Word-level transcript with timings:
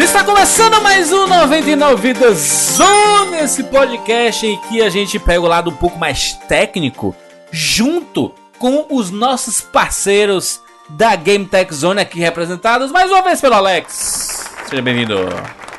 Está 0.00 0.24
começando 0.24 0.80
mais 0.80 1.12
um 1.12 1.26
99 1.26 2.00
Vidas 2.00 2.38
Zone, 2.78 3.36
esse 3.36 3.62
podcast 3.64 4.46
em 4.46 4.58
que 4.62 4.80
a 4.80 4.88
gente 4.88 5.18
pega 5.18 5.42
o 5.42 5.46
lado 5.46 5.68
um 5.68 5.76
pouco 5.76 5.98
mais 5.98 6.32
técnico, 6.48 7.14
junto 7.52 8.34
com 8.58 8.86
os 8.90 9.10
nossos 9.10 9.60
parceiros 9.60 10.58
da 10.88 11.14
Game 11.14 11.44
Tech 11.44 11.72
Zone 11.72 12.00
aqui 12.00 12.18
representados, 12.18 12.90
mais 12.90 13.10
uma 13.10 13.20
vez 13.20 13.42
pelo 13.42 13.54
Alex. 13.54 14.48
Seja 14.70 14.80
bem-vindo. 14.80 15.16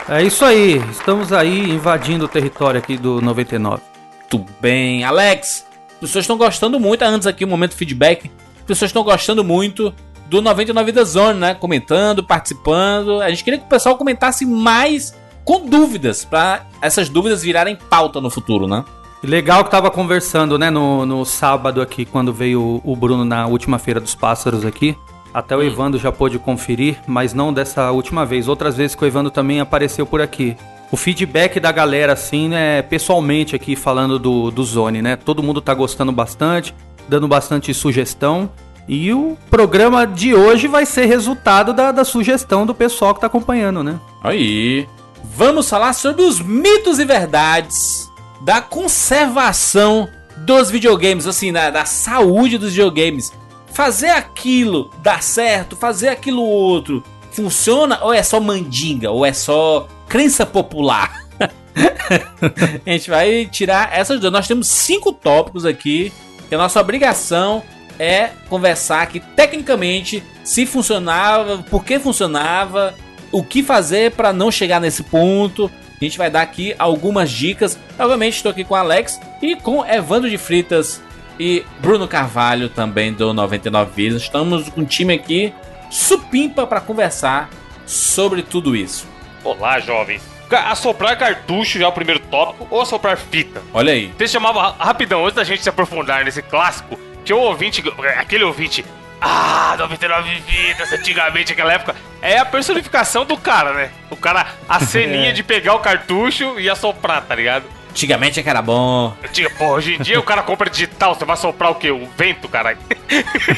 É 0.08 0.22
isso 0.22 0.46
aí, 0.46 0.78
estamos 0.92 1.34
aí 1.34 1.72
invadindo 1.72 2.26
o 2.26 2.30
território 2.30 2.80
aqui 2.80 2.98
do 2.98 3.22
99. 3.22 3.82
Tudo 4.30 4.46
bem, 4.62 5.04
Alex. 5.04 5.66
As 5.94 6.00
pessoas 6.00 6.24
estão 6.24 6.38
gostando 6.38 6.80
muito, 6.80 7.02
antes 7.02 7.26
aqui 7.26 7.44
um 7.44 7.50
momento 7.50 7.76
feedback. 7.76 8.30
As 8.60 8.66
pessoas 8.68 8.90
estão 8.90 9.04
gostando 9.04 9.44
muito 9.44 9.92
do 10.32 10.42
99 10.42 10.86
Vidas 10.86 11.10
Zone, 11.10 11.38
né? 11.38 11.54
Comentando, 11.54 12.24
participando. 12.24 13.20
A 13.20 13.30
gente 13.30 13.44
queria 13.44 13.60
que 13.60 13.66
o 13.66 13.70
pessoal 13.70 13.98
comentasse 13.98 14.46
mais 14.46 15.14
com 15.44 15.68
dúvidas, 15.68 16.24
para 16.24 16.66
essas 16.82 17.10
dúvidas 17.10 17.44
virarem 17.44 17.76
pauta 17.76 18.22
no 18.22 18.30
futuro, 18.30 18.66
né? 18.66 18.86
Legal 19.22 19.66
que 19.66 19.70
tava 19.70 19.92
conversando, 19.92 20.58
né, 20.58 20.70
no, 20.70 21.06
no 21.06 21.26
sábado 21.26 21.82
aqui, 21.82 22.06
quando 22.06 22.32
veio 22.32 22.82
o 22.84 22.96
Bruno 22.96 23.26
na 23.26 23.46
última 23.46 23.78
Feira 23.78 24.00
dos 24.00 24.16
Pássaros 24.16 24.66
aqui. 24.66 24.96
Até 25.34 25.54
o 25.56 25.60
hum. 25.60 25.64
Evandro 25.64 26.00
já 26.00 26.14
pôde 26.14 26.40
conferir, 26.40 27.02
mas 27.06 27.34
não 27.34 27.52
dessa 27.52 27.92
última 27.92 28.26
vez. 28.26 28.48
Outras 28.48 28.78
vezes 28.78 28.96
que 28.96 29.04
o 29.04 29.08
Evandro 29.08 29.32
também 29.32 29.60
apareceu 29.60 30.06
por 30.06 30.22
aqui. 30.22 30.56
O 30.90 30.96
feedback 30.96 31.60
da 31.60 31.74
galera, 31.74 32.14
assim, 32.14 32.48
né, 32.48 32.82
pessoalmente 32.82 33.54
aqui 33.54 33.76
falando 33.76 34.18
do, 34.18 34.50
do 34.50 34.64
Zone, 34.64 35.02
né? 35.02 35.18
Todo 35.18 35.44
mundo 35.44 35.60
tá 35.60 35.74
gostando 35.74 36.14
bastante, 36.14 36.74
dando 37.10 37.28
bastante 37.28 37.74
sugestão. 37.74 38.50
E 38.88 39.14
o 39.14 39.38
programa 39.50 40.06
de 40.06 40.34
hoje 40.34 40.68
vai 40.68 40.86
ser 40.86 41.06
resultado 41.06 41.74
da, 41.74 41.92
da 41.92 42.04
sugestão 42.04 42.66
do 42.66 42.74
pessoal 42.74 43.14
que 43.14 43.22
tá 43.22 43.28
acompanhando, 43.28 43.84
né? 43.84 44.00
Aí. 44.24 44.88
Vamos 45.24 45.70
falar 45.70 45.94
sobre 45.94 46.24
os 46.24 46.40
mitos 46.40 47.00
e 47.00 47.06
verdades 47.06 48.10
da 48.42 48.60
conservação 48.60 50.10
dos 50.38 50.70
videogames, 50.72 51.28
assim, 51.28 51.54
da, 51.54 51.70
da 51.70 51.86
saúde 51.86 52.58
dos 52.58 52.72
videogames. 52.72 53.32
Fazer 53.72 54.10
aquilo 54.10 54.90
dar 55.02 55.24
certo, 55.24 55.76
fazer 55.76 56.10
aquilo 56.10 56.42
outro 56.42 57.04
funciona 57.32 58.00
ou 58.02 58.14
é 58.14 58.22
só 58.22 58.40
mandinga, 58.40 59.10
ou 59.10 59.26
é 59.26 59.32
só 59.32 59.88
crença 60.08 60.46
popular? 60.46 61.26
a 62.86 62.90
gente 62.90 63.10
vai 63.10 63.46
tirar 63.46 63.98
essas 63.98 64.20
duas. 64.20 64.34
Nós 64.34 64.48
temos 64.48 64.68
cinco 64.68 65.14
tópicos 65.14 65.66
aqui, 65.66 66.12
a 66.52 66.58
nossa 66.58 66.82
obrigação 66.82 67.64
é 68.02 68.32
conversar 68.50 69.04
aqui 69.04 69.20
tecnicamente 69.20 70.24
se 70.44 70.66
funcionava, 70.66 71.60
por 71.70 71.86
que 71.86 72.00
funcionava, 72.00 72.96
o 73.32 73.44
que 73.44 73.62
fazer 73.62 74.12
para 74.14 74.34
não 74.34 74.50
chegar 74.50 74.82
nesse 74.82 75.04
ponto. 75.04 75.70
A 76.02 76.04
gente 76.04 76.18
vai 76.18 76.32
dar 76.32 76.42
aqui 76.42 76.74
algumas 76.80 77.30
dicas. 77.30 77.78
Obviamente 78.00 78.38
estou 78.38 78.52
aqui 78.52 78.64
com 78.64 78.74
Alex 78.74 79.22
e 79.40 79.56
com 79.56 79.86
Evandro 79.86 80.28
de 80.28 80.38
Fritas 80.40 81.00
e 81.40 81.64
Bruno 81.80 82.08
Carvalho 82.08 82.70
também 82.70 83.14
do 83.14 83.36
99 83.36 83.92
Vidas. 83.96 84.24
Estamos 84.24 84.68
com 84.70 84.82
um 84.82 84.86
time 84.86 85.14
aqui 85.14 85.54
supimpa 85.92 86.66
para 86.66 86.82
conversar 86.82 87.52
sobre 87.86 88.42
tudo 88.42 88.76
isso. 88.76 89.06
Olá, 89.44 89.80
jovens. 89.80 90.24
Assoprar 90.50 91.18
cartucho 91.20 91.78
já 91.78 91.86
é 91.86 91.88
o 91.88 91.92
primeiro 91.92 92.20
tópico 92.20 92.68
ou 92.72 92.82
assoprar 92.82 93.16
fita? 93.16 93.62
Olha 93.72 93.94
aí. 93.94 94.12
Você 94.18 94.28
chamava 94.28 94.76
rapidão, 94.80 95.24
antes 95.24 95.36
da 95.36 95.44
gente 95.44 95.62
se 95.62 95.70
aprofundar 95.70 96.26
nesse 96.26 96.42
clássico, 96.42 97.00
tinha 97.24 97.38
um 97.38 97.42
ouvinte, 97.42 97.84
aquele 98.18 98.44
ouvinte 98.44 98.86
ah, 99.22 99.76
99 99.78 100.40
vidas, 100.48 100.92
antigamente, 100.92 101.52
naquela 101.52 101.74
época. 101.74 101.96
É 102.22 102.40
a 102.40 102.46
personificação 102.46 103.24
do 103.24 103.38
cara, 103.38 103.74
né? 103.74 103.92
O 104.10 104.16
cara, 104.16 104.48
a 104.68 104.80
ceninha 104.84 105.30
é. 105.30 105.32
de 105.32 105.44
pegar 105.44 105.76
o 105.76 105.80
cartucho 105.80 106.60
e 106.60 106.68
assoprar, 106.68 107.22
tá 107.22 107.36
ligado? 107.36 107.66
Antigamente 107.92 108.40
é 108.40 108.44
que 108.44 108.50
era 108.50 108.62
bom. 108.62 109.14
Pô, 109.58 109.66
hoje 109.74 109.96
em 109.96 110.02
dia 110.02 110.18
o 110.18 110.24
cara 110.24 110.42
compra 110.42 110.70
digital, 110.70 111.14
você 111.14 111.26
vai 111.26 111.36
soprar 111.36 111.72
o 111.72 111.76
quê? 111.76 111.92
O 111.92 112.08
vento, 112.18 112.48
caralho. 112.48 112.78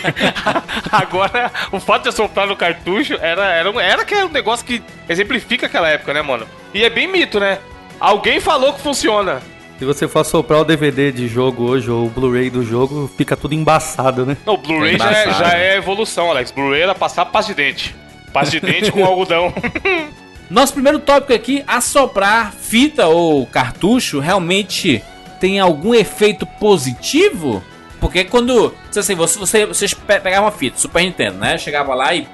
Agora, 0.92 1.52
o 1.72 1.80
fato 1.80 2.04
de 2.04 2.10
assoprar 2.10 2.48
no 2.48 2.56
cartucho 2.56 3.14
era, 3.22 3.46
era, 3.46 3.70
era 3.82 4.04
que 4.04 4.14
era 4.16 4.26
um 4.26 4.32
negócio 4.32 4.66
que 4.66 4.82
exemplifica 5.08 5.68
aquela 5.68 5.88
época, 5.88 6.14
né, 6.14 6.24
mano? 6.24 6.48
E 6.74 6.84
é 6.84 6.90
bem 6.90 7.08
mito, 7.08 7.40
né? 7.40 7.60
Alguém 8.00 8.40
falou 8.40 8.74
que 8.74 8.82
funciona. 8.82 9.40
Se 9.84 9.86
você 9.86 10.08
for 10.08 10.24
soprar 10.24 10.62
o 10.62 10.64
DVD 10.64 11.12
de 11.12 11.28
jogo 11.28 11.64
hoje 11.64 11.92
ou 11.92 12.06
o 12.06 12.10
Blu-ray 12.10 12.50
do 12.50 12.64
jogo, 12.64 13.12
fica 13.18 13.36
tudo 13.36 13.54
embaçado, 13.54 14.26
né? 14.26 14.38
Não, 14.46 14.54
o 14.54 14.58
Blu-ray 14.58 14.96
é 14.96 14.98
já, 14.98 15.12
é, 15.12 15.34
já 15.34 15.58
é 15.58 15.76
evolução, 15.76 16.30
Alex. 16.30 16.52
Blu-ray 16.52 16.84
era 16.84 16.96
passar 16.96 17.26
pasta 17.26 17.54
de 17.54 17.62
dente. 17.62 17.94
Pasta 18.32 18.52
de 18.52 18.62
dente 18.62 18.94
com 18.94 19.04
algodão. 19.04 19.54
Nosso 20.50 20.72
primeiro 20.72 21.00
tópico 21.00 21.34
aqui, 21.34 21.66
assoprar 21.68 22.54
fita 22.54 23.08
ou 23.08 23.46
cartucho, 23.46 24.22
realmente 24.22 25.04
tem 25.42 25.60
algum 25.60 25.94
efeito 25.94 26.46
positivo? 26.46 27.62
Porque 28.00 28.24
quando, 28.24 28.74
assim, 28.96 29.16
você, 29.16 29.38
você, 29.38 29.66
vocês 29.66 29.94
pegavam 29.94 30.46
uma 30.46 30.52
fita, 30.52 30.80
Super 30.80 31.04
Nintendo, 31.04 31.40
né? 31.40 31.58
Chegava 31.58 31.94
lá 31.94 32.16
e... 32.16 32.26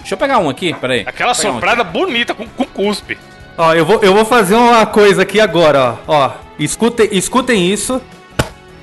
Deixa 0.00 0.12
eu 0.12 0.18
pegar 0.18 0.38
um 0.38 0.50
aqui, 0.50 0.74
peraí. 0.74 1.02
Aquela 1.06 1.32
soprada 1.32 1.82
um 1.82 1.86
bonita 1.86 2.34
com, 2.34 2.46
com 2.46 2.66
cuspe. 2.66 3.16
Ó, 3.56 3.72
eu 3.72 3.84
vou, 3.84 4.00
eu 4.02 4.12
vou 4.12 4.24
fazer 4.24 4.54
uma 4.54 4.84
coisa 4.84 5.22
aqui 5.22 5.40
agora, 5.40 5.96
ó. 6.06 6.26
Ó, 6.26 6.30
escutem, 6.58 7.08
escutem 7.12 7.72
isso. 7.72 8.00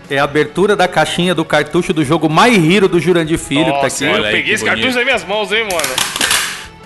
É 0.10 0.18
a 0.18 0.24
abertura 0.24 0.76
da 0.76 0.88
caixinha 0.88 1.34
do 1.34 1.46
cartucho 1.46 1.94
do 1.94 2.04
jogo 2.04 2.30
My 2.30 2.54
Hero 2.56 2.88
do 2.88 3.00
Jurandir 3.00 3.38
Filho, 3.38 3.68
Nossa, 3.68 3.90
que 3.90 4.06
tá 4.06 4.12
aqui. 4.12 4.18
Eu 4.18 4.32
peguei 4.32 4.54
esse 4.54 4.66
cartucho 4.66 4.96
nas 4.96 5.06
minhas 5.06 5.24
mãos, 5.26 5.52
hein, 5.52 5.64
mano. 5.64 5.96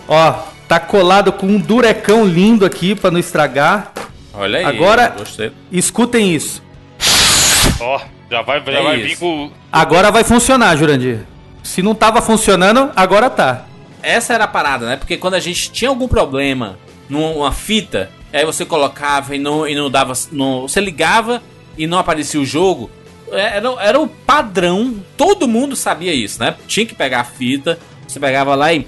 Ó, 0.08 0.34
tá 0.68 0.80
colado 0.80 1.32
com 1.32 1.48
um 1.48 1.60
durecão 1.60 2.26
lindo 2.26 2.66
aqui 2.66 2.94
pra 2.94 3.10
não 3.10 3.20
estragar. 3.20 3.92
Olha 4.34 4.60
aí, 4.60 4.66
Agora, 4.66 5.08
gostei. 5.18 5.52
escutem 5.72 6.36
isso. 6.36 6.62
Ó, 7.80 8.00
já 8.30 8.42
vai, 8.42 8.64
já 8.64 8.72
é 8.72 8.84
vai 8.84 8.98
vir 8.98 9.18
com... 9.18 9.50
Agora 9.72 10.12
vai 10.12 10.24
funcionar, 10.24 10.76
Jurandir. 10.76 11.20
Se 11.64 11.82
não 11.82 11.96
tava 11.96 12.22
funcionando, 12.22 12.92
agora 12.96 13.30
tá. 13.30 13.66
Essa 14.04 14.34
era 14.34 14.44
a 14.44 14.48
parada, 14.48 14.86
né? 14.86 14.98
Porque 14.98 15.18
quando 15.18 15.34
a 15.34 15.40
gente 15.40 15.72
tinha 15.72 15.90
algum 15.90 16.08
problema 16.08 16.78
numa 17.10 17.52
fita, 17.52 18.12
aí 18.32 18.46
você 18.46 18.66
colocava 18.66 19.36
e 19.36 19.40
não, 19.40 19.68
e 19.68 19.76
não 19.76 19.90
dava. 19.90 20.14
Não, 20.32 20.64
você 20.64 20.80
ligava 20.80 21.42
e 21.78 21.88
não 21.88 21.98
aparecia 21.98 22.40
o 22.40 22.46
jogo. 22.46 22.90
É, 23.32 23.58
era, 23.58 23.70
era 23.80 24.00
o 24.00 24.08
padrão, 24.08 24.96
todo 25.18 25.48
mundo 25.48 25.76
sabia 25.76 26.14
isso, 26.14 26.40
né? 26.40 26.56
Tinha 26.68 26.86
que 26.86 26.94
pegar 26.94 27.22
a 27.22 27.24
fita, 27.24 27.80
você 28.08 28.20
pegava 28.20 28.56
lá 28.56 28.72
e 28.74 28.88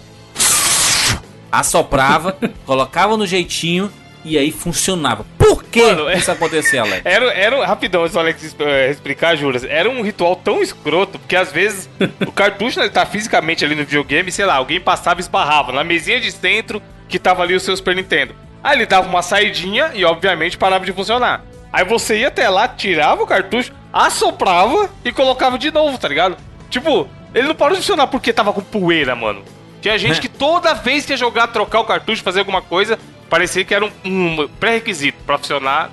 assoprava, 1.52 2.38
colocava 2.66 3.18
no 3.18 3.26
jeitinho 3.26 3.92
e 4.24 4.38
aí 4.38 4.52
funcionava. 4.52 5.26
Por 5.38 5.64
que 5.64 5.82
Mano, 5.82 6.12
isso 6.12 6.30
acontecia, 6.30 6.82
Alex? 6.82 7.02
Era, 7.06 7.32
era 7.34 7.66
rapidão, 7.66 8.08
só 8.10 8.20
Alex 8.20 8.56
uh, 8.60 8.92
explicar, 8.92 9.36
Juras. 9.38 9.64
Era 9.64 9.90
um 9.90 10.02
ritual 10.02 10.36
tão 10.36 10.62
escroto, 10.62 11.18
porque 11.18 11.36
às 11.36 11.52
vezes 11.52 11.90
o 12.26 12.32
cartucho 12.32 12.80
né, 12.80 12.90
tá 12.90 13.06
fisicamente 13.06 13.64
ali 13.64 13.74
no 13.74 13.86
videogame, 13.86 14.32
sei 14.32 14.46
lá, 14.46 14.56
alguém 14.56 14.80
passava 14.80 15.20
e 15.20 15.22
esbarrava 15.22 15.72
na 15.72 15.84
mesinha 15.84 16.20
de 16.20 16.32
centro 16.32 16.82
que 17.07 17.19
tava 17.19 17.44
ali 17.44 17.56
o 17.56 17.59
seu 17.59 17.75
Super 17.75 17.95
Nintendo. 17.95 18.35
Aí 18.63 18.78
ele 18.78 18.85
dava 18.85 19.07
uma 19.07 19.22
saidinha 19.22 19.91
e, 19.94 20.03
obviamente, 20.03 20.57
parava 20.57 20.85
de 20.85 20.91
funcionar. 20.91 21.44
Aí 21.72 21.85
você 21.85 22.19
ia 22.19 22.28
até 22.28 22.50
lá, 22.50 22.68
tirava 22.68 23.23
o 23.23 23.28
cartucho, 23.28 23.72
assoprava 23.91 24.90
e 25.03 25.12
colocava 25.12 25.57
de 25.57 25.72
novo, 25.72 25.97
tá 25.97 26.07
ligado? 26.07 26.38
Tipo, 26.69 27.07
ele 27.34 27.47
não 27.47 27.56
parou 27.56 27.75
de 27.75 27.81
funcionar 27.81 28.07
porque 28.07 28.34
tava 28.34 28.53
com 28.53 28.62
poeira, 28.62 29.16
mano. 29.16 29.44
Tinha 29.81 29.97
gente 29.97 30.19
que 30.19 30.28
toda 30.28 30.73
vez 30.73 31.06
que 31.06 31.13
ia 31.13 31.18
jogar, 31.18 31.47
trocar 31.47 31.79
o 31.79 31.85
cartucho, 31.85 32.23
fazer 32.23 32.40
alguma 32.40 32.62
coisa, 32.62 32.97
parecia 33.29 33.63
que 33.63 33.74
era 33.74 33.85
um, 33.85 33.91
um 34.03 34.47
pré-requisito 34.59 35.18
pra 35.25 35.38
funcionar. 35.38 35.91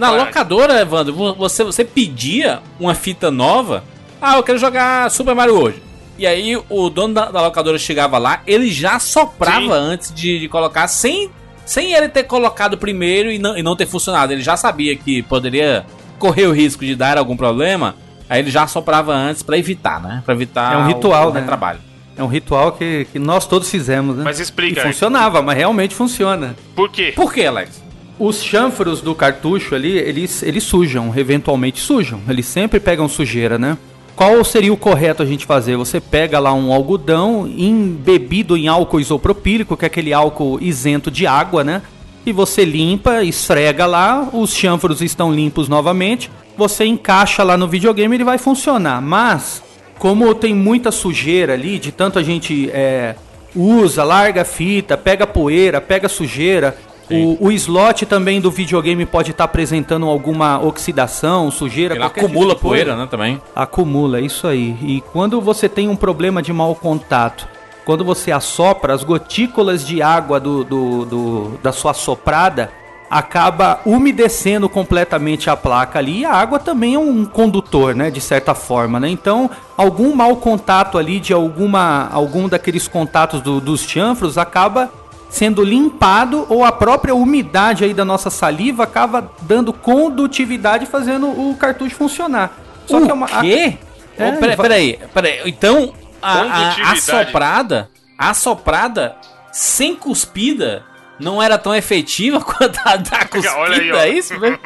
Na 0.00 0.10
locadora, 0.24 0.80
Evandro, 0.80 1.34
você, 1.34 1.62
você 1.62 1.84
pedia 1.84 2.60
uma 2.80 2.94
fita 2.94 3.30
nova. 3.30 3.84
Ah, 4.20 4.36
eu 4.36 4.42
quero 4.42 4.58
jogar 4.58 5.10
Super 5.10 5.34
Mario 5.34 5.60
hoje. 5.60 5.82
E 6.18 6.26
aí 6.26 6.56
o 6.68 6.88
dono 6.88 7.14
da, 7.14 7.30
da 7.30 7.42
locadora 7.42 7.78
chegava 7.78 8.18
lá, 8.18 8.42
ele 8.46 8.70
já 8.70 8.98
soprava 8.98 9.60
Sim. 9.60 9.72
antes 9.72 10.14
de, 10.14 10.38
de, 10.38 10.48
colocar, 10.48 10.88
sem, 10.88 11.30
sem 11.64 11.92
ele 11.92 12.08
ter 12.08 12.24
colocado 12.24 12.78
primeiro 12.78 13.30
e 13.30 13.38
não, 13.38 13.56
e 13.56 13.62
não 13.62 13.76
ter 13.76 13.86
funcionado. 13.86 14.32
Ele 14.32 14.42
já 14.42 14.56
sabia 14.56 14.96
que 14.96 15.22
poderia 15.22 15.84
correr 16.18 16.46
o 16.46 16.52
risco 16.52 16.84
de 16.84 16.94
dar 16.94 17.18
algum 17.18 17.36
problema, 17.36 17.94
aí 18.28 18.40
ele 18.40 18.50
já 18.50 18.66
soprava 18.66 19.14
antes 19.14 19.42
para 19.42 19.58
evitar, 19.58 20.00
né? 20.00 20.22
Para 20.24 20.34
evitar 20.34 20.74
é 20.74 20.78
um 20.78 20.86
ritual, 20.86 21.30
o, 21.30 21.32
né? 21.34 21.42
trabalho. 21.42 21.80
É 22.16 22.22
um 22.22 22.28
ritual 22.28 22.72
que, 22.72 23.06
que 23.12 23.18
nós 23.18 23.46
todos 23.46 23.70
fizemos, 23.70 24.16
né? 24.16 24.24
Mas 24.24 24.40
explica. 24.40 24.80
E 24.80 24.82
funcionava, 24.82 25.42
mas 25.42 25.56
realmente 25.56 25.94
funciona. 25.94 26.56
Por 26.74 26.90
quê? 26.90 27.12
Por 27.14 27.32
quê, 27.32 27.44
Alex? 27.44 27.84
Os 28.18 28.42
chanfros 28.42 29.02
do 29.02 29.14
cartucho 29.14 29.74
ali, 29.74 29.98
eles, 29.98 30.42
eles 30.42 30.64
sujam, 30.64 31.12
eventualmente 31.14 31.78
sujam. 31.80 32.22
Eles 32.26 32.46
sempre 32.46 32.80
pegam 32.80 33.06
sujeira, 33.06 33.58
né? 33.58 33.76
Qual 34.16 34.42
seria 34.42 34.72
o 34.72 34.78
correto 34.78 35.22
a 35.22 35.26
gente 35.26 35.44
fazer? 35.44 35.76
Você 35.76 36.00
pega 36.00 36.38
lá 36.38 36.50
um 36.54 36.72
algodão 36.72 37.46
embebido 37.46 38.56
em 38.56 38.66
álcool 38.66 38.98
isopropílico, 38.98 39.76
que 39.76 39.84
é 39.84 39.88
aquele 39.88 40.10
álcool 40.10 40.58
isento 40.58 41.10
de 41.10 41.26
água, 41.26 41.62
né? 41.62 41.82
E 42.24 42.32
você 42.32 42.64
limpa, 42.64 43.22
esfrega 43.22 43.84
lá, 43.84 44.26
os 44.32 44.54
chanfros 44.54 45.02
estão 45.02 45.30
limpos 45.30 45.68
novamente, 45.68 46.30
você 46.56 46.86
encaixa 46.86 47.42
lá 47.42 47.58
no 47.58 47.68
videogame 47.68 48.14
e 48.14 48.16
ele 48.16 48.24
vai 48.24 48.38
funcionar. 48.38 49.02
Mas, 49.02 49.62
como 49.98 50.34
tem 50.34 50.54
muita 50.54 50.90
sujeira 50.90 51.52
ali, 51.52 51.78
de 51.78 51.92
tanto 51.92 52.18
a 52.18 52.22
gente 52.22 52.70
é, 52.72 53.16
usa, 53.54 54.02
larga 54.02 54.46
fita, 54.46 54.96
pega 54.96 55.26
poeira, 55.26 55.78
pega 55.78 56.08
sujeira. 56.08 56.74
O, 57.10 57.46
o, 57.46 57.52
slot 57.52 58.04
também 58.06 58.40
do 58.40 58.50
videogame 58.50 59.06
pode 59.06 59.30
estar 59.30 59.44
tá 59.44 59.50
apresentando 59.50 60.06
alguma 60.06 60.60
oxidação, 60.60 61.50
sujeira, 61.50 61.94
Ele 61.94 62.02
acumula 62.02 62.54
tipo 62.54 62.68
poeira, 62.68 62.96
né, 62.96 63.06
também. 63.08 63.40
Acumula, 63.54 64.20
isso 64.20 64.46
aí. 64.46 64.76
E 64.82 65.02
quando 65.12 65.40
você 65.40 65.68
tem 65.68 65.88
um 65.88 65.94
problema 65.94 66.42
de 66.42 66.52
mau 66.52 66.74
contato, 66.74 67.46
quando 67.84 68.04
você 68.04 68.32
assopra, 68.32 68.92
as 68.92 69.04
gotículas 69.04 69.86
de 69.86 70.02
água 70.02 70.40
do, 70.40 70.64
do, 70.64 71.04
do 71.04 71.58
da 71.62 71.70
sua 71.70 71.94
soprada 71.94 72.72
acaba 73.08 73.80
umedecendo 73.86 74.68
completamente 74.68 75.48
a 75.48 75.56
placa 75.56 75.98
ali. 75.98 76.20
E 76.20 76.24
a 76.24 76.32
água 76.32 76.58
também 76.58 76.94
é 76.94 76.98
um 76.98 77.24
condutor, 77.24 77.94
né, 77.94 78.10
de 78.10 78.20
certa 78.20 78.54
forma, 78.54 78.98
né? 78.98 79.08
Então, 79.08 79.48
algum 79.76 80.14
mau 80.14 80.36
contato 80.36 80.98
ali 80.98 81.20
de 81.20 81.32
alguma 81.32 82.08
algum 82.12 82.48
daqueles 82.48 82.88
contatos 82.88 83.40
do, 83.40 83.60
dos 83.60 83.82
chanfros 83.82 84.36
acaba 84.36 84.90
sendo 85.28 85.62
limpado 85.62 86.46
ou 86.48 86.64
a 86.64 86.72
própria 86.72 87.14
umidade 87.14 87.84
aí 87.84 87.92
da 87.92 88.04
nossa 88.04 88.30
saliva 88.30 88.84
acaba 88.84 89.30
dando 89.42 89.72
condutividade 89.72 90.86
fazendo 90.86 91.28
o 91.28 91.54
cartucho 91.56 91.96
funcionar. 91.96 92.58
Só 92.86 92.98
o 92.98 93.04
que 93.04 93.10
é 93.10 93.14
uma 93.14 93.26
quê? 93.26 93.78
É, 94.18 94.28
oh, 94.28 94.40
peraí, 94.40 94.56
peraí, 94.56 94.98
peraí, 95.12 95.40
então 95.44 95.92
a, 96.22 96.40
a, 96.40 96.92
a 96.92 96.96
soprada, 96.96 97.90
a 98.16 98.32
soprada 98.32 99.16
sem 99.52 99.94
cuspida 99.94 100.82
não 101.18 101.42
era 101.42 101.58
tão 101.58 101.74
efetiva 101.74 102.40
quanto 102.42 102.78
a 102.84 102.96
da 102.96 103.24
cuspida, 103.26 104.06
é 104.06 104.08
isso 104.08 104.38
mesmo? 104.38 104.58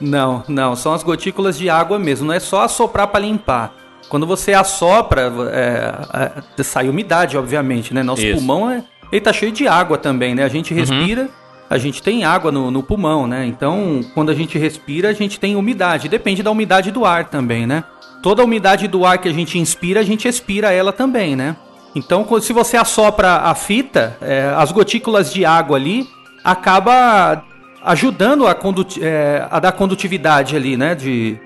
Não, 0.00 0.42
não, 0.48 0.76
são 0.76 0.92
as 0.92 1.02
gotículas 1.02 1.56
de 1.56 1.70
água 1.70 1.98
mesmo, 1.98 2.26
não 2.26 2.34
é 2.34 2.40
só 2.40 2.62
assoprar 2.62 3.08
para 3.08 3.20
limpar. 3.20 3.74
Quando 4.08 4.26
você 4.26 4.52
assopra, 4.52 5.32
é, 5.52 6.42
é, 6.58 6.62
sai 6.64 6.88
umidade, 6.88 7.38
obviamente, 7.38 7.94
né? 7.94 8.02
Nosso 8.02 8.22
isso. 8.22 8.38
pulmão 8.38 8.68
é, 8.68 8.82
ele 9.10 9.20
tá 9.20 9.32
cheio 9.32 9.52
de 9.52 9.66
água 9.66 9.98
também, 9.98 10.34
né? 10.34 10.44
A 10.44 10.48
gente 10.48 10.72
uhum. 10.72 10.80
respira, 10.80 11.22
uhum. 11.22 11.28
a 11.68 11.78
gente 11.78 12.02
tem 12.02 12.24
água 12.24 12.52
no, 12.52 12.70
no, 12.70 12.82
pulmão, 12.82 13.26
né? 13.26 13.44
Então, 13.46 14.00
quando 14.14 14.30
a 14.30 14.34
gente 14.34 14.58
respira, 14.58 15.08
a 15.08 15.12
gente 15.12 15.38
tem 15.40 15.56
umidade. 15.56 16.08
Depende 16.08 16.42
da 16.42 16.50
umidade 16.50 16.90
do 16.90 17.04
ar 17.04 17.28
também, 17.28 17.66
né? 17.66 17.84
Toda 18.22 18.42
a 18.42 18.44
umidade 18.44 18.86
do 18.86 19.04
ar 19.04 19.18
que 19.18 19.28
a 19.28 19.32
gente 19.32 19.58
inspira, 19.58 20.00
a 20.00 20.04
gente 20.04 20.28
expira 20.28 20.72
ela 20.72 20.92
também, 20.92 21.34
né? 21.34 21.56
Então, 21.94 22.26
se 22.40 22.52
você 22.52 22.76
assopra 22.76 23.36
a 23.36 23.54
fita, 23.54 24.16
é, 24.20 24.52
as 24.56 24.70
gotículas 24.70 25.32
de 25.32 25.44
água 25.44 25.76
ali 25.76 26.06
acaba 26.44 27.42
ajudando 27.82 28.46
a, 28.46 28.56
é, 29.00 29.46
a 29.50 29.58
dar 29.58 29.72
condutividade 29.72 30.54
ali, 30.54 30.76
né? 30.76 30.94
De, 30.94 31.38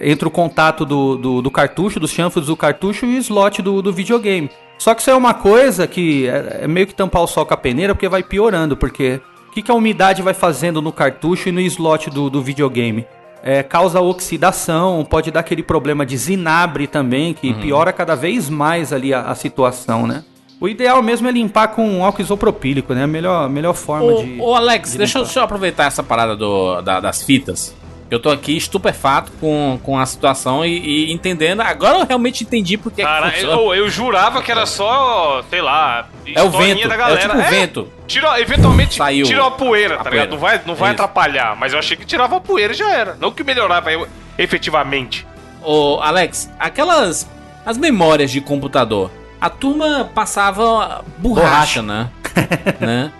entre 0.00 0.26
o 0.26 0.30
contato 0.30 0.84
do, 0.84 1.16
do, 1.16 1.42
do, 1.42 1.50
cartucho, 1.50 2.00
dos 2.00 2.10
chanfros 2.10 2.46
do 2.46 2.56
cartucho 2.56 3.06
e 3.06 3.16
o 3.16 3.18
slot 3.18 3.62
do, 3.62 3.82
do 3.82 3.92
videogame. 3.92 4.50
Só 4.78 4.94
que 4.94 5.00
isso 5.00 5.10
é 5.10 5.14
uma 5.14 5.34
coisa 5.34 5.86
que 5.86 6.28
é, 6.28 6.60
é, 6.62 6.68
meio 6.68 6.86
que 6.86 6.94
tampar 6.94 7.22
o 7.22 7.26
sol 7.26 7.46
com 7.46 7.54
a 7.54 7.56
peneira, 7.56 7.94
porque 7.94 8.08
vai 8.08 8.22
piorando, 8.22 8.76
porque 8.76 9.20
o 9.48 9.52
que, 9.52 9.62
que 9.62 9.70
a 9.70 9.74
umidade 9.74 10.22
vai 10.22 10.34
fazendo 10.34 10.82
no 10.82 10.92
cartucho 10.92 11.48
e 11.48 11.52
no 11.52 11.60
slot 11.60 12.10
do, 12.10 12.28
do 12.28 12.42
videogame? 12.42 13.06
é, 13.42 13.62
causa 13.62 14.00
oxidação, 14.00 15.04
pode 15.04 15.30
dar 15.30 15.40
aquele 15.40 15.62
problema 15.62 16.06
de 16.06 16.16
zinabre 16.16 16.86
também, 16.86 17.34
que 17.34 17.48
uhum. 17.48 17.60
piora 17.60 17.92
cada 17.92 18.14
vez 18.14 18.48
mais 18.48 18.92
ali 18.92 19.12
a, 19.12 19.22
a, 19.22 19.34
situação, 19.34 20.06
né? 20.06 20.24
O 20.60 20.68
ideal 20.68 21.02
mesmo 21.02 21.26
é 21.26 21.32
limpar 21.32 21.68
com 21.68 22.04
álcool 22.04 22.22
isopropílico, 22.22 22.94
né? 22.94 23.02
A 23.02 23.06
melhor, 23.06 23.50
melhor 23.50 23.74
forma 23.74 24.12
ô, 24.12 24.22
de. 24.22 24.40
Ô, 24.40 24.54
Alex, 24.54 24.92
de 24.92 24.98
deixa, 24.98 25.18
eu, 25.18 25.24
deixa 25.24 25.40
eu 25.40 25.44
aproveitar 25.44 25.86
essa 25.86 26.04
parada 26.04 26.36
do, 26.36 26.80
da, 26.82 27.00
das 27.00 27.24
fitas. 27.24 27.74
Eu 28.12 28.20
tô 28.20 28.28
aqui 28.28 28.54
estupefato 28.54 29.32
com, 29.40 29.80
com 29.82 29.98
a 29.98 30.04
situação 30.04 30.62
e, 30.62 31.06
e 31.08 31.12
entendendo. 31.12 31.62
Agora 31.62 32.00
eu 32.00 32.06
realmente 32.06 32.44
entendi 32.44 32.76
porque 32.76 33.02
Cara, 33.02 33.30
que 33.30 33.42
eu, 33.42 33.74
eu, 33.74 33.88
jurava 33.88 34.42
que 34.42 34.50
era 34.50 34.66
só, 34.66 35.42
sei 35.48 35.62
lá, 35.62 36.06
é 36.26 36.42
o 36.42 36.50
vento, 36.50 36.86
da 36.86 36.94
galera. 36.94 37.20
É 37.20 37.22
tipo 37.22 37.38
é, 37.38 37.48
vento. 37.48 37.88
Tira, 38.06 38.38
eventualmente 38.38 38.96
Saiu 38.96 39.24
tira 39.24 39.46
a 39.46 39.50
poeira, 39.50 39.94
a 39.94 39.96
tá 39.96 40.10
poeira. 40.10 40.26
ligado? 40.26 40.30
Não 40.32 40.38
vai, 40.38 40.60
não 40.66 40.74
vai 40.74 40.90
atrapalhar, 40.90 41.56
mas 41.56 41.72
eu 41.72 41.78
achei 41.78 41.96
que 41.96 42.04
tirava 42.04 42.36
a 42.36 42.40
poeira 42.40 42.74
e 42.74 42.76
já 42.76 42.92
era. 42.92 43.16
Não 43.18 43.32
que 43.32 43.42
melhorava 43.42 43.88
efetivamente. 44.36 45.26
Ô, 45.62 45.98
Alex, 46.02 46.50
aquelas 46.58 47.26
as 47.64 47.78
memórias 47.78 48.30
de 48.30 48.42
computador, 48.42 49.10
a 49.40 49.48
turma 49.48 50.10
passava 50.14 51.02
borracha, 51.16 51.80
borracha. 51.80 51.82
né? 51.82 52.10
né? 52.78 53.12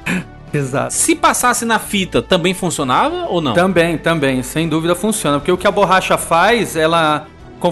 Exato. 0.52 0.93
Se 0.93 1.14
passasse 1.16 1.64
na 1.64 1.78
fita, 1.78 2.20
também 2.20 2.52
funcionava 2.52 3.26
ou 3.28 3.40
não? 3.40 3.54
Também, 3.54 3.96
também, 3.96 4.43
sem 4.43 4.69
dúvida 4.69 4.94
funciona, 4.94 5.38
porque 5.38 5.52
o 5.52 5.56
que 5.56 5.66
a 5.66 5.70
borracha 5.70 6.19
faz, 6.19 6.76
ela 6.76 7.26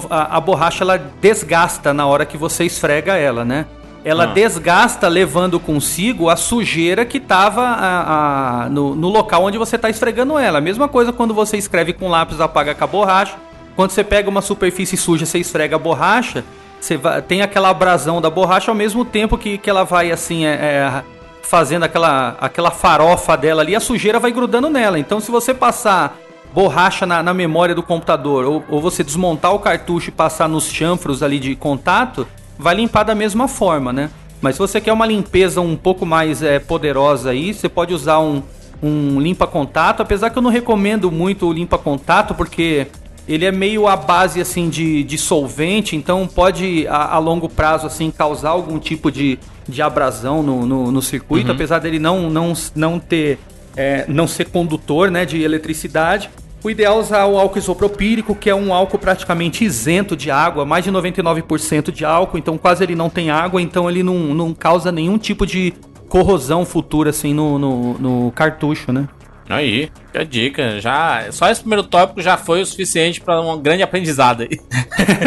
a, 0.09 0.37
a 0.37 0.41
borracha 0.41 0.85
ela 0.85 0.99
desgasta 1.21 1.93
na 1.93 2.07
hora 2.07 2.25
que 2.25 2.37
você 2.37 2.65
esfrega 2.65 3.17
ela, 3.17 3.45
né? 3.45 3.67
Ela 4.05 4.25
ah. 4.25 4.27
desgasta 4.27 5.09
levando 5.09 5.61
consigo 5.61 6.31
a 6.31 6.37
sujeira 6.37 7.05
que 7.05 7.19
estava 7.19 8.69
no, 8.71 8.95
no, 8.95 9.09
local 9.09 9.45
onde 9.45 9.59
você 9.59 9.77
está 9.77 9.91
esfregando 9.91 10.39
ela. 10.39 10.59
A 10.59 10.61
mesma 10.61 10.89
coisa 10.89 11.13
quando 11.13 11.35
você 11.35 11.59
escreve 11.59 11.93
com 11.93 12.09
lápis, 12.09 12.41
apaga 12.41 12.75
com 12.75 12.85
a 12.85 12.87
borracha. 12.87 13.37
Quando 13.77 13.91
você 13.91 14.03
pega 14.03 14.29
uma 14.29 14.41
superfície 14.41 14.97
suja, 14.97 15.27
você 15.27 15.39
esfrega 15.39 15.77
a 15.77 15.79
borracha, 15.79 16.45
você 16.81 16.97
vai, 16.97 17.21
tem 17.21 17.43
aquela 17.43 17.69
abrasão 17.69 18.21
da 18.21 18.31
borracha 18.31 18.71
ao 18.71 18.75
mesmo 18.75 19.05
tempo 19.05 19.37
que, 19.37 19.59
que 19.59 19.69
ela 19.69 19.85
vai 19.85 20.11
assim 20.11 20.47
é, 20.47 20.51
é, 20.51 21.03
fazendo 21.43 21.85
aquela, 21.85 22.37
aquela 22.41 22.71
farofa 22.71 23.37
dela 23.37 23.63
ali, 23.63 23.75
a 23.75 23.81
sujeira 23.81 24.19
vai 24.19 24.33
grudando 24.33 24.71
nela. 24.71 24.99
Então, 24.99 25.21
se 25.21 25.31
você 25.31 25.53
passar 25.53 26.19
borracha 26.53 27.07
na, 27.07 27.23
na 27.23 27.33
memória 27.33 27.75
do 27.75 27.83
computador 27.83 28.45
ou, 28.45 28.65
ou, 28.69 28.81
você 28.81 29.05
desmontar 29.05 29.55
o 29.55 29.59
cartucho 29.59 30.09
e 30.09 30.13
passar 30.13 30.49
nos 30.49 30.71
chanfros 30.71 31.23
ali 31.23 31.39
de 31.39 31.55
contato, 31.55 32.27
vai 32.59 32.75
limpar 32.75 33.05
da 33.05 33.15
mesma 33.15 33.47
forma, 33.47 33.93
né? 33.93 34.11
Mas 34.41 34.57
se 34.57 34.59
você 34.59 34.81
quer 34.81 34.93
uma 34.93 35.07
limpeza 35.07 35.61
um 35.61 35.77
pouco 35.77 36.07
mais 36.07 36.43
é, 36.43 36.59
poderosa 36.59 37.31
aí, 37.31 37.53
você 37.53 37.69
pode 37.69 37.93
usar 37.93 38.21
um, 38.21 38.43
um 38.83 39.21
limpa-contato, 39.21 40.03
apesar 40.03 40.31
que 40.31 40.39
eu 40.39 40.43
não 40.43 40.51
recomendo 40.51 41.11
muito 41.11 41.47
o 41.47 41.53
limpa-contato, 41.53 42.35
porque 42.35 42.87
ele 43.29 43.45
é 43.45 43.53
meio 43.53 43.87
a 43.87 43.97
base 43.97 44.41
assim 44.41 44.69
de, 44.69 45.05
de 45.05 45.19
solvente, 45.19 45.95
então 45.95 46.27
pode 46.27 46.87
a, 46.89 47.15
a, 47.15 47.19
longo 47.19 47.49
prazo 47.49 47.87
assim 47.87 48.11
causar 48.11 48.51
algum 48.51 48.79
tipo 48.79 49.11
de, 49.11 49.39
de 49.71 49.81
abrasão 49.81 50.43
no, 50.43 50.67
no, 50.67 50.93
no 50.93 51.03
circuito, 51.03 51.49
uhum. 51.49 51.55
apesar 51.55 51.79
dele 51.79 51.99
não, 51.99 52.29
não, 52.29 52.53
não 52.75 52.99
ter 52.99 53.39
é, 53.77 54.05
não 54.09 54.27
ser 54.27 54.47
condutor 54.47 55.11
né, 55.11 55.25
de 55.25 55.43
eletricidade. 55.43 56.31
O 56.63 56.71
ideal 56.71 56.99
é 56.99 57.01
usar 57.01 57.27
o 57.27 57.39
álcool 57.39 57.59
isopropílico, 57.59 58.35
que 58.35 58.51
é 58.51 58.55
um 58.55 58.75
álcool 58.75 58.99
praticamente 58.99 59.65
isento 59.65 60.15
de 60.15 60.31
água, 60.31 60.67
mais 60.67 60.85
de 60.85 60.93
99% 60.93 61.91
de 61.91 62.05
álcool, 62.05 62.37
então 62.37 62.59
quase 62.59 62.85
ele 62.85 62.95
não 62.95 63.09
tem 63.09 63.31
água, 63.31 63.63
então 63.63 63.89
ele 63.89 64.03
não, 64.03 64.35
não 64.35 64.53
causa 64.53 64.93
nenhum 64.93 65.17
tipo 65.17 65.47
de 65.47 65.73
corrosão 66.09 66.67
futura 66.67 67.11
assim 67.11 67.33
no, 67.33 67.59
no, 67.59 67.99
no 67.99 68.33
cartucho, 68.33 68.93
né? 68.93 69.09
Aí, 69.49 69.91
a 70.15 70.23
dica. 70.23 70.81
Já, 70.81 71.27
só 71.33 71.49
esse 71.51 71.61
primeiro 71.61 71.83
tópico 71.83 72.21
já 72.21 72.37
foi 72.37 72.61
o 72.61 72.67
suficiente 72.67 73.21
para 73.21 73.41
um 73.41 73.61
grande 73.61 73.83
aprendizado 73.83 74.43
aí. 74.43 74.61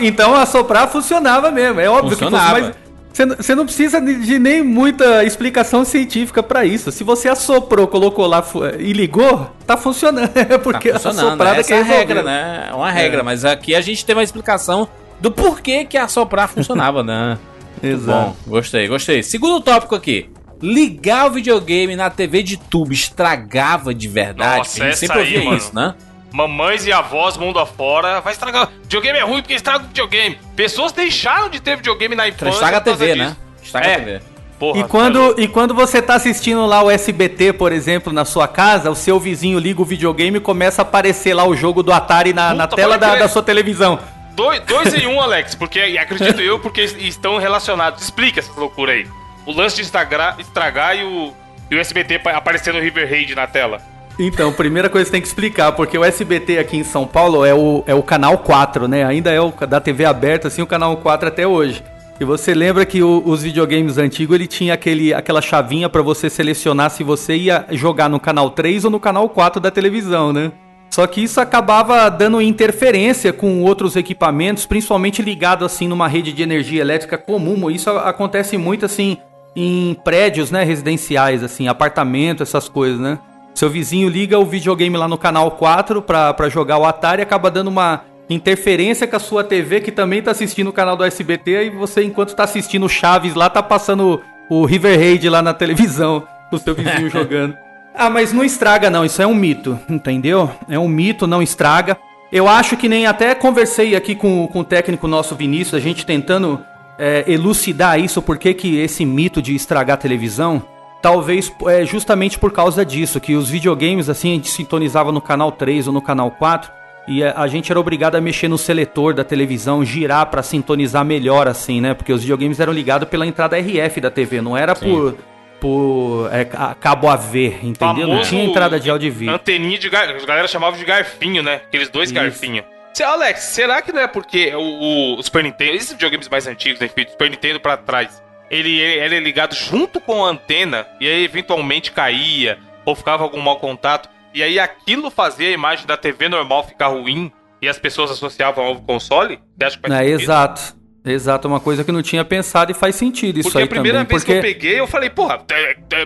então 0.00 0.34
assoprar 0.34 0.88
funcionava 0.88 1.50
mesmo, 1.50 1.80
é 1.80 1.88
óbvio 1.88 2.16
funcionava. 2.16 2.60
que 2.60 2.62
mas 2.62 2.90
você 3.12 3.54
não 3.54 3.64
precisa 3.64 4.00
de 4.00 4.38
nem 4.38 4.62
muita 4.62 5.24
explicação 5.24 5.84
científica 5.84 6.42
para 6.42 6.64
isso. 6.64 6.92
Se 6.92 7.02
você 7.02 7.28
assoprou, 7.28 7.86
colocou 7.88 8.26
lá 8.26 8.42
e 8.78 8.92
ligou, 8.92 9.50
tá 9.66 9.76
funcionando. 9.76 10.30
É 10.36 10.56
porque 10.56 10.92
tá 10.92 10.98
funcionando. 10.98 11.26
a 11.26 11.30
soprada 11.32 11.60
Essa 11.60 11.74
é 11.74 11.80
a 11.80 11.82
regra, 11.82 12.22
né? 12.22 12.68
É 12.70 12.74
uma 12.74 12.90
regra, 12.90 13.20
é. 13.20 13.22
mas 13.22 13.44
aqui 13.44 13.74
a 13.74 13.80
gente 13.80 14.04
tem 14.04 14.14
uma 14.14 14.22
explicação 14.22 14.88
do 15.20 15.30
porquê 15.30 15.84
que 15.84 15.98
assoprar 15.98 16.48
funcionava, 16.48 17.02
né? 17.02 17.36
Exato. 17.82 18.28
Bom, 18.28 18.36
gostei, 18.46 18.86
gostei. 18.86 19.22
Segundo 19.22 19.60
tópico 19.60 19.94
aqui 19.94 20.30
ligar 20.62 21.26
o 21.26 21.30
videogame 21.30 21.96
na 21.96 22.10
TV 22.10 22.42
de 22.42 22.56
tubo 22.56 22.92
estragava 22.92 23.94
de 23.94 24.08
verdade. 24.08 24.58
Nossa, 24.58 24.82
a 24.82 24.86
gente 24.86 24.98
sempre 24.98 25.18
ouvia 25.18 25.44
mano. 25.44 25.56
isso, 25.56 25.74
né? 25.74 25.94
Mamães 26.32 26.86
e 26.86 26.92
avós, 26.92 27.36
mundo 27.36 27.58
afora, 27.58 28.20
vai 28.20 28.32
estragar. 28.32 28.68
Videogame 28.82 29.18
é 29.18 29.22
ruim 29.22 29.42
porque 29.42 29.54
estraga 29.54 29.84
o 29.84 29.88
videogame. 29.88 30.38
Pessoas 30.54 30.92
deixaram 30.92 31.48
de 31.48 31.60
ter 31.60 31.76
videogame 31.76 32.14
na 32.14 32.28
infância. 32.28 32.54
Estraga 32.54 32.76
a 32.76 32.80
TV, 32.80 33.14
né? 33.14 33.36
Estraga 33.62 33.86
é. 33.86 33.94
a 33.94 33.98
TV. 33.98 34.20
Porra, 34.58 34.78
e, 34.78 34.84
quando, 34.84 35.40
e 35.40 35.48
quando 35.48 35.74
você 35.74 36.02
tá 36.02 36.14
assistindo 36.14 36.66
lá 36.66 36.82
o 36.82 36.90
SBT, 36.90 37.54
por 37.54 37.72
exemplo, 37.72 38.12
na 38.12 38.26
sua 38.26 38.46
casa, 38.46 38.90
o 38.90 38.94
seu 38.94 39.18
vizinho 39.18 39.58
liga 39.58 39.80
o 39.80 39.84
videogame 39.86 40.36
e 40.36 40.40
começa 40.40 40.82
a 40.82 40.84
aparecer 40.84 41.32
lá 41.32 41.46
o 41.46 41.56
jogo 41.56 41.82
do 41.82 41.92
Atari 41.92 42.34
na, 42.34 42.50
Puta, 42.50 42.56
na 42.56 42.68
tela 42.68 42.98
da, 42.98 43.16
da, 43.16 43.28
sua 43.28 43.42
televisão. 43.42 43.98
Dois, 44.34 44.60
dois 44.60 44.92
em 44.92 45.06
um, 45.06 45.18
Alex, 45.22 45.54
porque 45.54 45.80
acredito 45.98 46.40
eu, 46.42 46.58
porque 46.58 46.82
estão 46.82 47.38
relacionados. 47.38 48.02
Explica 48.02 48.40
essa 48.40 48.52
loucura 48.58 48.92
aí 48.92 49.06
o 49.46 49.52
lance 49.52 49.76
de 49.76 49.82
estragar, 49.82 50.36
estragar 50.38 50.96
e, 50.96 51.04
o, 51.04 51.34
e 51.70 51.74
o 51.74 51.80
SBT 51.80 52.20
aparecendo 52.24 52.76
no 52.76 52.80
River 52.80 53.08
Raid 53.08 53.34
na 53.34 53.46
tela? 53.46 53.80
Então, 54.22 54.52
primeira 54.52 54.90
coisa 54.90 55.06
que 55.06 55.12
tem 55.12 55.22
que 55.22 55.26
explicar, 55.26 55.72
porque 55.72 55.96
o 55.96 56.04
SBT 56.04 56.58
aqui 56.58 56.76
em 56.76 56.84
São 56.84 57.06
Paulo 57.06 57.42
é 57.42 57.54
o, 57.54 57.82
é 57.86 57.94
o 57.94 58.02
canal 58.02 58.36
4, 58.36 58.86
né? 58.86 59.02
Ainda 59.02 59.30
é 59.30 59.40
o 59.40 59.50
da 59.66 59.80
TV 59.80 60.04
aberta, 60.04 60.48
assim, 60.48 60.60
o 60.60 60.66
canal 60.66 60.94
4 60.98 61.28
até 61.28 61.46
hoje. 61.46 61.82
E 62.20 62.24
você 62.24 62.52
lembra 62.52 62.84
que 62.84 63.02
o, 63.02 63.22
os 63.24 63.42
videogames 63.42 63.96
antigos 63.96 64.34
ele 64.34 64.46
tinha 64.46 64.74
aquele, 64.74 65.14
aquela 65.14 65.40
chavinha 65.40 65.88
para 65.88 66.02
você 66.02 66.28
selecionar 66.28 66.90
se 66.90 67.02
você 67.02 67.34
ia 67.34 67.64
jogar 67.70 68.10
no 68.10 68.20
canal 68.20 68.50
3 68.50 68.84
ou 68.84 68.90
no 68.90 69.00
canal 69.00 69.26
4 69.26 69.58
da 69.58 69.70
televisão, 69.70 70.34
né? 70.34 70.52
Só 70.90 71.06
que 71.06 71.22
isso 71.22 71.40
acabava 71.40 72.06
dando 72.10 72.42
interferência 72.42 73.32
com 73.32 73.62
outros 73.62 73.96
equipamentos, 73.96 74.66
principalmente 74.66 75.22
ligado 75.22 75.64
assim 75.64 75.88
numa 75.88 76.08
rede 76.08 76.30
de 76.30 76.42
energia 76.42 76.82
elétrica 76.82 77.16
comum. 77.16 77.70
Isso 77.70 77.88
acontece 77.88 78.58
muito 78.58 78.84
assim 78.84 79.16
em 79.56 79.96
prédios, 80.04 80.50
né, 80.50 80.62
residenciais, 80.62 81.42
assim, 81.42 81.66
apartamento, 81.66 82.42
essas 82.42 82.68
coisas, 82.68 83.00
né? 83.00 83.18
Seu 83.54 83.68
vizinho 83.68 84.08
liga 84.08 84.38
o 84.38 84.44
videogame 84.44 84.96
lá 84.96 85.06
no 85.06 85.18
canal 85.18 85.50
4 85.52 86.02
para 86.02 86.48
jogar 86.48 86.78
o 86.78 86.84
Atari 86.84 87.20
e 87.20 87.24
acaba 87.24 87.50
dando 87.50 87.68
uma 87.68 88.02
interferência 88.28 89.06
com 89.06 89.16
a 89.16 89.20
sua 89.20 89.42
TV 89.42 89.80
que 89.80 89.90
também 89.90 90.22
tá 90.22 90.30
assistindo 90.30 90.68
o 90.68 90.72
canal 90.72 90.96
do 90.96 91.04
SBT 91.04 91.66
e 91.66 91.70
você, 91.70 92.04
enquanto 92.04 92.34
tá 92.34 92.44
assistindo 92.44 92.88
Chaves 92.88 93.34
lá, 93.34 93.50
tá 93.50 93.62
passando 93.62 94.20
o 94.48 94.64
River 94.64 94.98
Raid 94.98 95.28
lá 95.28 95.42
na 95.42 95.52
televisão, 95.52 96.26
o 96.50 96.58
seu 96.58 96.74
vizinho 96.74 97.10
jogando. 97.10 97.56
Ah, 97.94 98.08
mas 98.08 98.32
não 98.32 98.44
estraga 98.44 98.88
não, 98.88 99.04
isso 99.04 99.20
é 99.20 99.26
um 99.26 99.34
mito, 99.34 99.78
entendeu? 99.88 100.50
É 100.68 100.78
um 100.78 100.88
mito, 100.88 101.26
não 101.26 101.42
estraga. 101.42 101.98
Eu 102.32 102.48
acho 102.48 102.76
que 102.76 102.88
nem 102.88 103.06
até 103.06 103.34
conversei 103.34 103.96
aqui 103.96 104.14
com, 104.14 104.46
com 104.46 104.60
o 104.60 104.64
técnico 104.64 105.08
nosso 105.08 105.34
Vinícius, 105.34 105.74
a 105.74 105.80
gente 105.80 106.06
tentando 106.06 106.64
é, 106.96 107.24
elucidar 107.26 107.98
isso, 107.98 108.22
por 108.22 108.38
que 108.38 108.76
esse 108.76 109.04
mito 109.04 109.42
de 109.42 109.54
estragar 109.54 109.94
a 109.94 110.00
televisão. 110.00 110.62
Talvez 111.02 111.52
é 111.66 111.84
justamente 111.84 112.38
por 112.38 112.52
causa 112.52 112.84
disso, 112.84 113.20
que 113.20 113.34
os 113.34 113.48
videogames, 113.48 114.08
assim, 114.08 114.32
a 114.32 114.34
gente 114.34 114.50
sintonizava 114.50 115.10
no 115.10 115.20
canal 115.20 115.50
3 115.50 115.86
ou 115.86 115.92
no 115.92 116.02
canal 116.02 116.30
4, 116.30 116.70
e 117.08 117.24
a, 117.24 117.46
gente 117.48 117.72
era 117.72 117.80
obrigado 117.80 118.14
a 118.14 118.20
mexer 118.20 118.46
no 118.46 118.58
seletor 118.58 119.14
da 119.14 119.24
televisão, 119.24 119.84
girar 119.84 120.26
para 120.26 120.42
sintonizar 120.42 121.04
melhor, 121.04 121.48
assim, 121.48 121.80
né? 121.80 121.94
Porque 121.94 122.12
os 122.12 122.20
videogames 122.20 122.60
eram 122.60 122.72
ligados 122.72 123.08
pela 123.08 123.26
entrada 123.26 123.58
RF 123.58 124.00
da 124.00 124.10
TV, 124.10 124.40
não 124.40 124.56
era 124.56 124.74
Sim. 124.74 124.90
por 124.90 125.16
por 125.60 126.30
é, 126.32 126.46
cabo 126.80 127.06
AV, 127.06 127.58
entendeu? 127.62 128.08
Não 128.08 128.22
tinha 128.22 128.42
entrada 128.42 128.80
de 128.80 128.88
áudio 128.88 129.08
e 129.08 129.10
vídeo. 129.10 129.34
Anteninha 129.34 129.78
de 129.78 129.90
gar... 129.90 130.08
a 130.08 130.24
galera 130.24 130.48
chamava 130.48 130.74
de 130.74 130.84
garfinho, 130.86 131.42
né? 131.42 131.56
Aqueles 131.66 131.90
dois 131.90 132.10
garfinhos. 132.10 132.64
Alex, 133.02 133.40
será 133.40 133.80
que 133.80 133.92
não 133.92 134.00
é 134.00 134.06
porque 134.06 134.54
o, 134.54 135.18
o 135.18 135.22
Super 135.22 135.44
Nintendo, 135.44 135.72
esses 135.72 135.92
videogames 135.92 136.28
mais 136.28 136.46
antigos, 136.46 136.80
né, 136.80 136.88
feito 136.88 137.12
Super 137.12 137.30
Nintendo 137.30 137.60
pra 137.60 137.76
trás, 137.76 138.22
ele, 138.50 138.78
ele 138.78 139.16
é 139.16 139.20
ligado 139.20 139.54
junto 139.54 140.00
com 140.00 140.24
a 140.24 140.28
antena 140.28 140.86
e 141.00 141.08
aí 141.08 141.24
eventualmente 141.24 141.92
caía 141.92 142.58
ou 142.84 142.94
ficava 142.94 143.22
algum 143.22 143.40
mau 143.40 143.56
contato 143.58 144.08
e 144.34 144.42
aí 144.42 144.58
aquilo 144.58 145.10
fazia 145.10 145.48
a 145.48 145.52
imagem 145.52 145.86
da 145.86 145.96
TV 145.96 146.28
normal 146.28 146.66
ficar 146.66 146.88
ruim 146.88 147.32
e 147.62 147.68
as 147.68 147.78
pessoas 147.78 148.10
associavam 148.10 148.64
ao 148.64 148.76
console? 148.76 149.38
Você 149.58 149.64
acha 149.64 149.78
que 149.78 149.92
é, 149.92 150.06
exato. 150.06 150.80
Exato, 151.02 151.48
uma 151.48 151.60
coisa 151.60 151.82
que 151.82 151.88
eu 151.88 151.94
não 151.94 152.02
tinha 152.02 152.22
pensado 152.24 152.70
e 152.72 152.74
faz 152.74 152.94
sentido 152.94 153.40
isso 153.40 153.48
porque 153.48 153.62
aí 153.62 153.68
também. 153.68 153.82
Porque 153.82 153.88
a 153.88 154.04
primeira 154.04 154.04
vez 154.04 154.22
porque... 154.22 154.32
que 154.32 154.38
eu 154.38 154.42
peguei, 154.42 154.80
eu 154.80 154.86
falei, 154.86 155.08
porra, 155.08 155.42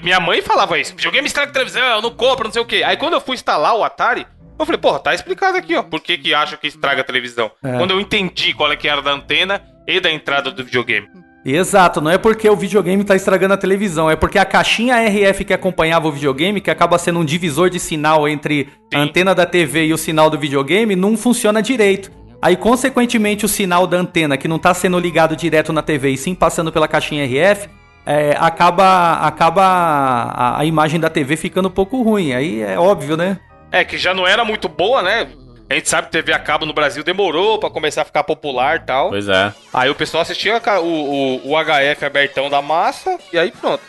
minha 0.02 0.20
mãe 0.20 0.40
falava 0.40 0.78
isso, 0.78 0.94
videogame 0.94 1.26
estraga 1.26 1.52
televisão, 1.52 1.82
eu 1.82 2.00
não 2.00 2.12
compro, 2.12 2.44
não 2.44 2.52
sei 2.52 2.62
o 2.62 2.64
quê. 2.64 2.82
Aí 2.84 2.96
quando 2.96 3.14
eu 3.14 3.20
fui 3.20 3.34
instalar 3.34 3.74
o 3.74 3.82
Atari, 3.82 4.24
eu 4.56 4.64
falei, 4.64 4.80
porra, 4.80 5.00
tá 5.00 5.12
explicado 5.12 5.58
aqui, 5.58 5.74
ó, 5.74 5.82
por 5.82 6.00
que 6.00 6.16
que 6.16 6.32
acha 6.32 6.56
que 6.56 6.68
estraga 6.68 7.00
a 7.00 7.04
televisão. 7.04 7.50
É. 7.62 7.76
Quando 7.76 7.90
eu 7.90 8.00
entendi 8.00 8.54
qual 8.54 8.70
é 8.70 8.76
que 8.76 8.88
era 8.88 9.02
da 9.02 9.10
antena 9.10 9.60
e 9.86 9.98
da 9.98 10.12
entrada 10.12 10.52
do 10.52 10.64
videogame. 10.64 11.08
Exato, 11.44 12.00
não 12.00 12.10
é 12.10 12.16
porque 12.16 12.48
o 12.48 12.56
videogame 12.56 13.04
tá 13.04 13.14
estragando 13.14 13.52
a 13.52 13.58
televisão, 13.58 14.10
é 14.10 14.16
porque 14.16 14.38
a 14.38 14.46
caixinha 14.46 14.96
RF 14.96 15.44
que 15.44 15.52
acompanhava 15.52 16.08
o 16.08 16.12
videogame, 16.12 16.60
que 16.60 16.70
acaba 16.70 16.96
sendo 16.96 17.18
um 17.18 17.24
divisor 17.24 17.68
de 17.68 17.78
sinal 17.78 18.26
entre 18.26 18.64
Sim. 18.64 18.98
a 18.98 18.98
antena 19.00 19.34
da 19.34 19.44
TV 19.44 19.86
e 19.86 19.92
o 19.92 19.98
sinal 19.98 20.30
do 20.30 20.38
videogame, 20.38 20.96
não 20.96 21.16
funciona 21.16 21.60
direito. 21.60 22.10
Aí, 22.40 22.56
consequentemente, 22.56 23.44
o 23.44 23.48
sinal 23.48 23.86
da 23.86 23.96
antena, 23.96 24.36
que 24.36 24.48
não 24.48 24.58
tá 24.58 24.72
sendo 24.74 24.98
ligado 24.98 25.34
direto 25.34 25.72
na 25.72 25.80
TV 25.80 26.10
e 26.10 26.18
sim 26.18 26.34
passando 26.34 26.70
pela 26.70 26.86
caixinha 26.86 27.24
RF, 27.24 27.70
é, 28.04 28.36
acaba, 28.38 29.14
acaba 29.14 29.62
a, 29.62 30.60
a 30.60 30.64
imagem 30.66 31.00
da 31.00 31.08
TV 31.08 31.36
ficando 31.36 31.68
um 31.68 31.72
pouco 31.72 32.02
ruim. 32.02 32.34
Aí 32.34 32.60
é 32.60 32.78
óbvio, 32.78 33.16
né? 33.16 33.38
É, 33.72 33.82
que 33.82 33.96
já 33.96 34.12
não 34.12 34.26
era 34.26 34.44
muito 34.44 34.68
boa, 34.68 35.02
né? 35.02 35.26
A 35.68 35.74
gente 35.74 35.88
sabe 35.88 36.06
que 36.06 36.12
TV 36.12 36.32
a 36.32 36.38
cabo 36.38 36.66
no 36.66 36.74
Brasil 36.74 37.02
demorou 37.02 37.58
para 37.58 37.70
começar 37.70 38.02
a 38.02 38.04
ficar 38.04 38.22
popular 38.22 38.76
e 38.76 38.80
tal. 38.80 39.08
Pois 39.08 39.28
é. 39.28 39.52
Aí 39.72 39.88
o 39.88 39.94
pessoal 39.94 40.22
assistia 40.22 40.60
o, 40.80 40.86
o, 40.86 41.52
o 41.52 41.64
HF 41.64 42.04
abertão 42.04 42.50
da 42.50 42.60
massa 42.60 43.18
e 43.32 43.38
aí 43.38 43.50
pronto. 43.50 43.82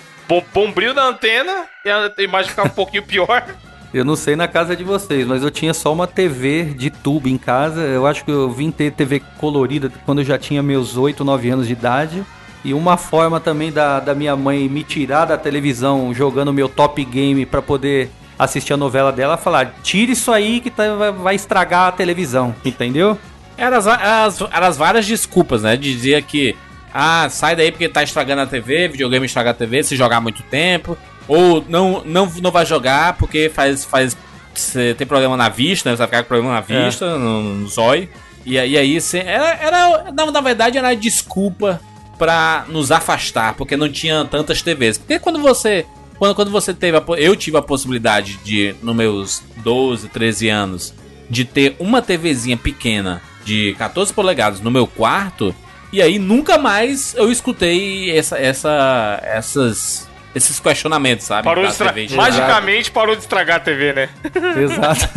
Bombril 0.54 0.94
na 0.94 1.10
antena 1.10 1.66
e 1.84 1.90
a 1.90 2.12
imagem 2.20 2.50
ficava 2.50 2.70
um 2.70 2.72
pouquinho 2.72 3.04
pior. 3.04 3.44
Eu 3.94 4.04
não 4.04 4.18
sei 4.18 4.36
na 4.36 4.46
casa 4.46 4.76
de 4.76 4.84
vocês, 4.84 5.26
mas 5.26 5.42
eu 5.42 5.50
tinha 5.50 5.74
só 5.74 5.94
uma 5.94 6.06
TV 6.06 6.66
de 6.66 6.90
tubo 6.90 7.30
em 7.30 7.38
casa. 7.38 7.80
Eu 7.80 8.06
acho 8.06 8.26
que 8.26 8.32
eu 8.32 8.52
vim 8.52 8.70
ter 8.70 8.92
TV 8.92 9.22
colorida 9.38 9.90
quando 10.06 10.20
eu 10.20 10.26
já 10.26 10.38
tinha 10.38 10.62
meus 10.62 10.98
8, 10.98 11.24
9 11.24 11.50
anos 11.50 11.68
de 11.68 11.72
idade. 11.72 12.26
E 12.66 12.74
uma 12.74 12.98
forma 12.98 13.40
também 13.40 13.72
da, 13.72 14.02
da 14.02 14.14
minha 14.14 14.36
mãe 14.36 14.68
me 14.68 14.84
tirar 14.84 15.24
da 15.24 15.38
televisão 15.38 16.14
jogando 16.14 16.52
meu 16.52 16.68
top 16.68 17.06
game 17.06 17.46
para 17.46 17.62
poder 17.62 18.10
assistir 18.38 18.74
a 18.74 18.78
novela 18.78 19.12
dela, 19.12 19.38
falar: 19.38 19.76
tira 19.84 20.12
isso 20.12 20.32
aí 20.32 20.60
que 20.60 20.70
tá, 20.70 21.12
vai 21.12 21.36
estragar 21.36 21.88
a 21.88 21.92
televisão, 21.92 22.56
entendeu? 22.64 23.18
Eram 23.58 23.78
as, 23.78 23.88
as, 23.88 24.42
as 24.52 24.78
várias 24.78 25.06
desculpas, 25.06 25.64
né? 25.64 25.78
Dizia 25.78 26.22
que, 26.22 26.56
ah, 26.94 27.28
sai 27.30 27.56
daí 27.56 27.72
porque 27.72 27.88
tá 27.88 28.04
estragando 28.04 28.42
a 28.42 28.46
TV, 28.46 28.90
videogame 28.90 29.26
estraga 29.26 29.52
a 29.52 29.54
TV, 29.54 29.84
se 29.84 29.96
jogar 29.96 30.20
muito 30.20 30.44
tempo. 30.44 30.98
Ou 31.28 31.64
não, 31.68 32.04
não, 32.06 32.32
não 32.42 32.52
vai 32.52 32.66
jogar 32.66 33.18
porque 33.18 33.50
faz, 33.50 33.84
faz 33.84 34.16
você 34.54 34.94
tem 34.94 35.08
problema 35.08 35.36
na 35.36 35.50
vista, 35.50 35.90
né? 35.90 35.96
Você 35.96 36.00
vai 36.00 36.08
ficar 36.08 36.24
com 36.24 36.28
problema 36.28 36.54
na 36.54 36.76
é. 36.76 36.86
vista, 36.86 37.06
é. 37.06 37.18
no, 37.18 37.42
no 37.42 37.68
zóio. 37.68 38.08
E, 38.46 38.60
aí, 38.60 39.02
você, 39.02 39.20
era, 39.20 39.56
era 39.56 40.12
na, 40.12 40.32
na 40.32 40.42
verdade, 40.42 40.78
era 40.78 40.96
desculpa 40.96 41.82
para 42.18 42.66
nos 42.70 42.92
afastar, 42.92 43.56
porque 43.56 43.76
não 43.76 43.90
tinha 43.90 44.24
tantas 44.26 44.62
TVs. 44.62 45.00
Porque 45.00 45.18
quando 45.20 45.42
você 45.42 45.86
quando, 46.18 46.36
quando 46.36 46.52
você 46.52 46.74
teve 46.74 46.98
a, 46.98 47.04
eu 47.18 47.36
tive 47.36 47.58
a 47.58 47.62
possibilidade 47.62 48.38
de 48.44 48.76
nos 48.82 48.96
meus 48.96 49.44
12, 49.58 50.10
13 50.10 50.50
anos 50.50 50.94
de 51.30 51.44
ter 51.44 51.76
uma 51.80 52.02
TVzinha 52.02 52.58
pequena 52.58 53.22
de 53.44 53.76
14 53.78 54.14
polegadas 54.14 54.60
no 54.62 54.72
meu 54.72 54.88
quarto, 54.88 55.56
e 55.92 56.02
aí 56.02 56.20
nunca 56.20 56.58
mais 56.58 57.14
eu 57.16 57.32
escutei 57.32 58.12
essa, 58.16 58.38
essa 58.38 59.20
essas 59.24 60.10
esses 60.36 60.60
questionamentos, 60.60 61.26
sabe? 61.26 61.46
Parou 61.46 61.64
de 61.64 61.72
estra... 61.72 61.94
Magicamente 62.14 62.92
parou 62.92 63.16
de 63.16 63.22
estragar 63.22 63.56
a 63.56 63.60
TV, 63.62 63.94
né? 63.94 64.10
Exato. 64.62 65.08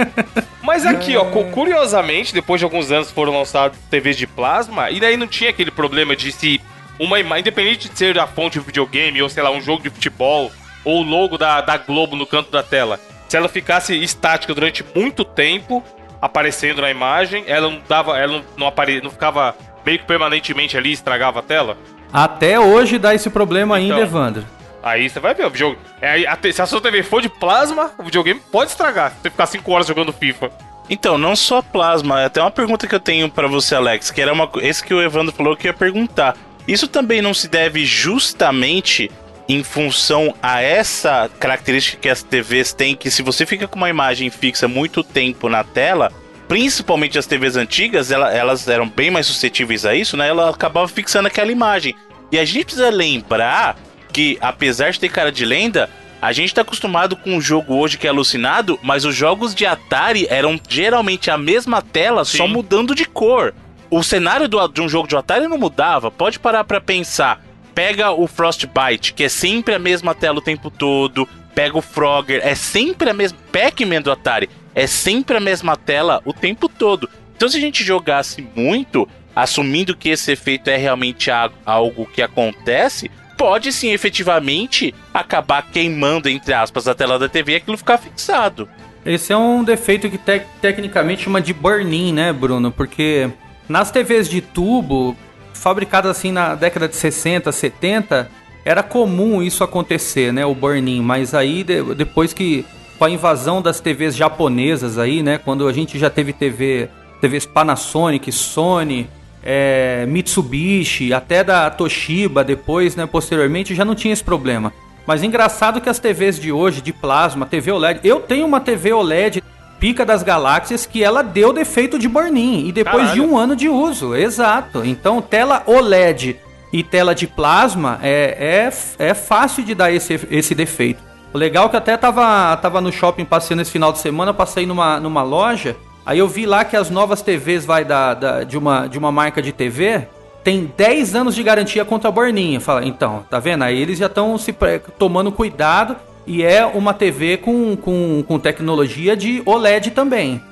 Mas 0.64 0.86
aqui, 0.86 1.14
ó, 1.14 1.24
curiosamente, 1.26 2.32
depois 2.32 2.58
de 2.58 2.64
alguns 2.64 2.90
anos 2.90 3.10
foram 3.10 3.36
lançadas 3.36 3.76
TVs 3.90 4.16
de 4.16 4.26
plasma, 4.26 4.90
e 4.90 4.98
daí 4.98 5.18
não 5.18 5.26
tinha 5.26 5.50
aquele 5.50 5.70
problema 5.70 6.16
de 6.16 6.32
se 6.32 6.58
uma 6.98 7.18
imagem, 7.18 7.40
independente 7.40 7.88
de 7.88 7.98
ser 7.98 8.18
a 8.18 8.26
fonte 8.26 8.58
de 8.58 8.64
videogame, 8.64 9.22
ou 9.22 9.28
sei 9.28 9.42
lá, 9.42 9.50
um 9.50 9.60
jogo 9.60 9.82
de 9.82 9.90
futebol, 9.90 10.50
ou 10.84 11.00
o 11.00 11.02
logo 11.02 11.38
da, 11.38 11.60
da 11.60 11.76
Globo 11.76 12.16
no 12.16 12.26
canto 12.26 12.50
da 12.50 12.62
tela, 12.62 12.98
se 13.28 13.36
ela 13.36 13.48
ficasse 13.48 13.94
estática 13.94 14.54
durante 14.54 14.84
muito 14.94 15.24
tempo, 15.24 15.82
aparecendo 16.20 16.82
na 16.82 16.90
imagem, 16.90 17.44
ela 17.46 17.70
não 17.70 17.80
dava, 17.88 18.18
ela 18.18 18.34
não, 18.34 18.44
não, 18.58 18.66
apare, 18.66 19.00
não 19.00 19.10
ficava 19.10 19.56
meio 19.84 19.98
que 19.98 20.04
permanentemente 20.04 20.76
ali, 20.76 20.92
estragava 20.92 21.40
a 21.40 21.42
tela? 21.42 21.76
Até 22.12 22.60
hoje 22.60 22.98
dá 22.98 23.14
esse 23.14 23.30
problema 23.30 23.80
então, 23.80 23.96
ainda, 23.96 24.06
Evandro. 24.06 24.44
Aí 24.82 25.08
você 25.08 25.18
vai 25.18 25.32
ver, 25.32 25.46
o 25.46 25.54
jogo. 25.56 25.78
É, 26.00 26.26
a, 26.26 26.38
se 26.52 26.60
a 26.60 26.66
sua 26.66 26.80
TV 26.80 27.02
for 27.02 27.22
de 27.22 27.28
plasma, 27.28 27.92
o 27.96 28.02
videogame 28.02 28.40
pode 28.50 28.70
estragar. 28.70 29.12
Se 29.12 29.16
você 29.22 29.30
ficar 29.30 29.46
5 29.46 29.72
horas 29.72 29.86
jogando 29.86 30.12
FIFA. 30.12 30.50
Então, 30.90 31.16
não 31.16 31.34
só 31.34 31.62
plasma, 31.62 32.20
é 32.20 32.24
até 32.26 32.40
uma 32.40 32.50
pergunta 32.50 32.86
que 32.86 32.94
eu 32.94 33.00
tenho 33.00 33.30
para 33.30 33.48
você, 33.48 33.74
Alex, 33.74 34.10
que 34.10 34.20
era 34.20 34.32
uma 34.32 34.50
esse 34.56 34.84
que 34.84 34.92
o 34.92 35.00
Evandro 35.00 35.32
falou 35.32 35.56
que 35.56 35.68
ia 35.68 35.72
perguntar. 35.72 36.36
Isso 36.66 36.86
também 36.86 37.20
não 37.20 37.34
se 37.34 37.48
deve 37.48 37.84
justamente 37.84 39.10
em 39.48 39.62
função 39.62 40.34
a 40.42 40.60
essa 40.60 41.30
característica 41.38 41.98
que 42.00 42.08
as 42.08 42.22
TVs 42.22 42.72
têm, 42.72 42.94
que 42.94 43.10
se 43.10 43.22
você 43.22 43.44
fica 43.44 43.66
com 43.66 43.76
uma 43.76 43.90
imagem 43.90 44.30
fixa 44.30 44.68
muito 44.68 45.02
tempo 45.02 45.48
na 45.48 45.64
tela, 45.64 46.12
principalmente 46.48 47.18
as 47.18 47.26
TVs 47.26 47.56
antigas, 47.56 48.10
ela, 48.10 48.32
elas 48.32 48.68
eram 48.68 48.88
bem 48.88 49.10
mais 49.10 49.26
suscetíveis 49.26 49.84
a 49.84 49.94
isso, 49.94 50.16
né? 50.16 50.28
Ela 50.28 50.50
acabava 50.50 50.86
fixando 50.88 51.26
aquela 51.26 51.50
imagem. 51.50 51.94
E 52.30 52.38
a 52.38 52.44
gente 52.44 52.66
precisa 52.66 52.90
lembrar 52.90 53.76
que, 54.12 54.38
apesar 54.40 54.90
de 54.90 55.00
ter 55.00 55.08
cara 55.08 55.32
de 55.32 55.44
lenda, 55.44 55.90
a 56.20 56.32
gente 56.32 56.54
tá 56.54 56.62
acostumado 56.62 57.16
com 57.16 57.34
um 57.34 57.40
jogo 57.40 57.74
hoje 57.74 57.98
que 57.98 58.06
é 58.06 58.10
alucinado, 58.10 58.78
mas 58.82 59.04
os 59.04 59.14
jogos 59.14 59.54
de 59.54 59.66
Atari 59.66 60.26
eram 60.30 60.60
geralmente 60.68 61.30
a 61.30 61.36
mesma 61.36 61.82
tela, 61.82 62.24
Sim. 62.24 62.38
só 62.38 62.46
mudando 62.46 62.94
de 62.94 63.04
cor. 63.04 63.52
O 63.92 64.02
cenário 64.02 64.48
do, 64.48 64.66
de 64.68 64.80
um 64.80 64.88
jogo 64.88 65.06
de 65.06 65.14
Atari 65.14 65.46
não 65.46 65.58
mudava. 65.58 66.10
Pode 66.10 66.38
parar 66.38 66.64
para 66.64 66.80
pensar. 66.80 67.44
Pega 67.74 68.10
o 68.10 68.26
Frostbite, 68.26 69.12
que 69.12 69.24
é 69.24 69.28
sempre 69.28 69.74
a 69.74 69.78
mesma 69.78 70.14
tela 70.14 70.38
o 70.38 70.40
tempo 70.40 70.70
todo. 70.70 71.28
Pega 71.54 71.76
o 71.76 71.82
Frogger, 71.82 72.40
é 72.42 72.54
sempre 72.54 73.10
a 73.10 73.12
mesma. 73.12 73.36
Pac-Man 73.52 74.00
do 74.00 74.10
Atari, 74.10 74.48
é 74.74 74.86
sempre 74.86 75.36
a 75.36 75.40
mesma 75.40 75.76
tela 75.76 76.22
o 76.24 76.32
tempo 76.32 76.70
todo. 76.70 77.06
Então, 77.36 77.50
se 77.50 77.58
a 77.58 77.60
gente 77.60 77.84
jogasse 77.84 78.48
muito, 78.56 79.06
assumindo 79.36 79.94
que 79.94 80.08
esse 80.08 80.32
efeito 80.32 80.70
é 80.70 80.78
realmente 80.78 81.30
algo 81.66 82.06
que 82.06 82.22
acontece, 82.22 83.10
pode 83.36 83.70
sim 83.74 83.90
efetivamente 83.90 84.94
acabar 85.12 85.70
queimando, 85.70 86.30
entre 86.30 86.54
aspas, 86.54 86.88
a 86.88 86.94
tela 86.94 87.18
da 87.18 87.28
TV 87.28 87.52
e 87.52 87.56
aquilo 87.56 87.76
ficar 87.76 87.98
fixado. 87.98 88.66
Esse 89.04 89.34
é 89.34 89.36
um 89.36 89.62
defeito 89.62 90.08
que 90.08 90.16
te 90.16 90.40
tecnicamente 90.62 91.24
chama 91.24 91.42
de 91.42 91.52
burn-in, 91.52 92.14
né, 92.14 92.32
Bruno? 92.32 92.72
Porque 92.72 93.30
nas 93.72 93.90
TVs 93.90 94.28
de 94.28 94.42
tubo, 94.42 95.16
fabricadas 95.54 96.10
assim 96.10 96.30
na 96.30 96.54
década 96.54 96.86
de 96.86 96.94
60, 96.94 97.50
70, 97.50 98.30
era 98.66 98.82
comum 98.82 99.42
isso 99.42 99.64
acontecer, 99.64 100.30
né, 100.30 100.44
o 100.44 100.54
burn-in, 100.54 101.00
mas 101.00 101.34
aí 101.34 101.64
de, 101.64 101.82
depois 101.94 102.34
que 102.34 102.66
com 102.98 103.06
a 103.06 103.10
invasão 103.10 103.62
das 103.62 103.80
TVs 103.80 104.14
japonesas 104.14 104.98
aí, 104.98 105.24
né? 105.24 105.36
Quando 105.36 105.66
a 105.66 105.72
gente 105.72 105.98
já 105.98 106.08
teve 106.08 106.32
TV, 106.32 106.88
TVs 107.20 107.46
Panasonic, 107.46 108.30
Sony, 108.30 109.08
é, 109.42 110.04
Mitsubishi, 110.06 111.12
até 111.12 111.42
da 111.42 111.68
Toshiba 111.68 112.44
depois, 112.44 112.94
né? 112.94 113.04
Posteriormente 113.06 113.74
já 113.74 113.84
não 113.84 113.96
tinha 113.96 114.12
esse 114.12 114.22
problema. 114.22 114.72
Mas 115.04 115.24
engraçado 115.24 115.80
que 115.80 115.88
as 115.88 115.98
TVs 115.98 116.38
de 116.38 116.52
hoje, 116.52 116.80
de 116.80 116.92
plasma, 116.92 117.44
TV 117.44 117.72
OLED, 117.72 118.00
eu 118.04 118.20
tenho 118.20 118.46
uma 118.46 118.60
TV 118.60 118.92
OLED 118.92 119.42
pica 119.82 120.06
das 120.06 120.22
galáxias 120.22 120.86
que 120.86 121.02
ela 121.02 121.24
deu 121.24 121.52
defeito 121.52 121.98
de 121.98 122.08
burn-in 122.08 122.68
e 122.68 122.70
depois 122.70 123.08
Caralho. 123.08 123.14
de 123.14 123.20
um 123.20 123.36
ano 123.36 123.56
de 123.56 123.68
uso, 123.68 124.14
exato. 124.14 124.84
Então 124.84 125.20
tela 125.20 125.64
OLED 125.66 126.36
e 126.72 126.84
tela 126.84 127.16
de 127.16 127.26
plasma 127.26 127.98
é, 128.00 128.68
é, 129.00 129.06
é 129.08 129.12
fácil 129.12 129.64
de 129.64 129.74
dar 129.74 129.90
esse, 129.92 130.20
esse 130.30 130.54
defeito. 130.54 131.02
O 131.34 131.36
legal 131.38 131.66
é 131.66 131.68
que 131.68 131.74
eu 131.74 131.78
até 131.78 131.96
tava, 131.96 132.56
tava 132.58 132.80
no 132.80 132.92
shopping 132.92 133.24
passeando 133.24 133.60
esse 133.60 133.72
final 133.72 133.92
de 133.92 133.98
semana, 133.98 134.32
passei 134.32 134.64
numa, 134.66 135.00
numa 135.00 135.24
loja, 135.24 135.74
aí 136.06 136.20
eu 136.20 136.28
vi 136.28 136.46
lá 136.46 136.64
que 136.64 136.76
as 136.76 136.88
novas 136.88 137.20
TVs 137.20 137.64
vai 137.66 137.84
da, 137.84 138.14
da- 138.14 138.44
de, 138.44 138.56
uma, 138.56 138.86
de 138.86 138.96
uma 138.96 139.10
marca 139.10 139.42
de 139.42 139.50
TV 139.50 140.06
tem 140.44 140.72
10 140.76 141.16
anos 141.16 141.34
de 141.34 141.42
garantia 141.42 141.84
contra 141.84 142.08
burn-in. 142.10 142.60
Fala, 142.60 142.84
então, 142.84 143.24
tá 143.28 143.40
vendo? 143.40 143.62
Aí 143.64 143.80
eles 143.80 143.98
já 143.98 144.06
estão 144.06 144.38
se 144.38 144.54
tomando 144.96 145.32
cuidado 145.32 145.96
e 146.26 146.42
é 146.42 146.64
uma 146.64 146.94
TV 146.94 147.36
com, 147.36 147.76
com, 147.76 148.24
com 148.26 148.38
tecnologia 148.38 149.16
de 149.16 149.42
OLED 149.44 149.90
também. 149.90 150.42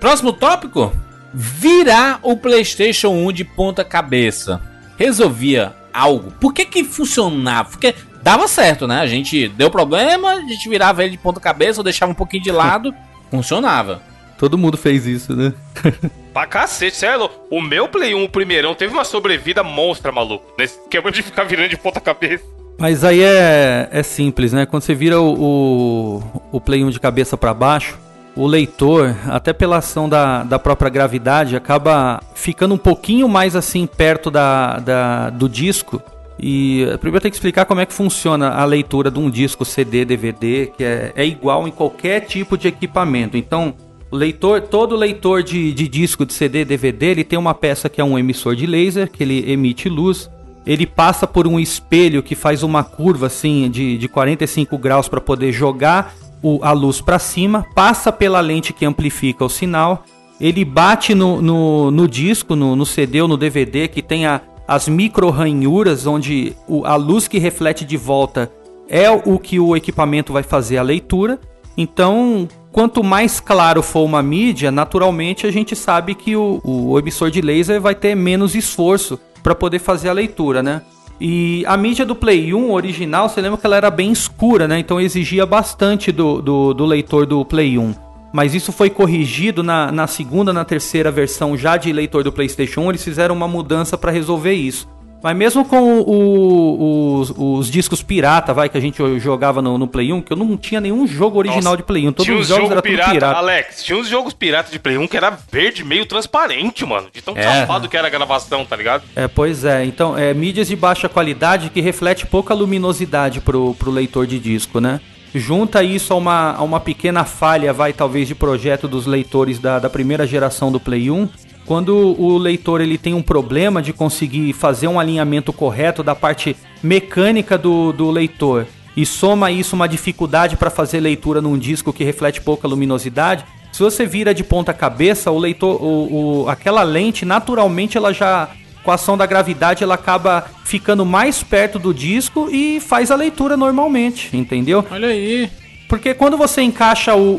Próximo 0.00 0.32
tópico: 0.32 0.92
virar 1.32 2.20
o 2.22 2.36
PlayStation 2.36 3.08
1 3.10 3.32
de 3.32 3.44
ponta 3.44 3.84
cabeça. 3.84 4.60
Resolvia 4.96 5.74
algo? 5.92 6.30
Por 6.32 6.52
que 6.52 6.64
que 6.64 6.84
funcionava? 6.84 7.70
Porque 7.70 7.94
dava 8.22 8.48
certo, 8.48 8.86
né? 8.86 9.00
A 9.00 9.06
gente 9.06 9.48
deu 9.48 9.70
problema, 9.70 10.32
a 10.32 10.40
gente 10.40 10.68
virava 10.68 11.02
ele 11.02 11.12
de 11.12 11.18
ponta 11.18 11.40
cabeça 11.40 11.80
ou 11.80 11.84
deixava 11.84 12.12
um 12.12 12.14
pouquinho 12.14 12.42
de 12.42 12.50
lado, 12.50 12.94
funcionava. 13.30 14.02
Todo 14.38 14.58
mundo 14.58 14.76
fez 14.76 15.06
isso, 15.06 15.34
né? 15.34 15.52
Pra 16.32 16.46
cacete, 16.46 17.06
louco. 17.16 17.46
O 17.50 17.62
meu 17.62 17.88
Play 17.88 18.14
1, 18.14 18.24
o 18.24 18.28
primeirão, 18.28 18.74
teve 18.74 18.92
uma 18.92 19.04
sobrevida 19.04 19.64
monstra, 19.64 20.12
maluco. 20.12 20.52
Nesse 20.58 20.78
esquema 20.78 21.10
de 21.10 21.22
ficar 21.22 21.44
virando 21.44 21.70
de 21.70 21.78
ponta 21.78 21.98
cabeça. 21.98 22.44
Mas 22.78 23.04
aí 23.04 23.22
é, 23.22 23.88
é 23.90 24.02
simples, 24.02 24.52
né? 24.52 24.66
Quando 24.66 24.82
você 24.82 24.94
vira 24.94 25.20
o, 25.20 25.32
o, 25.32 26.22
o 26.52 26.60
Play 26.60 26.84
1 26.84 26.90
de 26.90 27.00
cabeça 27.00 27.36
para 27.36 27.54
baixo, 27.54 27.98
o 28.36 28.46
leitor, 28.46 29.16
até 29.26 29.52
pela 29.52 29.78
ação 29.78 30.08
da, 30.08 30.42
da 30.42 30.58
própria 30.58 30.90
gravidade, 30.90 31.56
acaba 31.56 32.20
ficando 32.34 32.74
um 32.74 32.78
pouquinho 32.78 33.28
mais 33.28 33.56
assim 33.56 33.86
perto 33.86 34.30
da, 34.30 34.78
da, 34.78 35.30
do 35.30 35.48
disco. 35.48 36.02
E 36.38 36.86
primeiro 37.00 37.22
tem 37.22 37.30
que 37.30 37.36
explicar 37.36 37.64
como 37.64 37.80
é 37.80 37.86
que 37.86 37.94
funciona 37.94 38.50
a 38.50 38.64
leitura 38.66 39.10
de 39.10 39.18
um 39.18 39.30
disco 39.30 39.64
CD, 39.64 40.04
DVD, 40.04 40.70
que 40.76 40.84
é, 40.84 41.12
é 41.16 41.24
igual 41.24 41.66
em 41.66 41.70
qualquer 41.70 42.20
tipo 42.20 42.58
de 42.58 42.68
equipamento. 42.68 43.38
Então, 43.38 43.74
o 44.10 44.16
leitor, 44.16 44.60
todo 44.60 44.94
leitor 44.94 45.42
de, 45.42 45.72
de 45.72 45.88
disco 45.88 46.26
de 46.26 46.34
CD, 46.34 46.62
DVD, 46.62 47.06
ele 47.06 47.24
tem 47.24 47.38
uma 47.38 47.54
peça 47.54 47.88
que 47.88 48.02
é 48.02 48.04
um 48.04 48.18
emissor 48.18 48.54
de 48.54 48.66
laser, 48.66 49.10
que 49.10 49.22
ele 49.22 49.50
emite 49.50 49.88
luz. 49.88 50.30
Ele 50.66 50.86
passa 50.86 51.26
por 51.26 51.46
um 51.46 51.60
espelho 51.60 52.22
que 52.22 52.34
faz 52.34 52.62
uma 52.62 52.82
curva 52.82 53.26
assim 53.26 53.70
de, 53.70 53.96
de 53.96 54.08
45 54.08 54.76
graus 54.76 55.08
para 55.08 55.20
poder 55.20 55.52
jogar 55.52 56.14
o- 56.42 56.58
a 56.62 56.72
luz 56.72 57.00
para 57.00 57.18
cima, 57.18 57.64
passa 57.74 58.10
pela 58.12 58.40
lente 58.40 58.72
que 58.72 58.84
amplifica 58.84 59.44
o 59.44 59.48
sinal. 59.48 60.04
Ele 60.40 60.64
bate 60.64 61.14
no, 61.14 61.40
no, 61.40 61.90
no 61.90 62.08
disco, 62.08 62.54
no, 62.56 62.74
no 62.76 62.84
CD 62.84 63.22
ou 63.22 63.28
no 63.28 63.36
DVD, 63.36 63.88
que 63.88 64.02
tem 64.02 64.26
a- 64.26 64.40
as 64.68 64.88
micro 64.88 65.30
ranhuras, 65.30 66.06
onde 66.06 66.54
o- 66.68 66.84
a 66.84 66.96
luz 66.96 67.28
que 67.28 67.38
reflete 67.38 67.84
de 67.84 67.96
volta 67.96 68.50
é 68.88 69.08
o 69.10 69.38
que 69.38 69.58
o 69.60 69.76
equipamento 69.76 70.32
vai 70.32 70.42
fazer 70.42 70.78
a 70.78 70.82
leitura. 70.82 71.38
Então, 71.76 72.48
quanto 72.76 73.02
mais 73.02 73.40
claro 73.40 73.82
for 73.82 74.04
uma 74.04 74.22
mídia, 74.22 74.70
naturalmente 74.70 75.46
a 75.46 75.50
gente 75.50 75.74
sabe 75.74 76.14
que 76.14 76.36
o, 76.36 76.60
o 76.62 76.98
emissor 76.98 77.30
de 77.30 77.40
laser 77.40 77.80
vai 77.80 77.94
ter 77.94 78.14
menos 78.14 78.54
esforço 78.54 79.18
para 79.42 79.54
poder 79.54 79.78
fazer 79.78 80.10
a 80.10 80.12
leitura, 80.12 80.62
né? 80.62 80.82
E 81.18 81.64
a 81.66 81.74
mídia 81.74 82.04
do 82.04 82.14
Play 82.14 82.52
1 82.52 82.70
original, 82.70 83.30
você 83.30 83.40
lembra 83.40 83.56
que 83.56 83.64
ela 83.64 83.78
era 83.78 83.90
bem 83.90 84.12
escura, 84.12 84.68
né? 84.68 84.78
Então 84.78 85.00
exigia 85.00 85.46
bastante 85.46 86.12
do, 86.12 86.42
do, 86.42 86.74
do 86.74 86.84
leitor 86.84 87.24
do 87.24 87.42
Play 87.46 87.78
1. 87.78 87.94
Mas 88.30 88.54
isso 88.54 88.70
foi 88.72 88.90
corrigido 88.90 89.62
na, 89.62 89.90
na 89.90 90.06
segunda, 90.06 90.52
na 90.52 90.62
terceira 90.62 91.10
versão 91.10 91.56
já 91.56 91.78
de 91.78 91.90
leitor 91.90 92.24
do 92.24 92.30
PlayStation 92.30 92.82
1. 92.82 92.90
Eles 92.90 93.04
fizeram 93.04 93.34
uma 93.34 93.48
mudança 93.48 93.96
para 93.96 94.12
resolver 94.12 94.52
isso. 94.52 94.86
Mas 95.26 95.36
mesmo 95.36 95.64
com 95.64 95.98
o- 96.02 97.18
os, 97.18 97.34
os 97.36 97.68
discos 97.68 98.00
pirata, 98.00 98.54
vai, 98.54 98.68
que 98.68 98.78
a 98.78 98.80
gente 98.80 99.02
jogava 99.18 99.60
no, 99.60 99.76
no 99.76 99.88
Play 99.88 100.12
1, 100.12 100.22
que 100.22 100.32
eu 100.32 100.36
não 100.36 100.56
tinha 100.56 100.80
nenhum 100.80 101.04
jogo 101.04 101.36
original 101.38 101.62
Nossa, 101.64 101.76
de 101.78 101.82
Play 101.82 102.06
1. 102.06 102.12
Todos 102.12 102.28
os 102.28 102.46
jogos 102.46 102.46
jogos 102.46 102.70
eram 102.70 102.82
pirata, 102.82 103.10
pirata. 103.10 103.36
Alex, 103.38 103.82
tinha 103.82 103.98
uns 103.98 104.06
jogos 104.06 104.32
pirata 104.34 104.70
de 104.70 104.78
Play 104.78 104.96
1 104.96 105.08
que 105.08 105.16
era 105.16 105.36
verde, 105.50 105.82
meio 105.82 106.06
transparente, 106.06 106.86
mano. 106.86 107.08
De 107.12 107.20
tão 107.20 107.36
É. 107.36 107.42
safado 107.42 107.88
que 107.88 107.96
era 107.96 108.06
a 108.06 108.10
gravação, 108.10 108.64
tá 108.64 108.76
ligado? 108.76 109.02
É, 109.16 109.26
pois 109.26 109.64
é. 109.64 109.84
Então, 109.84 110.16
é 110.16 110.32
mídias 110.32 110.68
de 110.68 110.76
baixa 110.76 111.08
qualidade 111.08 111.70
que 111.70 111.80
reflete 111.80 112.24
pouca 112.24 112.54
luminosidade 112.54 113.40
pro, 113.40 113.74
pro 113.74 113.90
leitor 113.90 114.28
de 114.28 114.38
disco, 114.38 114.78
né? 114.78 115.00
Junta 115.34 115.82
isso 115.82 116.12
a 116.14 116.16
uma, 116.16 116.52
a 116.54 116.62
uma 116.62 116.78
pequena 116.78 117.24
falha, 117.24 117.72
vai, 117.72 117.92
talvez, 117.92 118.28
de 118.28 118.34
projeto 118.36 118.86
dos 118.86 119.06
leitores 119.06 119.58
da, 119.58 119.80
da 119.80 119.90
primeira 119.90 120.24
geração 120.24 120.70
do 120.70 120.78
Play 120.78 121.10
1. 121.10 121.28
Quando 121.66 121.96
o 122.20 122.38
leitor 122.38 122.80
ele 122.80 122.96
tem 122.96 123.12
um 123.12 123.22
problema 123.22 123.82
de 123.82 123.92
conseguir 123.92 124.52
fazer 124.52 124.86
um 124.86 125.00
alinhamento 125.00 125.52
correto 125.52 126.02
da 126.02 126.14
parte 126.14 126.56
mecânica 126.82 127.58
do, 127.58 127.92
do 127.92 128.10
leitor 128.10 128.66
e 128.96 129.04
soma 129.04 129.50
isso 129.50 129.74
uma 129.74 129.88
dificuldade 129.88 130.56
para 130.56 130.70
fazer 130.70 131.00
leitura 131.00 131.40
num 131.42 131.58
disco 131.58 131.92
que 131.92 132.04
reflete 132.04 132.40
pouca 132.40 132.66
luminosidade, 132.68 133.44
se 133.72 133.82
você 133.82 134.06
vira 134.06 134.32
de 134.32 134.42
ponta 134.42 134.72
cabeça, 134.72 135.30
o 135.30 135.38
leitor, 135.38 135.82
o, 135.82 136.44
o- 136.44 136.48
aquela 136.48 136.82
lente 136.82 137.24
naturalmente 137.26 137.98
ela 137.98 138.12
já 138.14 138.48
com 138.82 138.90
a 138.90 138.94
ação 138.94 139.18
da 139.18 139.26
gravidade 139.26 139.82
ela 139.82 139.96
acaba 139.96 140.46
ficando 140.64 141.04
mais 141.04 141.42
perto 141.42 141.78
do 141.78 141.92
disco 141.92 142.48
e 142.50 142.80
faz 142.80 143.10
a 143.10 143.16
leitura 143.16 143.56
normalmente, 143.56 144.34
entendeu? 144.34 144.86
Olha 144.90 145.08
aí. 145.08 145.50
Porque 145.88 146.14
quando 146.14 146.36
você 146.38 146.62
encaixa 146.62 147.14
o. 147.16 147.34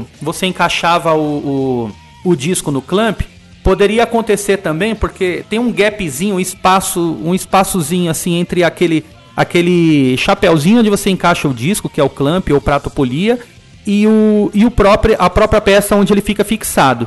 o- 0.00 0.06
você 0.20 0.46
encaixava 0.46 1.12
o, 1.14 1.90
o, 2.24 2.30
o 2.30 2.34
disco 2.36 2.70
no 2.70 2.82
clamp, 2.82 3.20
poderia 3.68 4.04
acontecer 4.04 4.56
também, 4.56 4.94
porque 4.94 5.44
tem 5.50 5.58
um 5.58 5.70
gapzinho, 5.70 6.36
um 6.36 6.40
espaço, 6.40 7.18
um 7.22 7.34
espaçozinho 7.34 8.10
assim 8.10 8.36
entre 8.36 8.64
aquele 8.64 9.04
aquele 9.36 10.16
chapéuzinho 10.16 10.80
onde 10.80 10.88
você 10.88 11.10
encaixa 11.10 11.46
o 11.46 11.52
disco, 11.52 11.86
que 11.86 12.00
é 12.00 12.02
o 12.02 12.08
clamp 12.08 12.48
ou 12.48 12.62
prato 12.62 12.88
polia, 12.88 13.38
e 13.86 14.06
o 14.06 14.50
e 14.54 14.64
o 14.64 14.70
próprio 14.70 15.16
a 15.18 15.28
própria 15.28 15.60
peça 15.60 15.94
onde 15.94 16.14
ele 16.14 16.22
fica 16.22 16.46
fixado. 16.46 17.06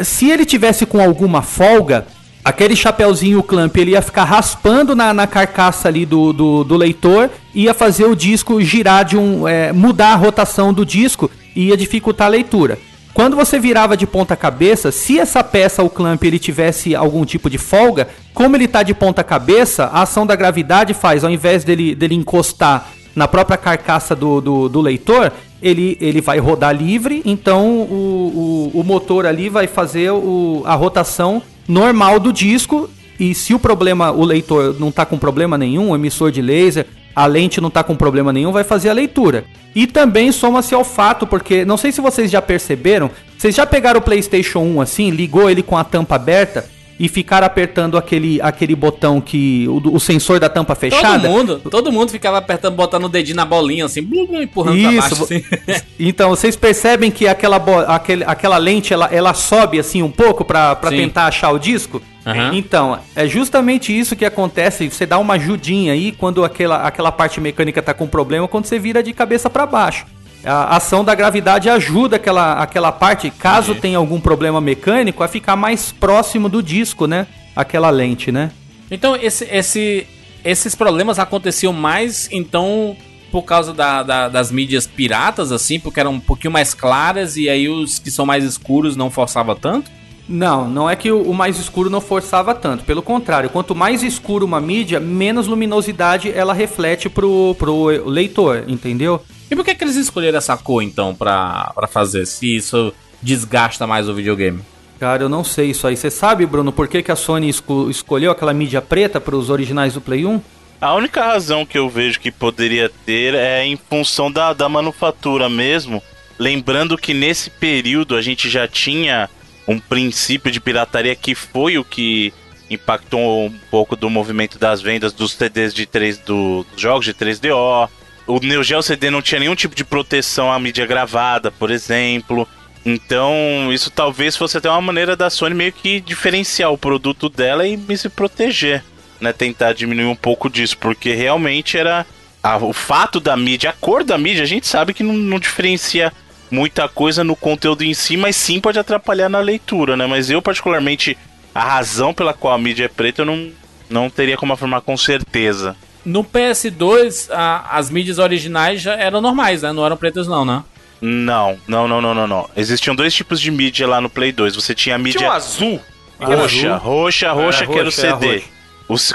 Se 0.00 0.30
ele 0.30 0.44
tivesse 0.44 0.86
com 0.86 1.00
alguma 1.00 1.42
folga, 1.42 2.06
aquele 2.44 2.76
chapéuzinho 2.76 3.42
clamp 3.42 3.76
ele 3.76 3.90
ia 3.90 4.02
ficar 4.02 4.22
raspando 4.22 4.94
na, 4.94 5.12
na 5.12 5.26
carcaça 5.26 5.88
ali 5.88 6.06
do, 6.06 6.32
do, 6.32 6.62
do 6.62 6.76
leitor, 6.76 7.28
ia 7.52 7.74
fazer 7.74 8.04
o 8.04 8.14
disco 8.14 8.62
girar 8.62 9.04
de 9.04 9.16
um. 9.16 9.48
é, 9.48 9.72
mudar 9.72 10.12
a 10.12 10.16
rotação 10.16 10.72
do 10.72 10.86
disco 10.86 11.28
e 11.56 11.70
ia 11.70 11.76
dificultar 11.76 12.28
a 12.28 12.30
leitura. 12.30 12.78
Quando 13.20 13.36
você 13.36 13.58
virava 13.58 13.98
de 13.98 14.06
ponta 14.06 14.34
cabeça, 14.34 14.90
se 14.90 15.18
essa 15.18 15.44
peça, 15.44 15.82
o 15.82 15.90
clamp, 15.90 16.24
ele 16.24 16.38
tivesse 16.38 16.94
algum 16.94 17.22
tipo 17.22 17.50
de 17.50 17.58
folga, 17.58 18.08
como 18.32 18.56
ele 18.56 18.66
tá 18.66 18.82
de 18.82 18.94
ponta 18.94 19.22
cabeça, 19.22 19.84
a 19.92 20.00
ação 20.04 20.24
da 20.26 20.34
gravidade 20.34 20.94
faz, 20.94 21.22
ao 21.22 21.30
invés 21.30 21.62
dele, 21.62 21.94
dele 21.94 22.14
encostar 22.14 22.88
na 23.14 23.28
própria 23.28 23.58
carcaça 23.58 24.16
do, 24.16 24.40
do, 24.40 24.68
do 24.70 24.80
leitor, 24.80 25.30
ele, 25.60 25.98
ele 26.00 26.22
vai 26.22 26.38
rodar 26.38 26.74
livre, 26.74 27.20
então 27.26 27.82
o, 27.82 28.70
o, 28.74 28.80
o 28.80 28.82
motor 28.82 29.26
ali 29.26 29.50
vai 29.50 29.66
fazer 29.66 30.10
o, 30.10 30.62
a 30.64 30.74
rotação 30.74 31.42
normal 31.68 32.18
do 32.18 32.32
disco. 32.32 32.88
E 33.18 33.34
se 33.34 33.52
o 33.52 33.58
problema, 33.58 34.10
o 34.10 34.24
leitor 34.24 34.80
não 34.80 34.90
tá 34.90 35.04
com 35.04 35.18
problema 35.18 35.58
nenhum, 35.58 35.90
o 35.90 35.94
emissor 35.94 36.30
de 36.30 36.40
laser, 36.40 36.86
a 37.14 37.26
lente 37.26 37.60
não 37.60 37.70
tá 37.70 37.82
com 37.82 37.94
problema 37.96 38.32
nenhum, 38.32 38.52
vai 38.52 38.64
fazer 38.64 38.88
a 38.90 38.92
leitura. 38.92 39.44
E 39.74 39.86
também 39.86 40.32
soma-se 40.32 40.74
ao 40.74 40.84
fato, 40.84 41.26
porque 41.26 41.64
não 41.64 41.76
sei 41.76 41.92
se 41.92 42.00
vocês 42.00 42.30
já 42.30 42.42
perceberam, 42.42 43.10
vocês 43.38 43.54
já 43.54 43.64
pegaram 43.66 43.98
o 44.00 44.02
PlayStation 44.02 44.60
1 44.60 44.80
assim, 44.80 45.10
ligou 45.10 45.48
ele 45.48 45.62
com 45.62 45.76
a 45.76 45.84
tampa 45.84 46.16
aberta 46.16 46.68
e 46.98 47.08
ficaram 47.08 47.46
apertando 47.46 47.96
aquele, 47.96 48.38
aquele 48.42 48.74
botão 48.74 49.22
que. 49.22 49.66
O, 49.68 49.94
o 49.94 50.00
sensor 50.00 50.38
da 50.38 50.50
tampa 50.50 50.74
fechada? 50.74 51.20
Todo 51.20 51.30
mundo, 51.30 51.58
todo 51.70 51.92
mundo 51.92 52.10
ficava 52.10 52.36
apertando, 52.36 52.74
botando 52.74 53.04
o 53.04 53.08
dedinho 53.08 53.36
na 53.36 53.44
bolinha, 53.46 53.86
assim, 53.86 54.02
blum, 54.02 54.26
blum, 54.26 54.42
empurrando 54.42 54.82
pra 54.82 54.90
Isso, 54.92 55.00
baixo. 55.00 55.14
vo- 55.16 55.24
Assim. 55.24 55.42
Então, 55.98 56.28
vocês 56.30 56.56
percebem 56.56 57.10
que 57.10 57.26
aquela, 57.26 57.56
aquele, 57.88 58.24
aquela 58.26 58.58
lente 58.58 58.92
ela, 58.92 59.08
ela 59.12 59.32
sobe 59.32 59.78
assim 59.78 60.02
um 60.02 60.10
pouco 60.10 60.44
pra 60.44 60.74
pra 60.76 60.90
Sim. 60.90 60.96
tentar 60.98 61.26
achar 61.26 61.50
o 61.52 61.58
disco? 61.58 62.02
Aham. 62.24 62.54
Então, 62.54 62.98
é 63.14 63.26
justamente 63.26 63.96
isso 63.96 64.14
que 64.14 64.24
acontece. 64.24 64.88
Você 64.88 65.06
dá 65.06 65.18
uma 65.18 65.34
ajudinha 65.34 65.92
aí 65.92 66.12
quando 66.12 66.44
aquela, 66.44 66.86
aquela 66.86 67.10
parte 67.10 67.40
mecânica 67.40 67.82
tá 67.82 67.94
com 67.94 68.06
problema, 68.06 68.46
quando 68.46 68.66
você 68.66 68.78
vira 68.78 69.02
de 69.02 69.12
cabeça 69.12 69.48
pra 69.48 69.66
baixo. 69.66 70.06
A 70.44 70.76
ação 70.76 71.04
da 71.04 71.14
gravidade 71.14 71.68
ajuda 71.68 72.16
aquela, 72.16 72.54
aquela 72.54 72.90
parte, 72.90 73.30
caso 73.30 73.72
Entendi. 73.72 73.80
tenha 73.82 73.98
algum 73.98 74.20
problema 74.20 74.60
mecânico, 74.60 75.22
a 75.22 75.28
ficar 75.28 75.54
mais 75.54 75.92
próximo 75.92 76.48
do 76.48 76.62
disco, 76.62 77.06
né? 77.06 77.26
Aquela 77.54 77.90
lente, 77.90 78.32
né? 78.32 78.50
Então, 78.90 79.14
esse, 79.16 79.44
esse, 79.44 80.06
esses 80.44 80.74
problemas 80.74 81.18
aconteciam 81.18 81.74
mais, 81.74 82.26
então, 82.32 82.96
por 83.30 83.42
causa 83.42 83.74
da, 83.74 84.02
da, 84.02 84.28
das 84.28 84.50
mídias 84.50 84.86
piratas, 84.86 85.52
assim, 85.52 85.78
porque 85.78 86.00
eram 86.00 86.12
um 86.12 86.20
pouquinho 86.20 86.52
mais 86.52 86.72
claras 86.72 87.36
e 87.36 87.48
aí 87.48 87.68
os 87.68 87.98
que 87.98 88.10
são 88.10 88.24
mais 88.24 88.42
escuros 88.42 88.96
não 88.96 89.10
forçava 89.10 89.54
tanto? 89.54 89.90
Não, 90.30 90.70
não 90.70 90.88
é 90.88 90.94
que 90.94 91.10
o 91.10 91.34
mais 91.34 91.58
escuro 91.58 91.90
não 91.90 92.00
forçava 92.00 92.54
tanto. 92.54 92.84
Pelo 92.84 93.02
contrário, 93.02 93.50
quanto 93.50 93.74
mais 93.74 94.04
escuro 94.04 94.46
uma 94.46 94.60
mídia, 94.60 95.00
menos 95.00 95.48
luminosidade 95.48 96.30
ela 96.30 96.54
reflete 96.54 97.08
pro, 97.08 97.56
pro 97.58 97.86
leitor, 98.08 98.62
entendeu? 98.68 99.20
E 99.50 99.56
por 99.56 99.64
que, 99.64 99.74
que 99.74 99.82
eles 99.82 99.96
escolheram 99.96 100.38
essa 100.38 100.56
cor, 100.56 100.84
então, 100.84 101.16
pra, 101.16 101.72
pra 101.74 101.88
fazer? 101.88 102.26
Se 102.26 102.56
isso 102.56 102.92
desgasta 103.20 103.88
mais 103.88 104.08
o 104.08 104.14
videogame? 104.14 104.62
Cara, 105.00 105.24
eu 105.24 105.28
não 105.28 105.42
sei 105.42 105.70
isso 105.70 105.84
aí. 105.88 105.96
Você 105.96 106.12
sabe, 106.12 106.46
Bruno, 106.46 106.70
por 106.70 106.86
que, 106.86 107.02
que 107.02 107.10
a 107.10 107.16
Sony 107.16 107.48
esco 107.48 107.90
escolheu 107.90 108.30
aquela 108.30 108.54
mídia 108.54 108.80
preta 108.80 109.20
para 109.20 109.34
os 109.34 109.50
originais 109.50 109.94
do 109.94 110.00
Play 110.00 110.24
1? 110.24 110.40
A 110.80 110.94
única 110.94 111.24
razão 111.24 111.66
que 111.66 111.76
eu 111.76 111.90
vejo 111.90 112.20
que 112.20 112.30
poderia 112.30 112.88
ter 113.04 113.34
é 113.34 113.64
em 113.66 113.76
função 113.76 114.30
da, 114.30 114.52
da 114.52 114.68
manufatura 114.68 115.48
mesmo. 115.48 116.00
Lembrando 116.38 116.96
que 116.96 117.12
nesse 117.12 117.50
período 117.50 118.14
a 118.14 118.22
gente 118.22 118.48
já 118.48 118.68
tinha 118.68 119.28
um 119.66 119.78
princípio 119.78 120.50
de 120.50 120.60
pirataria 120.60 121.14
que 121.14 121.34
foi 121.34 121.78
o 121.78 121.84
que 121.84 122.32
impactou 122.70 123.46
um 123.46 123.58
pouco 123.70 123.96
do 123.96 124.08
movimento 124.08 124.58
das 124.58 124.80
vendas 124.80 125.12
dos 125.12 125.32
CDs 125.32 125.74
de 125.74 125.86
3 125.86 126.18
do, 126.18 126.64
dos 126.72 126.80
jogos 126.80 127.04
de 127.04 127.12
3DO. 127.12 127.88
O 128.26 128.38
Neo 128.38 128.62
Geo 128.62 128.82
CD 128.82 129.10
não 129.10 129.20
tinha 129.20 129.40
nenhum 129.40 129.56
tipo 129.56 129.74
de 129.74 129.84
proteção 129.84 130.52
à 130.52 130.58
mídia 130.58 130.86
gravada, 130.86 131.50
por 131.50 131.70
exemplo. 131.70 132.48
Então, 132.84 133.70
isso 133.72 133.90
talvez 133.90 134.36
fosse 134.36 134.56
até 134.56 134.70
uma 134.70 134.80
maneira 134.80 135.16
da 135.16 135.28
Sony 135.28 135.54
meio 135.54 135.72
que 135.72 136.00
diferenciar 136.00 136.72
o 136.72 136.78
produto 136.78 137.28
dela 137.28 137.66
e 137.66 137.78
se 137.96 138.08
proteger, 138.08 138.84
né? 139.20 139.32
Tentar 139.32 139.72
diminuir 139.72 140.06
um 140.06 140.16
pouco 140.16 140.48
disso, 140.48 140.78
porque 140.78 141.12
realmente 141.12 141.76
era 141.76 142.06
a, 142.42 142.56
o 142.56 142.72
fato 142.72 143.20
da 143.20 143.36
mídia, 143.36 143.70
a 143.70 143.72
cor 143.72 144.02
da 144.04 144.16
mídia, 144.16 144.44
a 144.44 144.46
gente 144.46 144.66
sabe 144.66 144.94
que 144.94 145.02
não, 145.02 145.12
não 145.12 145.38
diferencia 145.38 146.12
muita 146.50 146.88
coisa 146.88 147.22
no 147.22 147.36
conteúdo 147.36 147.84
em 147.84 147.94
si, 147.94 148.16
mas 148.16 148.36
sim 148.36 148.60
pode 148.60 148.78
atrapalhar 148.78 149.28
na 149.28 149.40
leitura, 149.40 149.96
né? 149.96 150.06
Mas 150.06 150.30
eu, 150.30 150.42
particularmente, 150.42 151.16
a 151.54 151.62
razão 151.62 152.12
pela 152.12 152.34
qual 152.34 152.54
a 152.54 152.58
mídia 152.58 152.84
é 152.84 152.88
preta, 152.88 153.22
eu 153.22 153.26
não, 153.26 153.50
não 153.88 154.10
teria 154.10 154.36
como 154.36 154.52
afirmar 154.52 154.80
com 154.80 154.96
certeza. 154.96 155.76
No 156.04 156.24
PS2, 156.24 157.30
a, 157.30 157.76
as 157.76 157.90
mídias 157.90 158.18
originais 158.18 158.80
já 158.80 158.94
eram 158.94 159.20
normais, 159.20 159.62
né? 159.62 159.72
Não 159.72 159.84
eram 159.84 159.96
pretas, 159.96 160.26
não, 160.26 160.44
né? 160.44 160.64
Não, 161.00 161.58
não, 161.66 161.88
não, 161.88 162.00
não, 162.00 162.14
não, 162.14 162.26
não. 162.26 162.50
Existiam 162.56 162.94
dois 162.94 163.14
tipos 163.14 163.40
de 163.40 163.50
mídia 163.50 163.86
lá 163.86 164.00
no 164.00 164.10
Play 164.10 164.32
2. 164.32 164.54
Você 164.54 164.74
tinha 164.74 164.96
a 164.96 164.98
mídia. 164.98 165.18
Tinha 165.18 165.30
um 165.30 165.34
azul. 165.34 165.80
Roxa, 166.18 166.76
roxa, 166.76 167.32
roxa, 167.32 167.66
que 167.66 167.78
era 167.78 167.88
o 167.88 167.92
CD. 167.92 168.42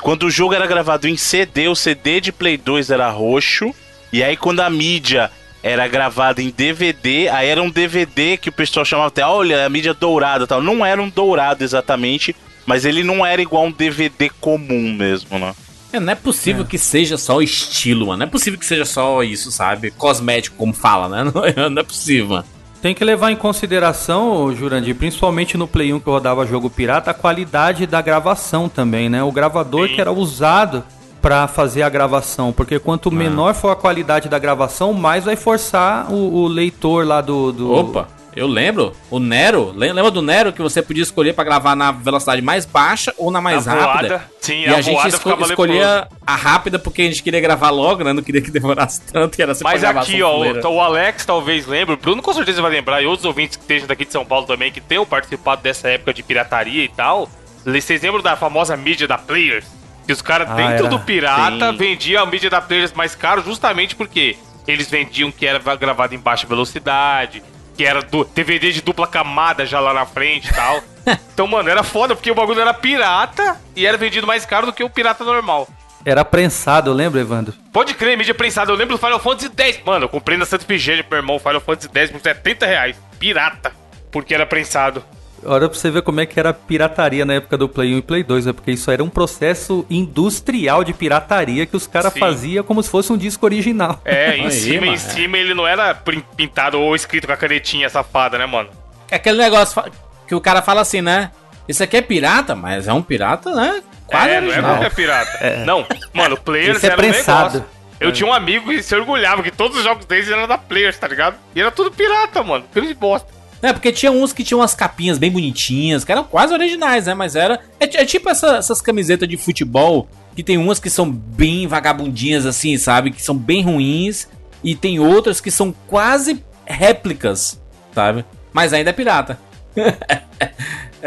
Quando 0.02 0.24
o 0.24 0.32
jogo 0.32 0.54
era 0.54 0.66
gravado 0.66 1.08
em 1.08 1.16
CD, 1.16 1.68
o 1.68 1.76
CD 1.76 2.20
de 2.20 2.32
Play 2.32 2.58
2 2.58 2.90
era 2.90 3.10
roxo. 3.10 3.74
E 4.12 4.24
aí, 4.24 4.36
quando 4.36 4.62
a 4.62 4.70
mídia 4.70 5.30
era 5.66 5.88
gravada 5.88 6.44
em 6.44 6.52
DVD, 6.52 7.28
aí 7.28 7.50
era 7.50 7.60
um 7.60 7.72
DVD 7.72 8.38
que 8.38 8.50
o 8.50 8.52
pessoal 8.52 8.86
chamava 8.86 9.08
até, 9.08 9.26
olha, 9.26 9.66
a 9.66 9.70
mídia 9.70 9.96
dourada 9.96 10.44
e 10.44 10.48
tal. 10.48 10.62
Não 10.62 10.86
era 10.86 11.02
um 11.02 11.10
dourado 11.10 11.64
exatamente, 11.64 12.36
mas 12.68 12.86
ele 12.86 13.04
não 13.04 13.26
era 13.26 13.42
igual 13.42 13.66
um 13.66 13.72
DVD 13.72 14.30
comum 14.40 14.94
mesmo, 14.94 15.40
né? 15.40 15.56
É, 15.92 16.00
não 16.00 16.14
é 16.14 16.16
possível 16.16 16.64
que 16.66 16.78
seja 16.78 17.18
só 17.18 17.38
o 17.38 17.42
estilo, 17.42 18.06
mano. 18.06 18.20
Não 18.20 18.28
é 18.28 18.30
possível 18.30 18.60
que 18.60 18.66
seja 18.66 18.86
só 18.86 19.24
isso, 19.24 19.52
sabe? 19.52 19.90
Cosmético, 19.90 20.56
como 20.56 20.72
fala, 20.72 21.10
né? 21.10 21.32
Não 21.34 21.44
é, 21.44 21.70
não 21.70 21.82
é 21.82 21.84
possível, 21.84 22.28
mano. 22.28 22.46
Tem 22.80 22.94
que 22.94 23.04
levar 23.04 23.32
em 23.32 23.36
consideração, 23.36 24.54
Jurandir, 24.56 24.94
principalmente 24.94 25.58
no 25.58 25.68
Play 25.68 25.92
1 25.92 26.00
que 26.00 26.08
eu 26.08 26.14
rodava 26.14 26.46
jogo 26.46 26.70
pirata, 26.70 27.10
a 27.10 27.14
qualidade 27.16 27.88
da 27.88 28.04
gravação 28.04 28.70
também, 28.70 29.10
né? 29.10 29.24
O 29.24 29.32
gravador 29.32 29.88
Sim. 29.88 29.96
que 29.96 30.02
era 30.02 30.12
usado 30.12 30.84
para 31.26 31.48
fazer 31.48 31.82
a 31.82 31.90
gravação, 31.90 32.54
porque 32.54 32.78
quanto 32.78 33.12
menor 33.12 33.56
for 33.56 33.72
a 33.72 33.76
qualidade 33.76 34.30
da 34.30 34.38
gravação, 34.38 34.94
mais 34.94 35.26
vai 35.26 35.36
forçar 35.36 36.12
o, 36.14 36.44
o 36.44 36.48
leitor 36.48 37.04
lá 37.04 37.20
do, 37.20 37.52
do... 37.52 37.74
Opa, 37.74 38.08
eu 38.36 38.46
lembro. 38.46 38.94
O 39.10 39.18
Nero, 39.18 39.74
lem- 39.76 39.92
lembra 39.92 40.12
do 40.12 40.22
Nero 40.22 40.54
que 40.54 40.62
você 40.62 40.84
podia 40.84 41.02
escolher 41.02 41.34
pra 41.34 41.44
gravar 41.44 41.76
na 41.76 41.92
velocidade 41.92 42.44
mais 42.44 42.64
baixa 42.68 43.12
ou 43.18 43.32
na 43.32 43.42
mais 43.42 43.66
Na 43.66 43.74
rápida? 43.74 44.08
voada. 44.10 44.24
Sim, 44.40 44.60
e 44.62 44.68
a 44.68 44.78
a, 44.78 44.82
gente 44.82 45.08
esco- 45.08 45.32
escolhia 45.42 46.08
a 46.28 46.36
rápida 46.36 46.78
porque 46.78 47.02
a 47.02 47.06
gente 47.06 47.24
queria 47.24 47.42
gravar 47.42 47.72
logo, 47.72 48.04
né? 48.04 48.14
Não 48.14 48.22
queria 48.22 48.42
que 48.42 48.52
demorasse 48.52 49.02
tanto, 49.12 49.36
que 49.36 49.42
era 49.42 49.56
sempre 49.56 49.74
Mas 49.74 49.84
aqui, 49.84 50.22
ó, 50.22 50.32
fuleira. 50.32 50.70
o, 50.70 50.76
o 50.76 50.80
Alex 50.80 51.26
talvez 51.26 51.66
lembre, 51.66 51.96
o 51.96 51.98
Bruno 51.98 52.22
com 52.22 52.34
certeza 52.34 52.62
vai 52.62 52.70
lembrar, 52.70 53.02
e 53.02 53.08
outros 53.08 53.26
ouvintes 53.26 53.58
que 53.58 53.64
estejam 53.64 53.88
daqui 53.88 54.06
de 54.06 54.12
São 54.12 54.24
Paulo 54.24 54.46
também, 54.46 54.72
que 54.72 54.80
tenham 54.80 55.08
participado 55.08 55.64
dessa 55.64 55.88
época 55.90 56.14
de 56.14 56.22
pirataria 56.22 56.84
e 56.84 56.90
tal. 56.90 57.28
Vocês 57.66 58.00
lembram 58.04 58.22
da 58.22 58.36
famosa 58.36 58.78
mídia 58.78 59.08
da 59.08 59.18
Players? 59.18 59.66
Que 60.06 60.14
os 60.14 60.22
caras 60.22 60.50
Ah, 60.50 60.56
dentro 60.56 60.86
era. 60.86 60.88
do 60.88 61.00
pirata 61.00 61.72
Sim. 61.72 61.78
vendiam 61.78 62.24
a 62.24 62.26
mídia 62.26 62.50
da 62.50 62.62
Players 62.62 62.94
mais 62.94 63.16
caro 63.16 63.42
justamente 63.44 63.96
porque 63.96 64.38
eles 64.68 64.90
vendiam 64.90 65.32
que 65.32 65.46
era 65.46 65.60
gravado 65.76 66.14
em 66.16 66.20
baixa 66.20 66.46
velocidade, 66.48 67.42
que 67.76 67.84
era 67.84 68.02
do 68.02 68.24
DVD 68.24 68.72
de 68.72 68.82
dupla 68.82 69.08
camada 69.08 69.66
já 69.66 69.80
lá 69.80 69.94
na 69.94 70.06
frente 70.06 70.50
e 70.50 70.54
tal. 70.54 70.82
então, 71.34 71.48
mano, 71.48 71.70
era 71.70 71.84
foda 71.84 72.16
porque 72.16 72.32
o 72.32 72.36
bagulho 72.36 72.62
era 72.62 72.74
pirata 72.74 73.60
e 73.76 73.86
era 73.86 73.98
vendido 73.98 74.26
mais 74.28 74.46
caro 74.46 74.66
do 74.68 74.74
que 74.74 74.84
o 74.84 74.90
pirata 74.90 75.24
normal. 75.24 75.68
Era 76.04 76.24
prensado, 76.24 76.94
lembra, 76.94 77.20
Evandro? 77.20 77.54
Pode 77.74 77.96
crer, 77.96 78.16
mídia 78.16 78.36
prensada. 78.36 78.72
Eu 78.72 78.76
lembro 78.76 78.96
do 78.96 79.00
Final 79.04 79.20
Fantasy 79.20 79.50
X. 79.58 79.80
Mano, 79.84 80.06
eu 80.06 80.10
comprei 80.10 80.38
na 80.38 80.46
Santa 80.46 80.64
Efigênia 80.64 81.04
pro 81.04 81.14
meu 81.14 81.24
irmão 81.24 81.40
Final 81.40 81.60
Fantasy 81.62 81.90
X 81.92 82.12
por 82.12 82.22
70 82.22 82.66
reais. 82.68 82.96
Pirata. 83.18 83.72
Porque 84.12 84.34
era 84.36 84.46
prensado. 84.46 85.04
Olha 85.46 85.70
pra 85.70 85.78
você 85.78 85.92
ver 85.92 86.02
como 86.02 86.20
é 86.20 86.26
que 86.26 86.40
era 86.40 86.50
a 86.50 86.54
pirataria 86.54 87.24
na 87.24 87.36
época 87.36 87.58
do 87.58 87.70
Play 87.70 87.94
1 87.94 87.98
e 87.98 88.02
Play 88.02 88.24
2, 88.24 88.48
né? 88.48 88.54
Porque 88.54 88.72
isso 88.72 88.90
era 88.90 89.04
um 89.04 89.10
processo 89.10 89.86
industrial 89.90 90.84
de 90.84 90.94
pirataria 90.94 91.66
que 91.66 91.76
os 91.76 91.86
caras 91.88 92.14
faziam 92.18 92.64
como 92.64 92.82
se 92.82 92.90
fosse 92.90 93.14
um 93.14 93.18
disco 93.18 93.46
original. 93.46 94.02
É, 94.04 94.38
em 94.38 94.46
Aí, 94.46 94.52
cima, 94.52 94.86
em 94.86 94.90
mano. 94.90 94.98
cima 94.98 95.38
ele 95.38 95.54
não 95.54 95.68
era 95.68 95.94
pintado 96.36 96.80
ou 96.80 96.96
escrito 96.96 97.28
com 97.28 97.34
a 97.34 97.38
canetinha 97.38 97.90
safada, 97.90 98.38
né, 98.38 98.46
mano? 98.46 98.70
É 99.12 99.16
aquele 99.18 99.38
negócio 99.38 99.84
que 100.28 100.34
o 100.34 100.42
cara 100.42 100.62
fala 100.62 100.82
assim, 100.82 101.02
né? 101.02 101.32
Isso 101.68 101.84
aqui 101.84 101.98
é 101.98 102.02
pirata, 102.02 102.56
mas 102.56 102.88
é 102.88 102.94
um 102.94 103.02
pirata, 103.02 103.54
né? 103.54 103.82
Quase 104.08 104.30
é, 104.30 104.42
não 104.42 104.48
é 104.48 104.52
original. 104.52 104.72
porque 104.78 104.86
é 104.86 104.90
pirata. 104.90 105.66
Não, 105.66 105.86
mano, 106.14 106.38
Players 106.42 106.78
Esse 106.78 106.86
é 106.88 106.90
era 106.92 106.96
um 106.96 107.00
prensado. 107.12 107.54
negócio. 107.56 107.76
Eu 108.00 108.12
tinha 108.12 108.28
um 108.30 108.34
amigo 108.34 108.70
que 108.70 108.84
se 108.84 108.94
orgulhava 108.96 109.42
que 109.42 109.52
todos 109.52 109.78
os 109.78 109.84
jogos 109.84 110.06
deles 110.06 110.30
eram 110.30 110.48
da 110.48 110.58
Players, 110.58 110.98
tá 110.98 111.08
ligado? 111.08 111.38
E 111.56 111.62
era 111.62 111.72
tudo 111.72 111.90
pirata, 111.92 112.44
mano. 112.44 112.66
Filho 112.74 112.88
de 112.88 112.94
bosta. 112.94 113.35
É, 113.62 113.72
porque 113.74 113.92
tinha 113.92 114.12
uns 114.12 114.32
que 114.34 114.44
tinham 114.44 114.60
umas 114.60 114.74
capinhas 114.76 115.18
bem 115.18 115.32
bonitinhas, 115.32 116.04
que 116.04 116.12
eram 116.12 116.24
quase 116.24 116.54
originais, 116.54 117.06
né? 117.08 117.14
Mas 117.14 117.36
era. 117.36 117.60
É, 117.80 117.86
é 118.02 118.06
tipo 118.06 118.30
essa- 118.30 118.58
essas 118.58 118.82
camisetas 118.82 119.28
de 119.28 119.38
futebol, 119.38 120.08
que 120.36 120.44
tem 120.44 120.58
umas 120.58 120.80
que 120.80 120.90
são 120.90 121.10
bem 121.10 121.66
vagabundinhas, 121.68 122.46
assim, 122.46 122.78
sabe? 122.78 123.12
Que 123.12 123.22
são 123.22 123.36
bem 123.36 123.64
ruins. 123.64 124.28
E 124.64 124.76
tem 124.76 125.00
outras 125.00 125.40
que 125.40 125.50
são 125.52 125.74
quase 125.88 126.44
réplicas, 126.66 127.60
sabe? 127.94 128.26
Mas 128.52 128.74
ainda 128.74 128.90
é 128.90 128.94
pirata. 128.94 129.40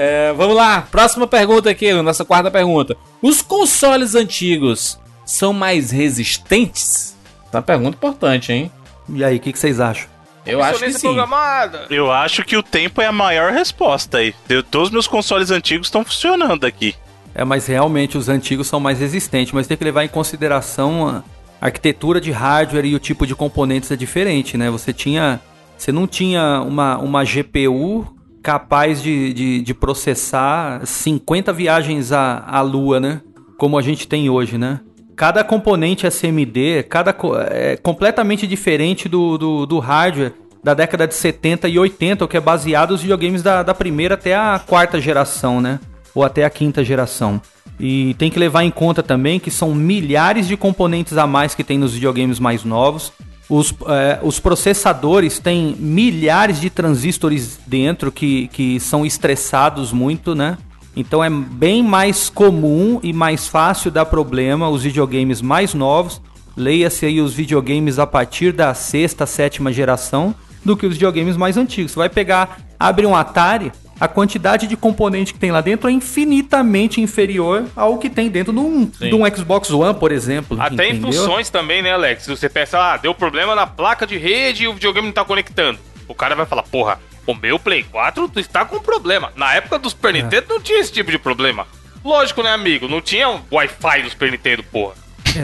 É, 0.01 0.33
vamos 0.35 0.55
lá, 0.55 0.83
próxima 0.83 1.27
pergunta 1.27 1.69
aqui, 1.69 1.93
nossa 2.03 2.25
quarta 2.25 2.53
pergunta. 2.53 2.97
Os 3.21 3.43
consoles 3.43 4.15
antigos 4.15 4.97
são 5.27 5.53
mais 5.53 5.91
resistentes? 5.91 7.17
Tá 7.51 7.59
uma 7.59 7.63
pergunta 7.63 7.97
importante, 7.97 8.53
hein? 8.53 8.71
E 9.09 9.25
aí, 9.25 9.39
o 9.39 9.41
que, 9.41 9.53
que 9.53 9.59
vocês 9.59 9.81
acham? 9.81 10.09
Eu 10.49 10.63
acho 10.63 10.81
que 10.85 10.93
sim. 10.93 11.01
programada. 11.09 11.87
Eu 11.91 12.11
acho 12.11 12.45
que 12.45 12.57
o 12.57 12.63
tempo 12.63 13.01
é 13.01 13.07
a 13.07 13.13
maior 13.13 13.53
resposta 13.53 14.19
aí. 14.19 14.35
Eu- 14.49 14.63
todos 14.63 14.89
os 14.89 14.93
meus 14.93 15.07
consoles 15.07 15.51
antigos 15.51 15.87
estão 15.89 16.05
funcionando 16.05 16.65
aqui. 16.65 16.95
É, 17.35 17.45
mas 17.45 17.67
realmente 17.67 18.19
os 18.19 18.29
antigos 18.29 18.67
são 18.67 18.81
mais 18.81 18.99
resistentes, 18.99 19.53
mas 19.53 19.67
tem 19.67 19.77
que 19.77 19.85
levar 19.85 20.05
em 20.05 20.09
consideração 20.09 21.09
a 21.09 21.23
arquitetura 21.61 22.21
de 22.21 22.31
hardware 22.33 22.85
e 22.87 22.95
o 22.95 22.99
tipo 22.99 23.27
de 23.27 23.35
componentes 23.35 23.91
é 23.91 23.97
diferente, 23.97 24.57
né? 24.57 24.71
Você 24.71 24.93
tinha. 24.93 25.41
Você 25.77 25.93
não 25.93 26.07
tinha 26.09 26.61
uma, 26.67 26.99
uma 26.99 27.25
GPU 27.25 28.07
capaz 28.43 29.01
de, 29.01 29.33
de, 29.33 29.61
de 29.63 29.75
processar 29.75 30.85
50 30.85 31.53
viagens 31.53 32.11
à, 32.13 32.43
à 32.47 32.61
Lua, 32.63 32.99
né? 32.99 33.21
Como 33.57 33.79
a 33.79 33.83
gente 33.83 34.09
tem 34.09 34.29
hoje, 34.31 34.59
né? 34.59 34.81
Cada 35.19 35.43
componente 35.43 36.07
SMD 36.07 36.85
cada, 36.89 37.13
é 37.51 37.77
completamente 37.77 38.47
diferente 38.47 39.09
do, 39.09 39.37
do, 39.37 39.67
do 39.67 39.81
hardware 39.81 40.33
da 40.63 40.75
década 40.75 41.09
de 41.09 41.15
70 41.17 41.69
e 41.69 41.77
80, 41.77 42.25
o 42.25 42.29
que 42.29 42.37
é 42.37 42.41
baseado 42.41 42.93
nos 42.93 43.01
videogames 43.01 43.43
da, 43.43 43.65
da 43.65 43.75
primeira 43.75 44.15
até 44.15 44.37
a 44.37 44.61
quarta 44.65 45.01
geração, 45.01 45.61
né? 45.61 45.81
Ou 46.15 46.23
até 46.23 46.45
a 46.45 46.51
quinta 46.51 46.85
geração. 46.85 47.43
E 47.81 48.15
tem 48.15 48.31
que 48.31 48.39
levar 48.39 48.63
em 48.63 48.71
conta 48.71 49.03
também 49.03 49.41
que 49.41 49.51
são 49.51 49.75
milhares 49.75 50.47
de 50.47 50.57
componentes 50.57 51.19
a 51.19 51.27
mais 51.27 51.53
que 51.53 51.65
tem 51.65 51.79
nos 51.79 51.95
videogames 51.95 52.39
mais 52.39 52.63
novos. 52.63 53.13
Os, 53.49 53.75
é, 53.89 54.21
os 54.23 54.39
processadores 54.39 55.41
têm 55.41 55.75
milhares 55.81 56.61
de 56.61 56.71
transistores 56.71 57.59
dentro 57.67 58.13
que, 58.13 58.47
que 58.49 58.79
são 58.79 59.05
estressados 59.05 59.93
muito, 59.93 60.37
né? 60.37 60.57
Então 60.97 61.23
é 61.23 61.31
bem 61.31 61.83
mais 61.83 62.29
comum 62.29 62.99
e 63.03 63.13
mais 63.13 63.47
fácil 63.47 63.91
dar 63.91 64.07
problema 64.07 64.69
os 64.69 64.83
videogames 64.83 65.41
mais 65.41 65.75
novos. 65.75 66.21
Leia-se 66.57 67.07
aí 67.07 67.21
os 67.21 67.33
videogames 67.33 67.99
a 67.99 68.07
partir 68.07 68.53
da 68.53 68.75
sexta, 68.75 69.27
sétima 69.27 69.73
geração 69.73 70.35
do 70.65 70.77
que 70.77 70.87
os 70.87 70.95
videogames 70.95 71.37
mais 71.37 71.57
antigos. 71.57 71.93
Você 71.93 71.99
vai 71.99 72.09
pegar, 72.09 72.59
abre 72.79 73.07
um 73.07 73.15
Atari, 73.15 73.71
a 74.01 74.07
quantidade 74.07 74.67
de 74.67 74.77
componente 74.77 75.33
que 75.33 75.39
tem 75.41 75.51
lá 75.51 75.61
dentro 75.61 75.89
é 75.89 75.93
infinitamente 75.93 77.01
inferior 77.01 77.67
ao 77.75 77.99
que 77.99 78.09
tem 78.09 78.29
dentro 78.29 78.53
de 78.53 78.59
um, 78.61 78.85
de 78.85 79.15
um 79.15 79.37
Xbox 79.37 79.71
One, 79.71 79.95
por 79.95 80.13
exemplo. 80.13 80.61
Até 80.61 80.89
entendeu? 80.89 81.11
em 81.11 81.13
funções 81.13 81.51
também, 81.51 81.83
né, 81.83 81.93
Alex? 81.93 82.23
Se 82.23 82.31
você 82.31 82.49
pensa, 82.49 82.79
ah, 82.79 82.97
deu 82.97 83.15
problema 83.15 83.55
na 83.55 83.67
placa 83.67 84.07
de 84.07 84.17
rede 84.17 84.65
e 84.65 84.69
o 84.69 84.75
videogame 84.75 85.09
não 85.09 85.15
tá 85.15 85.25
conectando. 85.25 85.79
O 86.07 86.15
cara 86.15 86.35
vai 86.37 86.47
falar, 86.47 86.63
porra, 86.63 87.01
o 87.29 87.35
meu 87.35 87.59
Play 87.59 87.83
4 87.83 88.33
está 88.37 88.65
com 88.65 88.81
problema. 88.81 89.31
Na 89.37 89.53
época 89.53 89.79
do 89.79 89.91
Super 89.91 90.15
é. 90.15 90.23
Nintendo 90.23 90.47
não 90.49 90.61
tinha 90.61 90.81
esse 90.81 90.91
tipo 90.91 91.11
de 91.11 91.19
problema. 91.19 91.67
Lógico, 92.03 92.43
né, 92.43 92.51
amigo? 92.51 92.89
Não 92.89 93.03
tinha 93.03 93.29
o 93.29 93.41
Wi-Fi 93.53 94.03
do 94.03 94.11
Super 94.11 94.33
Nintendo, 94.33 94.63
porra. 94.63 94.95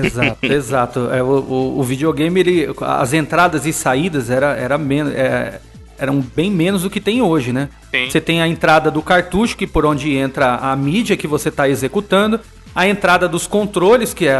Exato, 0.02 0.38
exato. 0.46 1.10
É, 1.12 1.22
o, 1.22 1.26
o, 1.26 1.78
o, 1.80 1.82
videogame, 1.82 2.40
ele, 2.40 2.66
as 2.80 3.12
entradas 3.12 3.66
e 3.66 3.72
saídas 3.72 4.30
era, 4.30 4.56
era 4.56 4.78
menos. 4.78 5.12
É, 5.12 5.60
eram 5.98 6.20
bem 6.20 6.50
menos 6.50 6.82
do 6.82 6.90
que 6.90 7.00
tem 7.00 7.20
hoje, 7.20 7.52
né? 7.52 7.68
Sim. 7.94 8.10
Você 8.10 8.20
tem 8.20 8.40
a 8.40 8.48
entrada 8.48 8.90
do 8.90 9.02
cartucho, 9.02 9.56
que 9.56 9.66
por 9.66 9.84
onde 9.84 10.16
entra 10.16 10.56
a 10.56 10.74
mídia 10.74 11.16
que 11.16 11.26
você 11.26 11.50
está 11.50 11.68
executando, 11.68 12.40
a 12.74 12.88
entrada 12.88 13.28
dos 13.28 13.46
controles, 13.46 14.12
que 14.12 14.26
é, 14.26 14.36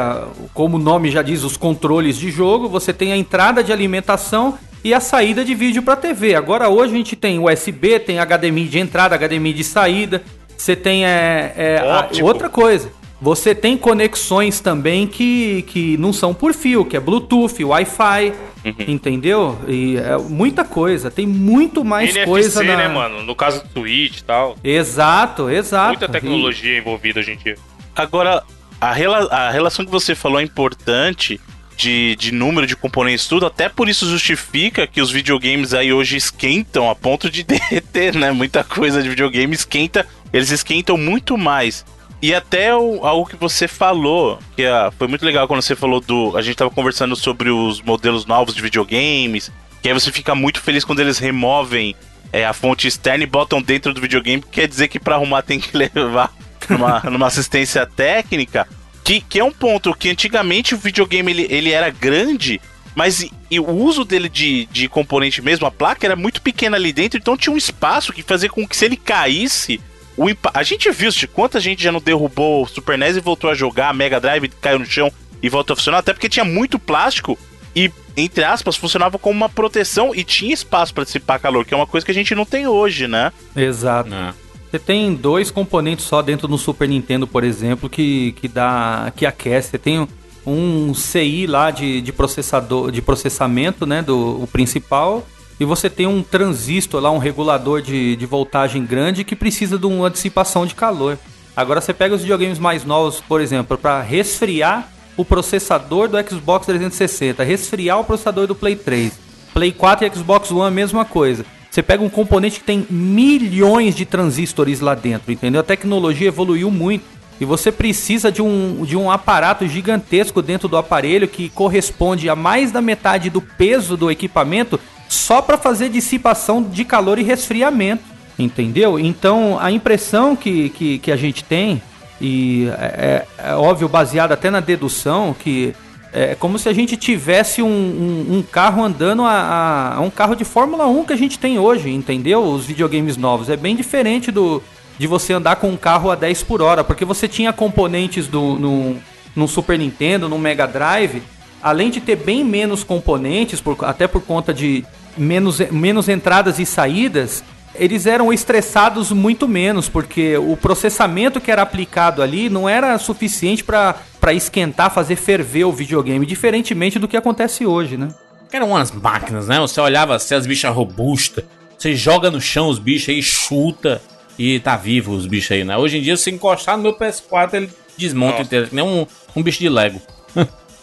como 0.52 0.76
o 0.76 0.80
nome 0.80 1.10
já 1.10 1.22
diz, 1.22 1.44
os 1.44 1.56
controles 1.56 2.16
de 2.16 2.30
jogo, 2.30 2.68
você 2.68 2.92
tem 2.92 3.12
a 3.12 3.16
entrada 3.16 3.62
de 3.62 3.72
alimentação 3.72 4.58
e 4.84 4.92
a 4.92 5.00
saída 5.00 5.42
de 5.42 5.54
vídeo 5.54 5.82
para 5.82 5.96
TV. 5.96 6.34
Agora 6.34 6.68
hoje 6.68 6.92
a 6.92 6.96
gente 6.96 7.16
tem 7.16 7.38
USB, 7.38 7.98
tem 7.98 8.18
HDMI 8.18 8.66
de 8.66 8.78
entrada, 8.78 9.16
HDMI 9.16 9.54
de 9.54 9.64
saída, 9.64 10.22
você 10.56 10.76
tem 10.76 11.06
é, 11.06 11.52
é 11.56 11.78
a, 11.78 12.10
outra 12.22 12.50
coisa. 12.50 12.92
Você 13.20 13.54
tem 13.54 13.76
conexões 13.78 14.60
também 14.60 15.06
que, 15.06 15.62
que 15.62 15.96
não 15.96 16.12
são 16.12 16.34
por 16.34 16.52
fio, 16.52 16.84
que 16.84 16.94
é 16.94 17.00
Bluetooth, 17.00 17.64
Wi-Fi, 17.64 18.34
uhum. 18.64 18.74
entendeu? 18.86 19.58
E 19.66 19.96
é 19.96 20.18
muita 20.18 20.62
coisa, 20.62 21.10
tem 21.10 21.26
muito 21.26 21.82
mais 21.82 22.10
NFC, 22.10 22.30
coisa 22.30 22.62
na... 22.62 22.76
né, 22.76 22.88
mano? 22.88 23.22
No 23.22 23.34
caso 23.34 23.62
do 23.62 23.70
Switch 23.70 24.18
e 24.18 24.24
tal. 24.24 24.56
Exato, 24.62 25.48
exato. 25.48 25.98
Muita 26.00 26.08
tecnologia 26.08 26.74
e... 26.74 26.78
envolvida 26.78 27.20
hoje 27.20 27.32
em 27.32 27.36
dia. 27.36 27.56
Agora, 27.96 28.42
a, 28.78 28.92
rela 28.92 29.26
a 29.30 29.50
relação 29.50 29.86
que 29.86 29.90
você 29.90 30.14
falou 30.14 30.38
é 30.38 30.42
importante 30.42 31.40
de, 31.76 32.16
de 32.16 32.32
número 32.32 32.66
de 32.66 32.76
componentes 32.76 33.26
tudo, 33.26 33.46
até 33.46 33.68
por 33.68 33.88
isso 33.88 34.08
justifica 34.08 34.86
que 34.86 35.00
os 35.00 35.10
videogames 35.10 35.74
aí 35.74 35.92
hoje 35.92 36.16
esquentam 36.16 36.88
a 36.90 36.94
ponto 36.94 37.30
de 37.30 37.42
derreter, 37.44 38.16
né? 38.16 38.32
Muita 38.32 38.64
coisa 38.64 39.02
de 39.02 39.08
videogame 39.08 39.54
esquenta, 39.54 40.06
eles 40.32 40.50
esquentam 40.50 40.96
muito 40.96 41.36
mais. 41.36 41.84
E 42.22 42.34
até 42.34 42.74
o, 42.74 43.04
algo 43.06 43.26
que 43.28 43.36
você 43.36 43.68
falou, 43.68 44.38
que 44.56 44.62
é, 44.62 44.90
foi 44.98 45.06
muito 45.06 45.24
legal 45.24 45.46
quando 45.46 45.60
você 45.60 45.76
falou 45.76 46.00
do. 46.00 46.36
A 46.36 46.42
gente 46.42 46.56
tava 46.56 46.70
conversando 46.70 47.14
sobre 47.14 47.50
os 47.50 47.82
modelos 47.82 48.24
novos 48.24 48.54
de 48.54 48.62
videogames, 48.62 49.52
que 49.82 49.88
aí 49.88 49.94
você 49.94 50.10
fica 50.10 50.34
muito 50.34 50.60
feliz 50.60 50.84
quando 50.84 51.00
eles 51.00 51.18
removem 51.18 51.94
é, 52.32 52.46
a 52.46 52.52
fonte 52.52 52.88
externa 52.88 53.22
e 53.22 53.26
botam 53.26 53.60
dentro 53.60 53.92
do 53.92 54.00
videogame, 54.00 54.42
quer 54.50 54.66
dizer 54.66 54.88
que 54.88 54.98
para 54.98 55.14
arrumar 55.14 55.42
tem 55.42 55.60
que 55.60 55.70
levar 55.76 56.32
numa, 56.68 57.00
numa 57.00 57.26
assistência 57.26 57.86
técnica. 57.86 58.66
Que, 59.04 59.20
que 59.20 59.38
é 59.38 59.44
um 59.44 59.52
ponto 59.52 59.94
que 59.94 60.08
antigamente 60.08 60.74
o 60.74 60.78
videogame 60.78 61.30
ele, 61.30 61.46
ele 61.50 61.70
era 61.70 61.90
grande, 61.90 62.60
mas 62.94 63.20
e, 63.20 63.32
e 63.50 63.60
o 63.60 63.70
uso 63.70 64.04
dele 64.04 64.28
de, 64.28 64.66
de 64.66 64.88
componente 64.88 65.42
mesmo, 65.42 65.66
a 65.66 65.70
placa 65.70 66.06
era 66.06 66.16
muito 66.16 66.40
pequena 66.40 66.76
ali 66.76 66.92
dentro, 66.92 67.18
então 67.18 67.36
tinha 67.36 67.52
um 67.52 67.58
espaço 67.58 68.12
que 68.12 68.22
fazia 68.22 68.48
com 68.48 68.66
que 68.66 68.76
se 68.76 68.86
ele 68.86 68.96
caísse, 68.96 69.80
o 70.16 70.26
a 70.54 70.62
gente 70.62 70.90
viu 70.90 71.10
de 71.10 71.26
quanta 71.26 71.60
gente 71.60 71.82
já 71.82 71.92
não 71.92 72.00
derrubou 72.00 72.62
o 72.62 72.68
Super 72.68 72.96
NES 72.96 73.16
e 73.16 73.20
voltou 73.20 73.50
a 73.50 73.54
jogar, 73.54 73.90
a 73.90 73.92
Mega 73.92 74.20
Drive 74.20 74.48
caiu 74.60 74.78
no 74.78 74.86
chão 74.86 75.12
e 75.42 75.48
voltou 75.48 75.74
a 75.74 75.76
funcionar, 75.76 75.98
até 75.98 76.12
porque 76.12 76.28
tinha 76.28 76.44
muito 76.44 76.78
plástico 76.78 77.38
e, 77.76 77.90
entre 78.16 78.44
aspas, 78.44 78.76
funcionava 78.76 79.18
como 79.18 79.36
uma 79.36 79.48
proteção 79.48 80.14
e 80.14 80.22
tinha 80.22 80.54
espaço 80.54 80.94
para 80.94 81.04
dissipar 81.04 81.40
calor, 81.40 81.64
que 81.64 81.74
é 81.74 81.76
uma 81.76 81.86
coisa 81.86 82.04
que 82.04 82.12
a 82.12 82.14
gente 82.14 82.34
não 82.34 82.46
tem 82.46 82.66
hoje, 82.66 83.08
né? 83.08 83.32
Exato. 83.56 84.14
É. 84.14 84.32
Você 84.74 84.78
tem 84.80 85.14
dois 85.14 85.52
componentes 85.52 86.04
só 86.04 86.20
dentro 86.20 86.48
do 86.48 86.58
Super 86.58 86.88
Nintendo, 86.88 87.28
por 87.28 87.44
exemplo, 87.44 87.88
que, 87.88 88.32
que 88.32 88.48
dá 88.48 89.12
que 89.14 89.24
aquece. 89.24 89.70
Você 89.70 89.78
tem 89.78 90.08
um 90.44 90.92
CI 90.92 91.46
lá 91.46 91.70
de, 91.70 92.00
de 92.00 92.12
processador 92.12 92.90
de 92.90 93.00
processamento, 93.00 93.86
né, 93.86 94.02
do 94.02 94.42
o 94.42 94.48
principal 94.48 95.24
e 95.60 95.64
você 95.64 95.88
tem 95.88 96.08
um 96.08 96.24
transistor 96.24 97.00
lá, 97.00 97.12
um 97.12 97.18
regulador 97.18 97.80
de, 97.80 98.16
de 98.16 98.26
voltagem 98.26 98.84
grande 98.84 99.22
que 99.22 99.36
precisa 99.36 99.78
de 99.78 99.86
uma 99.86 100.10
dissipação 100.10 100.66
de 100.66 100.74
calor. 100.74 101.16
Agora 101.54 101.80
você 101.80 101.94
pega 101.94 102.16
os 102.16 102.22
videogames 102.22 102.58
mais 102.58 102.84
novos, 102.84 103.20
por 103.20 103.40
exemplo, 103.40 103.78
para 103.78 104.02
resfriar 104.02 104.88
o 105.16 105.24
processador 105.24 106.08
do 106.08 106.16
Xbox 106.28 106.66
360, 106.66 107.44
resfriar 107.44 108.00
o 108.00 108.04
processador 108.04 108.48
do 108.48 108.56
Play 108.56 108.74
3, 108.74 109.12
Play 109.52 109.70
4 109.70 110.04
e 110.04 110.12
Xbox 110.12 110.50
One, 110.50 110.74
mesma 110.74 111.04
coisa. 111.04 111.46
Você 111.74 111.82
pega 111.82 112.04
um 112.04 112.08
componente 112.08 112.60
que 112.60 112.64
tem 112.64 112.86
milhões 112.88 113.96
de 113.96 114.04
transistores 114.04 114.78
lá 114.78 114.94
dentro, 114.94 115.32
entendeu? 115.32 115.60
A 115.60 115.64
tecnologia 115.64 116.28
evoluiu 116.28 116.70
muito 116.70 117.04
e 117.40 117.44
você 117.44 117.72
precisa 117.72 118.30
de 118.30 118.40
um, 118.40 118.84
de 118.84 118.96
um 118.96 119.10
aparato 119.10 119.66
gigantesco 119.66 120.40
dentro 120.40 120.68
do 120.68 120.76
aparelho 120.76 121.26
que 121.26 121.48
corresponde 121.48 122.28
a 122.28 122.36
mais 122.36 122.70
da 122.70 122.80
metade 122.80 123.28
do 123.28 123.40
peso 123.40 123.96
do 123.96 124.08
equipamento 124.08 124.78
só 125.08 125.42
para 125.42 125.58
fazer 125.58 125.88
dissipação 125.88 126.62
de 126.62 126.84
calor 126.84 127.18
e 127.18 127.24
resfriamento, 127.24 128.04
entendeu? 128.38 128.96
Então 128.96 129.58
a 129.58 129.72
impressão 129.72 130.36
que, 130.36 130.68
que, 130.68 131.00
que 131.00 131.10
a 131.10 131.16
gente 131.16 131.42
tem, 131.42 131.82
e 132.20 132.68
é, 132.78 133.26
é, 133.40 133.48
é 133.50 133.54
óbvio, 133.56 133.88
baseado 133.88 134.30
até 134.30 134.48
na 134.48 134.60
dedução, 134.60 135.34
que 135.36 135.74
é 136.14 136.34
como 136.34 136.58
se 136.58 136.68
a 136.68 136.72
gente 136.72 136.96
tivesse 136.96 137.60
um, 137.60 137.66
um, 137.66 138.36
um 138.38 138.42
carro 138.42 138.82
andando 138.82 139.22
a, 139.22 139.96
a, 139.96 140.00
um 140.00 140.10
carro 140.10 140.36
de 140.36 140.44
Fórmula 140.44 140.86
1 140.86 141.04
que 141.04 141.12
a 141.12 141.16
gente 141.16 141.38
tem 141.38 141.58
hoje, 141.58 141.90
entendeu? 141.90 142.42
Os 142.44 142.64
videogames 142.64 143.16
novos. 143.16 143.50
É 143.50 143.56
bem 143.56 143.74
diferente 143.74 144.30
do 144.30 144.62
de 144.96 145.06
você 145.06 145.32
andar 145.32 145.56
com 145.56 145.68
um 145.68 145.76
carro 145.76 146.10
a 146.10 146.14
10 146.14 146.44
por 146.44 146.62
hora, 146.62 146.84
porque 146.84 147.04
você 147.04 147.26
tinha 147.26 147.52
componentes 147.52 148.28
do, 148.28 148.54
no, 148.56 148.96
no 149.34 149.48
Super 149.48 149.78
Nintendo, 149.78 150.28
no 150.28 150.38
Mega 150.38 150.66
Drive, 150.66 151.20
além 151.62 151.90
de 151.90 152.00
ter 152.00 152.16
bem 152.16 152.44
menos 152.44 152.84
componentes, 152.84 153.60
por, 153.60 153.76
até 153.84 154.06
por 154.06 154.22
conta 154.22 154.54
de 154.54 154.84
menos, 155.16 155.58
menos 155.70 156.08
entradas 156.08 156.58
e 156.58 156.66
saídas, 156.66 157.42
eles 157.74 158.06
eram 158.06 158.32
estressados 158.32 159.10
muito 159.10 159.48
menos, 159.48 159.88
porque 159.88 160.36
o 160.36 160.56
processamento 160.56 161.40
que 161.40 161.50
era 161.50 161.62
aplicado 161.62 162.22
ali 162.22 162.48
não 162.48 162.68
era 162.68 162.96
suficiente 162.98 163.64
para 163.64 164.32
esquentar, 164.32 164.92
fazer 164.92 165.16
ferver 165.16 165.64
o 165.64 165.72
videogame, 165.72 166.24
diferentemente 166.24 166.98
do 166.98 167.08
que 167.08 167.16
acontece 167.16 167.66
hoje, 167.66 167.96
né? 167.96 168.08
Eram 168.52 168.70
umas 168.70 168.92
máquinas, 168.92 169.48
né? 169.48 169.58
Você 169.60 169.80
olhava 169.80 170.14
assim, 170.14 170.34
as 170.34 170.46
bichas 170.46 170.74
robustas, 170.74 171.44
você 171.76 171.94
joga 171.94 172.30
no 172.30 172.40
chão 172.40 172.68
os 172.68 172.78
bichos 172.78 173.08
aí, 173.08 173.22
chuta 173.22 174.00
e 174.38 174.60
tá 174.60 174.76
vivo 174.76 175.12
os 175.12 175.26
bichos 175.26 175.50
aí, 175.50 175.64
né? 175.64 175.76
Hoje 175.76 175.98
em 175.98 176.02
dia, 176.02 176.16
se 176.16 176.30
encostar 176.30 176.76
no 176.76 176.82
meu 176.82 176.96
PS4, 176.96 177.54
ele 177.54 177.70
desmonta 177.96 178.32
Nossa. 178.32 178.42
inteiro, 178.42 178.68
que 178.68 178.74
nem 178.74 178.84
um, 178.84 179.06
um 179.34 179.42
bicho 179.42 179.58
de 179.58 179.68
Lego. 179.68 180.00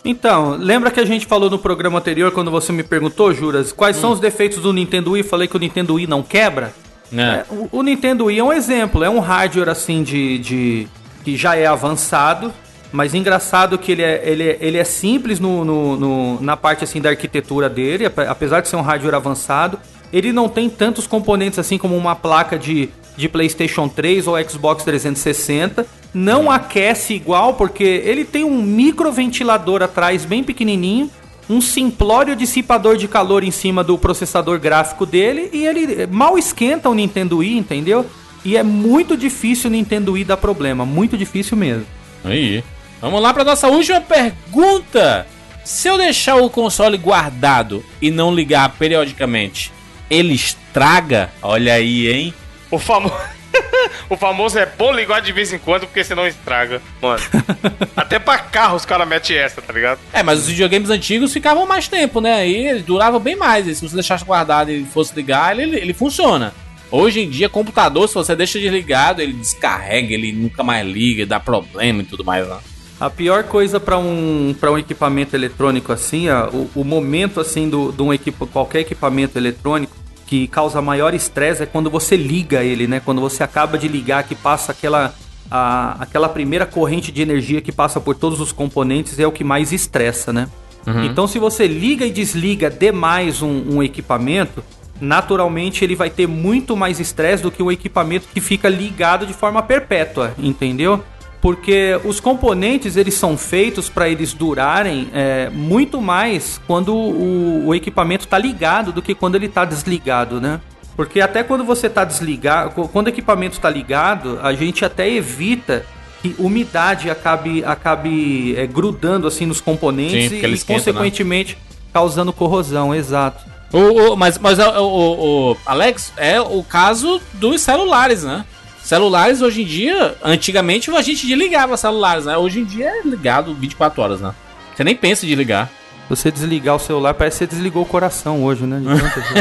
Então, 0.04 0.58
lembra 0.58 0.90
que 0.90 1.00
a 1.00 1.06
gente 1.06 1.26
falou 1.26 1.50
no 1.50 1.60
programa 1.60 2.00
anterior, 2.00 2.32
quando 2.32 2.50
você 2.50 2.72
me 2.72 2.84
perguntou, 2.84 3.34
Juras, 3.34 3.72
quais 3.72 3.98
hum. 3.98 4.02
são 4.02 4.12
os 4.12 4.20
defeitos 4.20 4.60
do 4.60 4.74
Nintendo 4.74 5.12
Wii? 5.12 5.24
Falei 5.24 5.48
que 5.48 5.56
o 5.56 5.60
Nintendo 5.60 5.94
Wii 5.96 6.08
não 6.08 6.24
quebra. 6.24 6.74
É. 7.16 7.22
É, 7.22 7.46
o, 7.50 7.70
o, 7.72 7.84
Nintendo 7.84 8.26
Wii 8.26 8.40
é 8.40 8.44
um 8.44 8.54
exemplo, 8.54 9.04
é 9.04 9.10
um 9.10 9.20
hardware 9.20 9.70
assim 9.70 10.02
de, 10.02 10.40
de 10.40 10.88
que 11.24 11.36
já 11.36 11.56
é 11.56 11.66
avançado, 11.66 12.54
mas 12.92 13.14
engraçado 13.14 13.78
que 13.78 13.92
ele 13.92 14.02
é, 14.02 14.22
ele 14.26 14.50
é, 14.50 14.58
ele 14.62 14.78
é 14.78 14.84
simples 14.84 15.40
no, 15.40 15.64
no, 15.66 15.98
no, 15.98 16.42
na 16.42 16.56
parte 16.56 16.84
assim 16.84 17.02
da 17.02 17.10
arquitetura 17.10 17.70
dele, 17.70 18.06
apesar 18.06 18.62
de 18.62 18.70
ser 18.70 18.78
um 18.78 18.82
hardware 18.82 19.16
avançado. 19.16 19.78
Ele 20.12 20.34
não 20.34 20.50
tem 20.50 20.70
tantos 20.70 21.06
componentes 21.06 21.60
assim 21.60 21.78
como 21.78 21.96
uma 21.96 22.16
placa 22.16 22.58
de, 22.58 22.90
de 23.16 23.30
PlayStation 23.30 23.88
3 23.88 24.28
ou 24.28 24.42
Xbox 24.50 24.84
360 24.84 25.86
não 26.14 26.52
aquece 26.52 27.14
igual, 27.14 27.54
porque 27.54 27.84
ele 27.84 28.26
tem 28.26 28.44
um 28.44 28.62
microventilador 28.62 29.82
atrás 29.82 30.26
bem 30.26 30.44
pequenininho, 30.44 31.10
um 31.50 31.62
simplório 31.62 32.36
dissipador 32.36 32.98
de 32.98 33.08
calor 33.08 33.44
em 33.44 33.52
cima 33.52 33.84
do 33.84 33.98
processador 33.98 34.60
gráfico 34.60 35.06
dele 35.06 35.50
e 35.52 35.66
ele 35.66 36.08
mal 36.08 36.38
esquenta 36.38 36.90
o 36.90 36.94
Nintendo 36.94 37.38
Wii, 37.38 37.58
entendeu? 37.58 38.06
E 38.44 38.58
é 38.58 38.64
muito 38.64 39.16
difícil 39.16 39.70
o 39.70 39.74
Nintendo 39.74 40.14
Wii 40.14 40.24
dar 40.24 40.38
problema, 40.38 40.86
muito 40.86 41.18
difícil 41.18 41.58
mesmo. 41.58 41.86
Aí. 42.24 42.64
Vamos 43.02 43.22
lá 43.22 43.34
para 43.34 43.44
nossa 43.44 43.68
última 43.68 44.00
pergunta. 44.00 45.26
Se 45.64 45.88
eu 45.88 45.98
deixar 45.98 46.36
o 46.36 46.50
console 46.50 46.98
guardado 46.98 47.84
e 48.02 48.10
não 48.10 48.34
ligar 48.34 48.70
periodicamente, 48.78 49.72
ele 50.10 50.34
estraga? 50.34 51.32
Olha 51.42 51.74
aí, 51.74 52.08
hein? 52.12 52.34
O 52.70 52.78
famoso 52.78 53.16
o 54.10 54.18
famoso 54.18 54.58
é 54.58 54.66
bom 54.66 54.92
ligar 54.94 55.22
de 55.22 55.32
vez 55.32 55.52
em 55.54 55.58
quando, 55.58 55.82
porque 55.88 56.04
senão 56.04 56.28
estraga. 56.28 56.82
Mano. 57.02 57.22
Até 57.96 58.20
pra 58.20 58.38
carro 58.38 58.76
os 58.76 58.86
caras 58.86 59.08
metem 59.08 59.38
essa, 59.38 59.62
tá 59.62 59.74
ligado? 59.74 60.00
É, 60.14 60.24
mas 60.24 60.40
os 60.40 60.48
videogames 60.48 60.90
antigos 60.90 61.34
ficavam 61.34 61.66
mais 61.66 61.88
tempo, 61.88 62.22
né? 62.22 62.34
Aí 62.36 62.68
eles 62.68 62.84
duravam 62.84 63.20
bem 63.20 63.36
mais. 63.36 63.68
E 63.68 63.76
se 63.76 63.88
você 63.88 63.96
deixasse 63.96 64.26
guardado 64.26 64.72
e 64.72 64.84
fosse 64.86 65.14
ligar, 65.16 65.58
ele, 65.58 65.76
ele 65.78 65.94
funciona. 65.94 66.54
Hoje 66.92 67.22
em 67.22 67.30
dia, 67.30 67.48
computador, 67.48 68.08
se 68.08 68.16
você 68.16 68.36
deixa 68.36 68.60
desligado, 68.60 69.22
ele 69.22 69.34
descarrega, 69.34 70.14
ele 70.14 70.34
nunca 70.34 70.62
mais 70.62 70.86
liga, 70.86 71.26
dá 71.26 71.40
problema 71.40 72.02
e 72.02 72.06
tudo 72.06 72.26
mais, 72.26 72.46
né? 72.46 72.58
A 73.00 73.10
pior 73.10 73.46
coisa 73.46 73.80
para 73.80 73.98
um, 73.98 74.54
pra 74.60 74.72
um 74.72 74.78
equipamento 74.78 75.36
eletrônico 75.36 75.92
assim, 75.92 76.30
ó, 76.30 76.50
o, 76.50 76.70
o 76.76 76.84
momento 76.84 77.40
assim 77.40 77.68
do, 77.68 77.92
de 77.92 78.02
um 78.02 78.14
equipo, 78.14 78.46
qualquer 78.46 78.82
equipamento 78.82 79.40
eletrônico 79.40 80.01
que 80.32 80.48
causa 80.48 80.82
maior 80.82 81.14
estresse 81.14 81.64
é 81.64 81.66
quando 81.66 81.90
você 81.90 82.16
liga 82.16 82.64
ele, 82.64 82.88
né? 82.88 83.02
Quando 83.04 83.20
você 83.20 83.44
acaba 83.44 83.78
de 83.78 83.90
ligar, 83.90 84.24
que 84.24 84.34
passa 84.34 84.72
aquela, 84.72 85.14
a, 85.52 85.98
aquela 86.00 86.30
primeira 86.30 86.66
corrente 86.66 87.12
de 87.12 87.22
energia 87.22 87.60
que 87.60 87.70
passa 87.70 88.00
por 88.00 88.16
todos 88.16 88.40
os 88.40 88.54
componentes, 88.54 89.20
é 89.20 89.28
o 89.28 89.32
que 89.34 89.44
mais 89.44 89.74
estressa, 89.74 90.32
né? 90.32 90.48
Uhum. 90.88 91.04
Então, 91.04 91.28
se 91.28 91.38
você 91.38 91.68
liga 91.68 92.06
e 92.06 92.12
desliga 92.12 92.70
demais 92.70 93.42
um, 93.42 93.76
um 93.76 93.84
equipamento, 93.84 94.64
naturalmente 95.02 95.84
ele 95.84 95.98
vai 95.98 96.10
ter 96.10 96.28
muito 96.28 96.78
mais 96.78 97.02
estresse 97.02 97.44
do 97.44 97.52
que 97.52 97.62
um 97.62 97.70
equipamento 97.70 98.26
que 98.34 98.40
fica 98.40 98.70
ligado 98.70 99.26
de 99.26 99.34
forma 99.34 99.62
perpétua, 99.62 100.34
entendeu? 100.40 101.04
Porque 101.42 102.00
os 102.04 102.20
componentes 102.20 102.96
eles 102.96 103.16
são 103.16 103.36
feitos 103.36 103.90
para 103.90 104.08
eles 104.08 104.32
durarem 104.32 105.10
é, 105.12 105.50
muito 105.50 106.00
mais 106.00 106.62
quando 106.68 106.96
o, 106.96 107.68
o 107.68 107.76
equipamento 107.76 108.26
está 108.26 108.38
ligado 108.38 108.92
do 108.92 109.02
que 109.02 109.16
quando 109.16 109.36
ele 109.36 109.48
está 109.48 109.66
desligado, 109.66 110.40
né? 110.40 110.62
Porque 110.96 111.20
até 111.20 111.42
quando 111.42 111.64
você 111.64 111.88
está 111.88 112.06
desligado, 112.06 112.88
quando 112.90 113.08
o 113.08 113.10
equipamento 113.10 113.56
está 113.56 113.70
ligado, 113.70 114.40
a 114.44 114.54
gente 114.54 114.86
até 114.86 115.10
evita 115.10 115.84
que 116.22 116.36
umidade 116.38 117.10
acabe, 117.10 117.64
acabe 117.66 118.56
é, 118.56 118.68
grudando 118.68 119.28
assim 119.28 119.48
nos 119.48 119.60
componentes 119.60 120.30
Sim, 120.30 120.46
e, 120.46 120.54
esquenta, 120.54 120.74
né? 120.74 120.80
consequentemente, 120.80 121.56
né? 121.56 121.78
causando 121.92 122.32
corrosão, 122.32 122.94
exato. 122.94 123.44
O, 123.74 124.14
o, 124.14 124.18
mas 124.18 124.38
mas 124.38 124.60
o, 124.60 124.84
o, 124.84 125.58
Alex, 125.66 126.14
é 126.18 126.40
o 126.40 126.62
caso 126.62 127.22
dos 127.34 127.62
celulares, 127.62 128.24
né? 128.24 128.46
Celulares 128.84 129.42
hoje 129.42 129.62
em 129.62 129.66
dia, 129.66 130.16
antigamente 130.24 130.90
a 130.92 131.02
gente 131.02 131.26
desligava 131.26 131.78
celulares, 131.78 132.26
né? 132.26 132.38
Hoje 132.38 132.60
em 132.60 132.66
dia 132.66 132.90
é 132.90 133.02
ligado 133.04 133.54
24 133.54 134.02
horas, 134.02 134.22
né? 134.22 134.34
Você 134.76 134.84
nem 134.84 134.96
pensa 134.96 135.26
de 135.26 135.36
ligar. 135.36 135.70
Você 136.10 136.30
desligar 136.30 136.76
o 136.76 136.80
celular, 136.80 137.14
parece 137.14 137.38
que 137.38 137.46
você 137.46 137.56
desligou 137.56 137.84
o 137.84 137.86
coração 137.86 138.44
hoje, 138.44 138.64
né? 138.66 138.82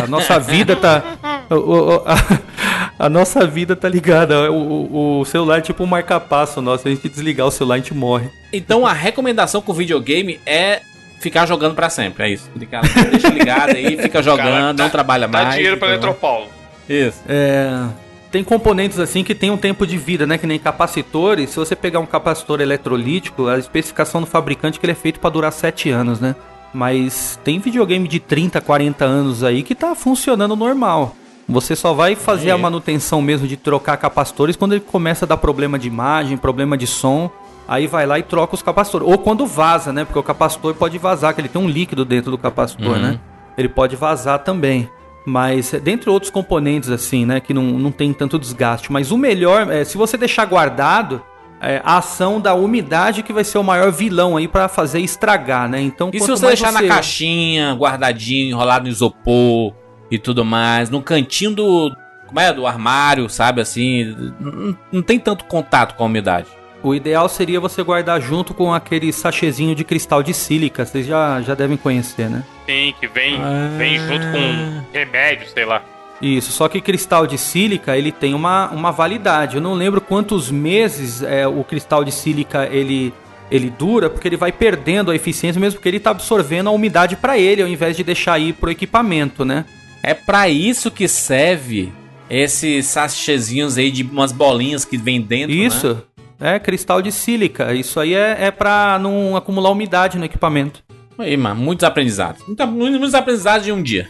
A 0.03 0.07
nossa 0.07 0.39
vida 0.39 0.77
tá. 0.77 1.03
A, 1.51 3.07
a, 3.07 3.09
nossa 3.09 3.45
vida 3.45 3.75
tá 3.75 3.89
ligada. 3.89 4.53
O, 4.53 5.19
o, 5.19 5.25
celular 5.25 5.59
é 5.59 5.61
tipo 5.61 5.83
um 5.83 5.87
marca-passo 5.87 6.63
nosso. 6.63 6.87
A 6.87 6.93
gente 6.93 7.09
desligar 7.09 7.45
o 7.45 7.51
celular, 7.51 7.75
a 7.75 7.79
gente 7.79 7.93
morre. 7.93 8.31
Então 8.53 8.87
a 8.87 8.93
recomendação 8.93 9.61
com 9.61 9.73
videogame 9.73 10.39
é 10.47 10.81
ficar 11.19 11.45
jogando 11.45 11.75
para 11.75 11.91
sempre. 11.91 12.23
É 12.23 12.31
isso. 12.31 12.49
Deixa 12.55 13.29
ligado 13.31 13.71
aí, 13.71 13.97
fica 14.01 14.23
jogando, 14.23 14.45
Cara, 14.45 14.73
não 14.75 14.89
trabalha 14.89 15.27
mais. 15.27 15.49
Dá 15.49 15.55
dinheiro 15.57 15.77
pra 15.77 15.89
Eletropaulo. 15.89 16.47
Isso. 16.89 17.19
É 17.29 17.89
tem 18.31 18.45
componentes 18.45 18.99
assim 18.99 19.25
que 19.25 19.35
tem 19.35 19.51
um 19.51 19.57
tempo 19.57 19.87
de 19.87 19.97
vida, 19.97 20.27
né? 20.27 20.39
Que 20.39 20.47
nem 20.47 20.59
capacitores. 20.59 21.51
Se 21.51 21.57
você 21.57 21.75
pegar 21.75 21.99
um 21.99 22.07
capacitor 22.07 22.61
eletrolítico, 22.61 23.49
a 23.49 23.59
especificação 23.59 24.21
do 24.21 24.27
fabricante 24.27 24.79
é 24.79 24.81
que 24.81 24.87
ele 24.87 24.93
é 24.93 24.97
feito 24.97 25.19
para 25.19 25.31
durar 25.31 25.53
7 25.53 25.91
anos, 25.91 26.21
né? 26.21 26.37
Mas 26.73 27.39
tem 27.43 27.59
videogame 27.59 28.07
de 28.07 28.21
30, 28.21 28.61
40 28.61 29.05
anos 29.05 29.43
aí 29.43 29.63
que 29.63 29.75
tá 29.75 29.95
funcionando 29.95 30.55
normal. 30.55 31.17
Você 31.49 31.75
só 31.75 31.93
vai 31.93 32.15
fazer 32.15 32.51
é. 32.51 32.53
a 32.53 32.59
manutenção 32.59 33.21
mesmo 33.21 33.49
de 33.49 33.57
trocar 33.57 33.97
capacitores 33.97 34.55
quando 34.55 34.73
ele 34.73 34.81
começa 34.81 35.25
a 35.25 35.29
dar 35.29 35.37
problema 35.37 35.77
de 35.77 35.89
imagem, 35.89 36.37
problema 36.37 36.77
de 36.77 36.87
som. 36.87 37.29
Aí 37.67 37.89
vai 37.89 38.07
lá 38.07 38.19
e 38.19 38.23
troca 38.23 38.55
os 38.55 38.63
capacitores. 38.63 39.07
Ou 39.07 39.19
quando 39.19 39.47
vaza, 39.47 39.93
né? 39.93 40.05
Porque 40.05 40.19
o 40.19 40.23
capacitor 40.23 40.75
pode 40.75 40.97
vazar, 40.99 41.35
que 41.35 41.41
ele 41.41 41.49
tem 41.49 41.61
um 41.61 41.69
líquido 41.69 42.05
dentro 42.05 42.31
do 42.31 42.39
capacitor, 42.39 42.95
uhum. 42.95 43.03
né? 43.03 43.21
Ele 43.59 43.69
pode 43.69 43.97
vazar 43.97 44.39
também. 44.39 44.89
Mas, 45.31 45.71
dentre 45.71 46.11
outros 46.11 46.29
componentes, 46.29 46.91
assim, 46.91 47.25
né, 47.25 47.39
que 47.39 47.55
não, 47.55 47.63
não 47.63 47.93
tem 47.93 48.13
tanto 48.13 48.37
desgaste. 48.37 48.91
Mas 48.91 49.13
o 49.13 49.17
melhor, 49.17 49.71
é, 49.71 49.85
se 49.85 49.97
você 49.97 50.17
deixar 50.17 50.45
guardado, 50.45 51.23
é, 51.61 51.81
a 51.85 51.99
ação 51.99 52.41
da 52.41 52.53
umidade 52.53 53.23
que 53.23 53.33
vai 53.33 53.45
ser 53.45 53.59
o 53.59 53.63
maior 53.63 53.93
vilão 53.93 54.37
aí 54.37 54.49
para 54.49 54.67
fazer 54.67 54.99
estragar, 54.99 55.69
né? 55.69 55.81
Então, 55.81 56.11
e 56.13 56.19
se 56.19 56.27
você 56.27 56.49
deixar 56.49 56.73
você... 56.73 56.83
na 56.83 56.89
caixinha, 56.89 57.75
guardadinho, 57.75 58.49
enrolado 58.49 58.87
no 58.87 58.91
isopor 58.91 59.73
e 60.11 60.19
tudo 60.19 60.45
mais, 60.45 60.91
no 60.91 61.01
cantinho 61.01 61.53
do, 61.53 61.95
como 62.27 62.41
é, 62.41 62.53
do 62.53 62.67
armário, 62.67 63.29
sabe 63.29 63.61
assim, 63.61 64.35
não, 64.41 64.77
não 64.91 65.03
tem 65.03 65.21
tanto 65.21 65.45
contato 65.45 65.95
com 65.95 66.03
a 66.03 66.07
umidade. 66.07 66.49
O 66.83 66.95
ideal 66.95 67.29
seria 67.29 67.61
você 67.61 67.83
guardar 67.83 68.21
junto 68.21 68.55
com 68.55 68.73
aquele 68.73 69.13
sachezinho 69.13 69.75
de 69.75 69.85
cristal 69.85 70.23
de 70.23 70.33
sílica. 70.33 70.87
Vocês 70.87 71.07
já, 71.07 71.41
já 71.43 71.55
devem 71.55 71.77
conhecer, 71.77 72.31
né? 72.31 72.43
Sim, 72.67 72.95
que 72.99 73.07
vem, 73.07 73.37
ah. 73.37 73.77
vem 73.77 73.99
junto 73.99 74.27
com 74.33 74.83
remédio, 74.93 75.49
sei 75.49 75.65
lá. 75.65 75.83
Isso, 76.23 76.53
só 76.53 76.69
que 76.69 76.81
cristal 76.81 77.27
de 77.27 77.39
sílica 77.39 77.97
ele 77.97 78.13
tem 78.13 78.35
uma, 78.35 78.71
uma 78.71 78.91
validade. 78.91 79.57
Eu 79.57 79.63
não 79.63 79.75
lembro 79.75 80.01
quantos 80.01 80.51
meses 80.51 81.23
é, 81.23 81.47
o 81.47 81.65
cristal 81.65 82.05
de 82.05 82.13
sílica 82.13 82.67
ele, 82.71 83.13
ele 83.51 83.71
dura, 83.71 84.11
porque 84.11 84.29
ele 84.29 84.37
vai 84.37 84.53
perdendo 84.53 85.11
a 85.11 85.15
eficiência 85.17 85.59
mesmo 85.59 85.79
porque 85.79 85.89
ele 85.89 85.97
está 85.97 86.11
absorvendo 86.11 86.69
a 86.69 86.73
umidade 86.73 87.17
para 87.17 87.39
ele, 87.39 87.63
ao 87.63 87.69
invés 87.69 87.97
de 87.97 88.05
deixar 88.05 88.39
ir 88.39 88.53
pro 88.55 88.71
equipamento, 88.71 89.45
né? 89.45 89.65
É 90.03 90.13
para 90.13 90.49
isso 90.49 90.91
que 90.91 91.09
serve 91.09 91.93
esses 92.31 92.87
sachêzinhos 92.87 93.77
aí 93.77 93.91
de 93.91 94.05
umas 94.05 94.31
bolinhas 94.31 94.85
que 94.85 94.97
vem 94.97 95.21
dentro, 95.21 95.53
Isso. 95.53 95.95
Né? 95.95 96.01
É, 96.41 96.59
cristal 96.59 97.03
de 97.03 97.13
sílica. 97.13 97.75
Isso 97.75 98.01
aí 98.01 98.15
é, 98.15 98.47
é 98.47 98.51
pra 98.51 98.99
não 98.99 99.37
acumular 99.37 99.71
umidade 99.71 100.19
no 100.19 100.25
equipamento. 100.25 100.83
Aí, 101.19 101.37
mano, 101.37 101.61
muitos 101.61 101.85
aprendizados. 101.85 102.43
Muitos 102.67 103.15
aprendizados 103.15 103.67
de 103.67 103.73
um 103.73 103.83
dia. 103.83 104.09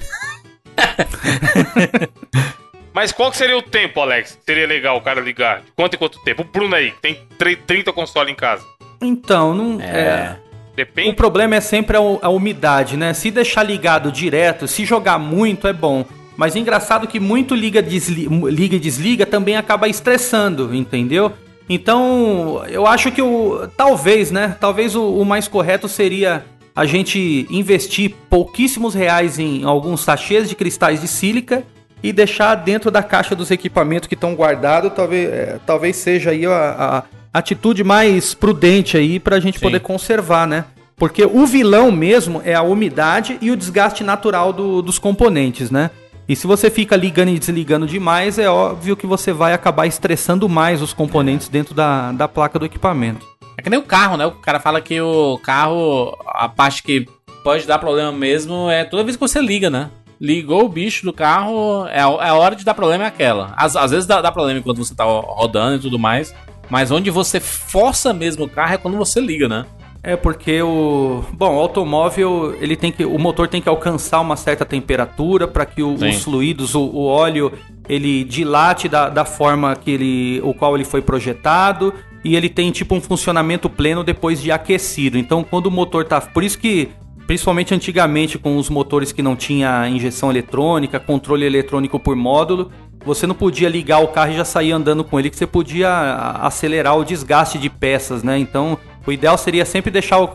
Mas 2.92 3.12
qual 3.12 3.30
que 3.30 3.36
seria 3.36 3.56
o 3.56 3.62
tempo, 3.62 4.00
Alex? 4.00 4.38
Seria 4.44 4.66
legal 4.66 4.96
o 4.96 5.00
cara 5.00 5.20
ligar? 5.20 5.60
De 5.62 5.72
quanto 5.72 5.94
em 5.94 5.98
quanto 5.98 6.22
tempo? 6.22 6.42
O 6.42 6.44
Bruno 6.44 6.74
aí, 6.74 6.90
que 6.92 7.00
tem 7.00 7.18
30 7.66 7.92
consoles 7.92 8.32
em 8.32 8.36
casa. 8.36 8.64
Então, 9.00 9.54
não. 9.54 9.80
É. 9.80 9.86
é... 9.86 10.36
Depende. 10.76 11.10
O 11.10 11.14
problema 11.14 11.56
é 11.56 11.60
sempre 11.60 11.96
a, 11.96 12.00
a, 12.00 12.28
umidade, 12.30 12.96
né? 12.96 13.12
Se 13.12 13.30
deixar 13.30 13.64
ligado 13.64 14.10
direto, 14.10 14.68
se 14.68 14.84
jogar 14.84 15.18
muito, 15.18 15.66
é 15.66 15.72
bom. 15.72 16.04
Mas 16.36 16.56
engraçado 16.56 17.06
que 17.06 17.20
muito 17.20 17.54
liga, 17.54 17.82
desli 17.82 18.26
liga 18.50 18.76
e 18.76 18.78
desliga 18.78 19.26
também 19.26 19.56
acaba 19.56 19.88
estressando, 19.88 20.74
entendeu? 20.74 21.32
Então, 21.72 22.64
eu 22.68 22.84
acho 22.84 23.12
que 23.12 23.22
o. 23.22 23.68
Talvez, 23.76 24.32
né? 24.32 24.56
Talvez 24.58 24.96
o, 24.96 25.04
o 25.04 25.24
mais 25.24 25.46
correto 25.46 25.88
seria 25.88 26.44
a 26.74 26.84
gente 26.84 27.46
investir 27.48 28.12
pouquíssimos 28.28 28.92
reais 28.92 29.38
em 29.38 29.62
alguns 29.62 30.00
sachês 30.00 30.48
de 30.48 30.56
cristais 30.56 31.00
de 31.00 31.06
sílica 31.06 31.62
e 32.02 32.12
deixar 32.12 32.56
dentro 32.56 32.90
da 32.90 33.04
caixa 33.04 33.36
dos 33.36 33.52
equipamentos 33.52 34.08
que 34.08 34.16
estão 34.16 34.34
guardados. 34.34 34.92
Talvez, 34.92 35.30
é, 35.30 35.60
talvez 35.64 35.94
seja 35.94 36.30
aí 36.30 36.44
a, 36.44 37.04
a 37.32 37.38
atitude 37.38 37.84
mais 37.84 38.34
prudente 38.34 38.96
aí 38.96 39.20
para 39.20 39.36
a 39.36 39.40
gente 39.40 39.60
Sim. 39.60 39.66
poder 39.66 39.78
conservar, 39.78 40.48
né? 40.48 40.64
Porque 40.96 41.24
o 41.24 41.46
vilão 41.46 41.92
mesmo 41.92 42.42
é 42.44 42.52
a 42.52 42.62
umidade 42.62 43.38
e 43.40 43.48
o 43.48 43.56
desgaste 43.56 44.02
natural 44.02 44.52
do, 44.52 44.82
dos 44.82 44.98
componentes, 44.98 45.70
né? 45.70 45.90
E 46.30 46.36
se 46.36 46.46
você 46.46 46.70
fica 46.70 46.94
ligando 46.94 47.30
e 47.30 47.38
desligando 47.40 47.88
demais, 47.88 48.38
é 48.38 48.48
óbvio 48.48 48.96
que 48.96 49.04
você 49.04 49.32
vai 49.32 49.52
acabar 49.52 49.88
estressando 49.88 50.48
mais 50.48 50.80
os 50.80 50.92
componentes 50.92 51.48
dentro 51.48 51.74
da, 51.74 52.12
da 52.12 52.28
placa 52.28 52.56
do 52.56 52.64
equipamento. 52.64 53.26
É 53.58 53.62
que 53.62 53.68
nem 53.68 53.80
o 53.80 53.82
carro, 53.82 54.16
né? 54.16 54.26
O 54.26 54.30
cara 54.30 54.60
fala 54.60 54.80
que 54.80 55.00
o 55.00 55.40
carro, 55.42 56.16
a 56.28 56.48
parte 56.48 56.84
que 56.84 57.04
pode 57.42 57.66
dar 57.66 57.80
problema 57.80 58.12
mesmo 58.12 58.70
é 58.70 58.84
toda 58.84 59.02
vez 59.02 59.16
que 59.16 59.20
você 59.20 59.40
liga, 59.40 59.68
né? 59.68 59.90
Ligou 60.20 60.66
o 60.66 60.68
bicho 60.68 61.04
do 61.04 61.12
carro, 61.12 61.88
é, 61.88 62.00
a 62.00 62.28
é 62.28 62.32
hora 62.32 62.54
de 62.54 62.64
dar 62.64 62.74
problema 62.74 63.02
é 63.02 63.06
aquela. 63.08 63.52
Às, 63.56 63.74
às 63.74 63.90
vezes 63.90 64.06
dá, 64.06 64.22
dá 64.22 64.30
problema 64.30 64.60
enquanto 64.60 64.78
você 64.78 64.94
tá 64.94 65.02
rodando 65.02 65.78
e 65.78 65.80
tudo 65.80 65.98
mais, 65.98 66.32
mas 66.68 66.92
onde 66.92 67.10
você 67.10 67.40
força 67.40 68.12
mesmo 68.12 68.44
o 68.44 68.48
carro 68.48 68.74
é 68.74 68.78
quando 68.78 68.96
você 68.96 69.20
liga, 69.20 69.48
né? 69.48 69.66
É 70.02 70.16
porque 70.16 70.62
o, 70.62 71.22
bom, 71.32 71.56
o 71.56 71.58
automóvel, 71.58 72.56
ele 72.58 72.74
tem 72.74 72.90
que, 72.90 73.04
o 73.04 73.18
motor 73.18 73.46
tem 73.48 73.60
que 73.60 73.68
alcançar 73.68 74.20
uma 74.20 74.34
certa 74.34 74.64
temperatura 74.64 75.46
para 75.46 75.66
que 75.66 75.82
o, 75.82 75.92
os 75.94 76.22
fluidos, 76.22 76.74
o, 76.74 76.80
o, 76.80 77.04
óleo, 77.04 77.52
ele 77.86 78.24
dilate 78.24 78.88
da, 78.88 79.10
da 79.10 79.26
forma 79.26 79.76
que 79.76 79.90
ele, 79.90 80.40
o 80.42 80.54
qual 80.54 80.74
ele 80.74 80.84
foi 80.84 81.02
projetado 81.02 81.92
e 82.24 82.34
ele 82.34 82.48
tem 82.48 82.70
tipo 82.70 82.94
um 82.94 83.00
funcionamento 83.00 83.68
pleno 83.68 84.02
depois 84.02 84.40
de 84.40 84.50
aquecido. 84.50 85.18
Então, 85.18 85.44
quando 85.44 85.66
o 85.66 85.70
motor 85.70 86.04
tá, 86.04 86.18
por 86.20 86.42
isso 86.42 86.58
que 86.58 86.88
principalmente 87.26 87.72
antigamente 87.72 88.38
com 88.38 88.56
os 88.56 88.68
motores 88.68 89.12
que 89.12 89.22
não 89.22 89.36
tinha 89.36 89.88
injeção 89.88 90.30
eletrônica, 90.30 90.98
controle 90.98 91.46
eletrônico 91.46 92.00
por 92.00 92.16
módulo, 92.16 92.72
você 93.04 93.26
não 93.26 93.36
podia 93.36 93.68
ligar 93.68 94.00
o 94.00 94.08
carro 94.08 94.32
e 94.32 94.36
já 94.36 94.44
sair 94.44 94.72
andando 94.72 95.04
com 95.04 95.18
ele, 95.18 95.30
que 95.30 95.36
você 95.36 95.46
podia 95.46 96.36
acelerar 96.42 96.98
o 96.98 97.04
desgaste 97.04 97.58
de 97.58 97.70
peças, 97.70 98.24
né? 98.24 98.36
Então, 98.38 98.76
o 99.06 99.12
ideal 99.12 99.38
seria 99.38 99.64
sempre 99.64 99.90
deixar 99.90 100.18
o. 100.18 100.24
Uh, 100.24 100.30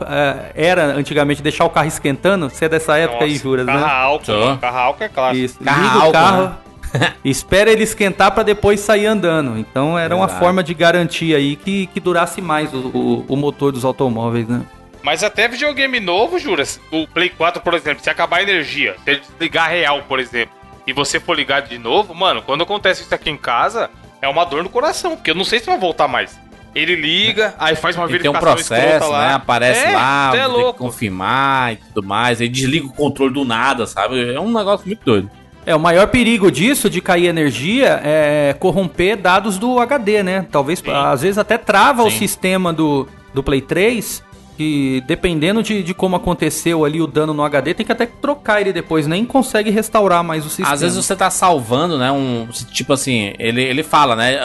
era 0.55 0.85
antigamente 0.85 1.41
deixar 1.41 1.65
o 1.65 1.69
carro 1.69 1.87
esquentando. 1.87 2.49
Você 2.49 2.65
é 2.65 2.69
dessa 2.69 2.97
época 2.97 3.21
Nossa, 3.21 3.25
aí, 3.25 3.37
Juras, 3.37 3.65
carro 3.65 3.79
né? 3.79 3.91
Álcool, 3.91 4.57
carro 4.59 4.77
álcool 4.77 5.03
é 5.03 5.09
claro. 5.09 5.37
Isso. 5.37 5.59
Carro 5.63 5.81
Liga 5.81 5.93
álcool, 5.93 6.09
o 6.09 6.11
carro. 6.11 6.43
Né? 6.43 6.55
espera 7.23 7.71
ele 7.71 7.83
esquentar 7.83 8.31
para 8.31 8.43
depois 8.43 8.79
sair 8.79 9.05
andando. 9.05 9.57
Então 9.57 9.97
era 9.97 10.15
Exato. 10.15 10.33
uma 10.33 10.39
forma 10.39 10.63
de 10.63 10.73
garantir 10.73 11.35
aí 11.35 11.55
que, 11.55 11.87
que 11.87 11.99
durasse 11.99 12.41
mais 12.41 12.73
o, 12.73 12.77
o, 12.87 13.25
o, 13.27 13.35
motor 13.35 13.71
dos 13.71 13.85
automóveis, 13.85 14.47
né? 14.47 14.61
Mas 15.03 15.23
até 15.23 15.47
videogame 15.47 15.99
novo, 15.99 16.39
Juras, 16.39 16.79
o 16.91 17.07
Play 17.07 17.29
4, 17.29 17.61
por 17.61 17.75
exemplo, 17.75 18.03
se 18.03 18.09
acabar 18.09 18.37
a 18.37 18.43
energia, 18.43 18.95
se 19.03 19.11
ele 19.11 19.19
desligar 19.19 19.69
real, 19.69 20.01
por 20.07 20.19
exemplo, 20.19 20.55
e 20.87 20.93
você 20.93 21.19
for 21.19 21.35
ligado 21.35 21.69
de 21.69 21.77
novo, 21.77 22.15
mano, 22.15 22.41
quando 22.41 22.63
acontece 22.63 23.03
isso 23.03 23.13
aqui 23.13 23.29
em 23.29 23.37
casa, 23.37 23.89
é 24.19 24.27
uma 24.27 24.43
dor 24.45 24.63
no 24.63 24.69
coração, 24.69 25.15
porque 25.15 25.29
eu 25.29 25.35
não 25.35 25.43
sei 25.43 25.59
se 25.59 25.67
vai 25.67 25.77
voltar 25.77 26.07
mais. 26.07 26.39
Ele 26.75 26.93
liga, 26.93 27.55
aí 27.57 27.73
faz 27.73 27.95
uma 27.95 28.05
verificação 28.05 28.41
tem 28.41 28.51
um 28.51 28.53
processo, 28.53 29.09
lá. 29.09 29.27
Né? 29.27 29.33
Aparece 29.35 29.85
é, 29.85 29.91
lá, 29.91 30.31
é 30.35 30.45
tem 30.45 30.65
que 30.65 30.77
confirmar 30.77 31.73
e 31.73 31.77
tudo 31.77 32.05
mais. 32.05 32.41
Aí 32.41 32.49
desliga 32.49 32.85
o 32.85 32.91
controle 32.91 33.33
do 33.33 33.45
nada, 33.45 33.87
sabe? 33.87 34.33
É 34.33 34.39
um 34.39 34.51
negócio 34.51 34.85
muito 34.85 34.99
doido. 35.05 35.31
É, 35.65 35.73
o 35.73 35.79
maior 35.79 36.07
perigo 36.07 36.51
disso, 36.51 36.89
de 36.89 36.99
cair 36.99 37.27
energia, 37.27 38.01
é 38.03 38.55
corromper 38.59 39.15
dados 39.17 39.57
do 39.57 39.79
HD, 39.79 40.21
né? 40.21 40.45
Talvez, 40.51 40.79
Sim. 40.79 40.91
às 40.91 41.21
vezes 41.21 41.37
até 41.37 41.57
trava 41.57 42.03
Sim. 42.03 42.07
o 42.09 42.11
sistema 42.11 42.73
do, 42.73 43.07
do 43.33 43.41
Play 43.41 43.61
3, 43.61 44.21
que 44.55 45.03
dependendo 45.05 45.61
de, 45.61 45.83
de 45.83 45.93
como 45.93 46.15
aconteceu 46.15 46.85
ali 46.85 47.01
o 47.01 47.07
dano 47.07 47.33
no 47.33 47.43
HD, 47.43 47.73
tem 47.73 47.85
que 47.85 47.91
até 47.91 48.05
trocar 48.05 48.61
ele 48.61 48.73
depois, 48.73 49.07
nem 49.07 49.25
consegue 49.25 49.69
restaurar 49.69 50.23
mais 50.23 50.45
o 50.45 50.49
sistema. 50.49 50.71
Às 50.71 50.81
vezes 50.81 50.97
você 50.97 51.15
tá 51.15 51.29
salvando, 51.29 51.97
né, 51.97 52.11
um, 52.11 52.47
tipo 52.71 52.93
assim, 52.93 53.33
ele, 53.37 53.61
ele 53.61 53.83
fala, 53.83 54.15
né, 54.15 54.39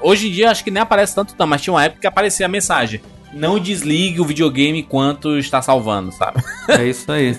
hoje 0.00 0.28
em 0.28 0.32
dia 0.32 0.50
acho 0.50 0.64
que 0.64 0.70
nem 0.70 0.82
aparece 0.82 1.14
tanto 1.14 1.34
não, 1.38 1.46
mas 1.46 1.62
tinha 1.62 1.72
uma 1.72 1.84
época 1.84 2.00
que 2.00 2.06
aparecia 2.06 2.46
a 2.46 2.48
mensagem, 2.48 3.00
não 3.32 3.58
desligue 3.58 4.20
o 4.20 4.24
videogame 4.24 4.80
enquanto 4.80 5.38
está 5.38 5.62
salvando, 5.62 6.12
sabe? 6.12 6.42
É 6.68 6.84
isso 6.84 7.10
aí. 7.10 7.36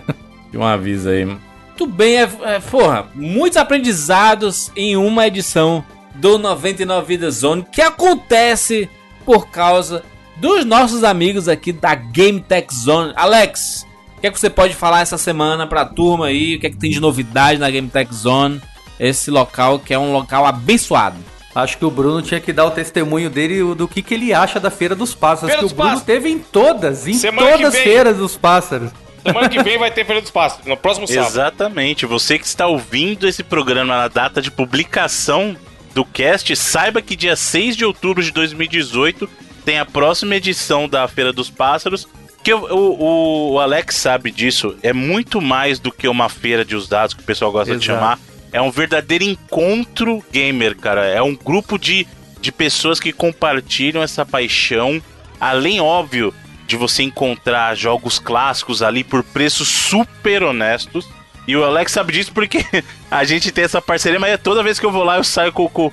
um 0.54 0.62
aviso 0.62 1.08
aí. 1.08 1.24
Muito 1.24 1.86
bem, 1.86 2.18
é, 2.18 2.28
é, 2.44 2.60
porra, 2.60 3.06
muitos 3.14 3.56
aprendizados 3.56 4.70
em 4.76 4.96
uma 4.96 5.26
edição 5.26 5.84
do 6.14 6.38
99 6.38 7.06
Vidas 7.06 7.36
Zone 7.36 7.66
que 7.72 7.80
acontece 7.80 8.88
por 9.24 9.48
causa 9.48 10.04
dos 10.42 10.64
nossos 10.64 11.04
amigos 11.04 11.46
aqui 11.46 11.70
da 11.70 11.94
Game 11.94 12.40
Tech 12.40 12.66
Zone. 12.74 13.12
Alex, 13.14 13.86
o 14.16 14.20
que 14.20 14.26
é 14.26 14.30
que 14.30 14.40
você 14.40 14.50
pode 14.50 14.74
falar 14.74 15.00
essa 15.00 15.16
semana 15.16 15.68
pra 15.68 15.84
turma 15.84 16.26
aí? 16.26 16.56
O 16.56 16.60
que 16.60 16.66
é 16.66 16.70
que 16.70 16.76
tem 16.76 16.90
de 16.90 16.98
novidade 16.98 17.60
na 17.60 17.70
Game 17.70 17.88
Tech 17.88 18.12
Zone? 18.12 18.60
Esse 18.98 19.30
local 19.30 19.78
que 19.78 19.94
é 19.94 19.98
um 19.98 20.12
local 20.12 20.44
abençoado. 20.44 21.16
Acho 21.54 21.78
que 21.78 21.84
o 21.84 21.90
Bruno 21.92 22.22
tinha 22.22 22.40
que 22.40 22.52
dar 22.52 22.64
o 22.64 22.72
testemunho 22.72 23.30
dele 23.30 23.72
do 23.76 23.86
que, 23.86 24.02
que 24.02 24.14
ele 24.14 24.34
acha 24.34 24.58
da 24.58 24.68
Feira 24.68 24.96
dos 24.96 25.14
Pássaros. 25.14 25.54
Feira 25.54 25.58
que 25.58 25.64
dos 25.64 25.72
o 25.72 25.76
Bruno 25.76 25.90
Pássaros. 25.90 26.06
teve 26.06 26.28
em 26.28 26.38
todas, 26.40 27.06
em 27.06 27.14
semana 27.14 27.52
todas 27.52 27.74
as 27.74 27.80
feiras 27.80 28.16
dos 28.16 28.36
pássaros. 28.36 28.90
Semana 29.24 29.48
que 29.48 29.62
vem 29.62 29.78
vai 29.78 29.92
ter 29.92 30.04
Feira 30.04 30.20
dos 30.20 30.32
Pássaros, 30.32 30.66
no 30.66 30.76
próximo 30.76 31.06
sábado. 31.06 31.28
Exatamente. 31.28 32.04
Você 32.04 32.36
que 32.36 32.46
está 32.46 32.66
ouvindo 32.66 33.28
esse 33.28 33.44
programa 33.44 33.96
na 33.96 34.08
data 34.08 34.42
de 34.42 34.50
publicação 34.50 35.56
do 35.94 36.04
cast, 36.04 36.56
saiba 36.56 37.00
que 37.00 37.14
dia 37.14 37.36
6 37.36 37.76
de 37.76 37.84
outubro 37.84 38.24
de 38.24 38.32
2018 38.32 39.30
tem 39.64 39.78
a 39.78 39.84
próxima 39.84 40.36
edição 40.36 40.88
da 40.88 41.06
Feira 41.08 41.32
dos 41.32 41.50
Pássaros. 41.50 42.06
Que 42.42 42.52
o, 42.52 42.64
o, 42.74 43.52
o 43.52 43.60
Alex 43.60 43.94
sabe 43.94 44.30
disso, 44.30 44.76
é 44.82 44.92
muito 44.92 45.40
mais 45.40 45.78
do 45.78 45.92
que 45.92 46.08
uma 46.08 46.28
feira 46.28 46.64
de 46.64 46.74
usados 46.74 47.14
que 47.14 47.22
o 47.22 47.24
pessoal 47.24 47.52
gosta 47.52 47.70
Exato. 47.70 47.80
de 47.80 47.86
chamar. 47.86 48.18
É 48.52 48.60
um 48.60 48.70
verdadeiro 48.70 49.24
encontro 49.24 50.22
gamer, 50.32 50.76
cara. 50.76 51.06
É 51.06 51.22
um 51.22 51.36
grupo 51.36 51.78
de, 51.78 52.06
de 52.40 52.50
pessoas 52.50 52.98
que 52.98 53.12
compartilham 53.12 54.02
essa 54.02 54.26
paixão. 54.26 55.00
Além, 55.40 55.80
óbvio, 55.80 56.34
de 56.66 56.76
você 56.76 57.02
encontrar 57.02 57.76
jogos 57.76 58.18
clássicos 58.18 58.82
ali 58.82 59.04
por 59.04 59.22
preços 59.22 59.68
super 59.68 60.42
honestos. 60.42 61.08
E 61.46 61.56
o 61.56 61.64
Alex 61.64 61.92
sabe 61.92 62.12
disso 62.12 62.32
porque 62.32 62.64
a 63.10 63.24
gente 63.24 63.52
tem 63.52 63.64
essa 63.64 63.80
parceria, 63.80 64.18
mas 64.18 64.40
toda 64.40 64.62
vez 64.62 64.78
que 64.78 64.86
eu 64.86 64.92
vou 64.92 65.04
lá 65.04 65.16
eu 65.16 65.24
saio 65.24 65.52
com, 65.52 65.68
com, 65.68 65.92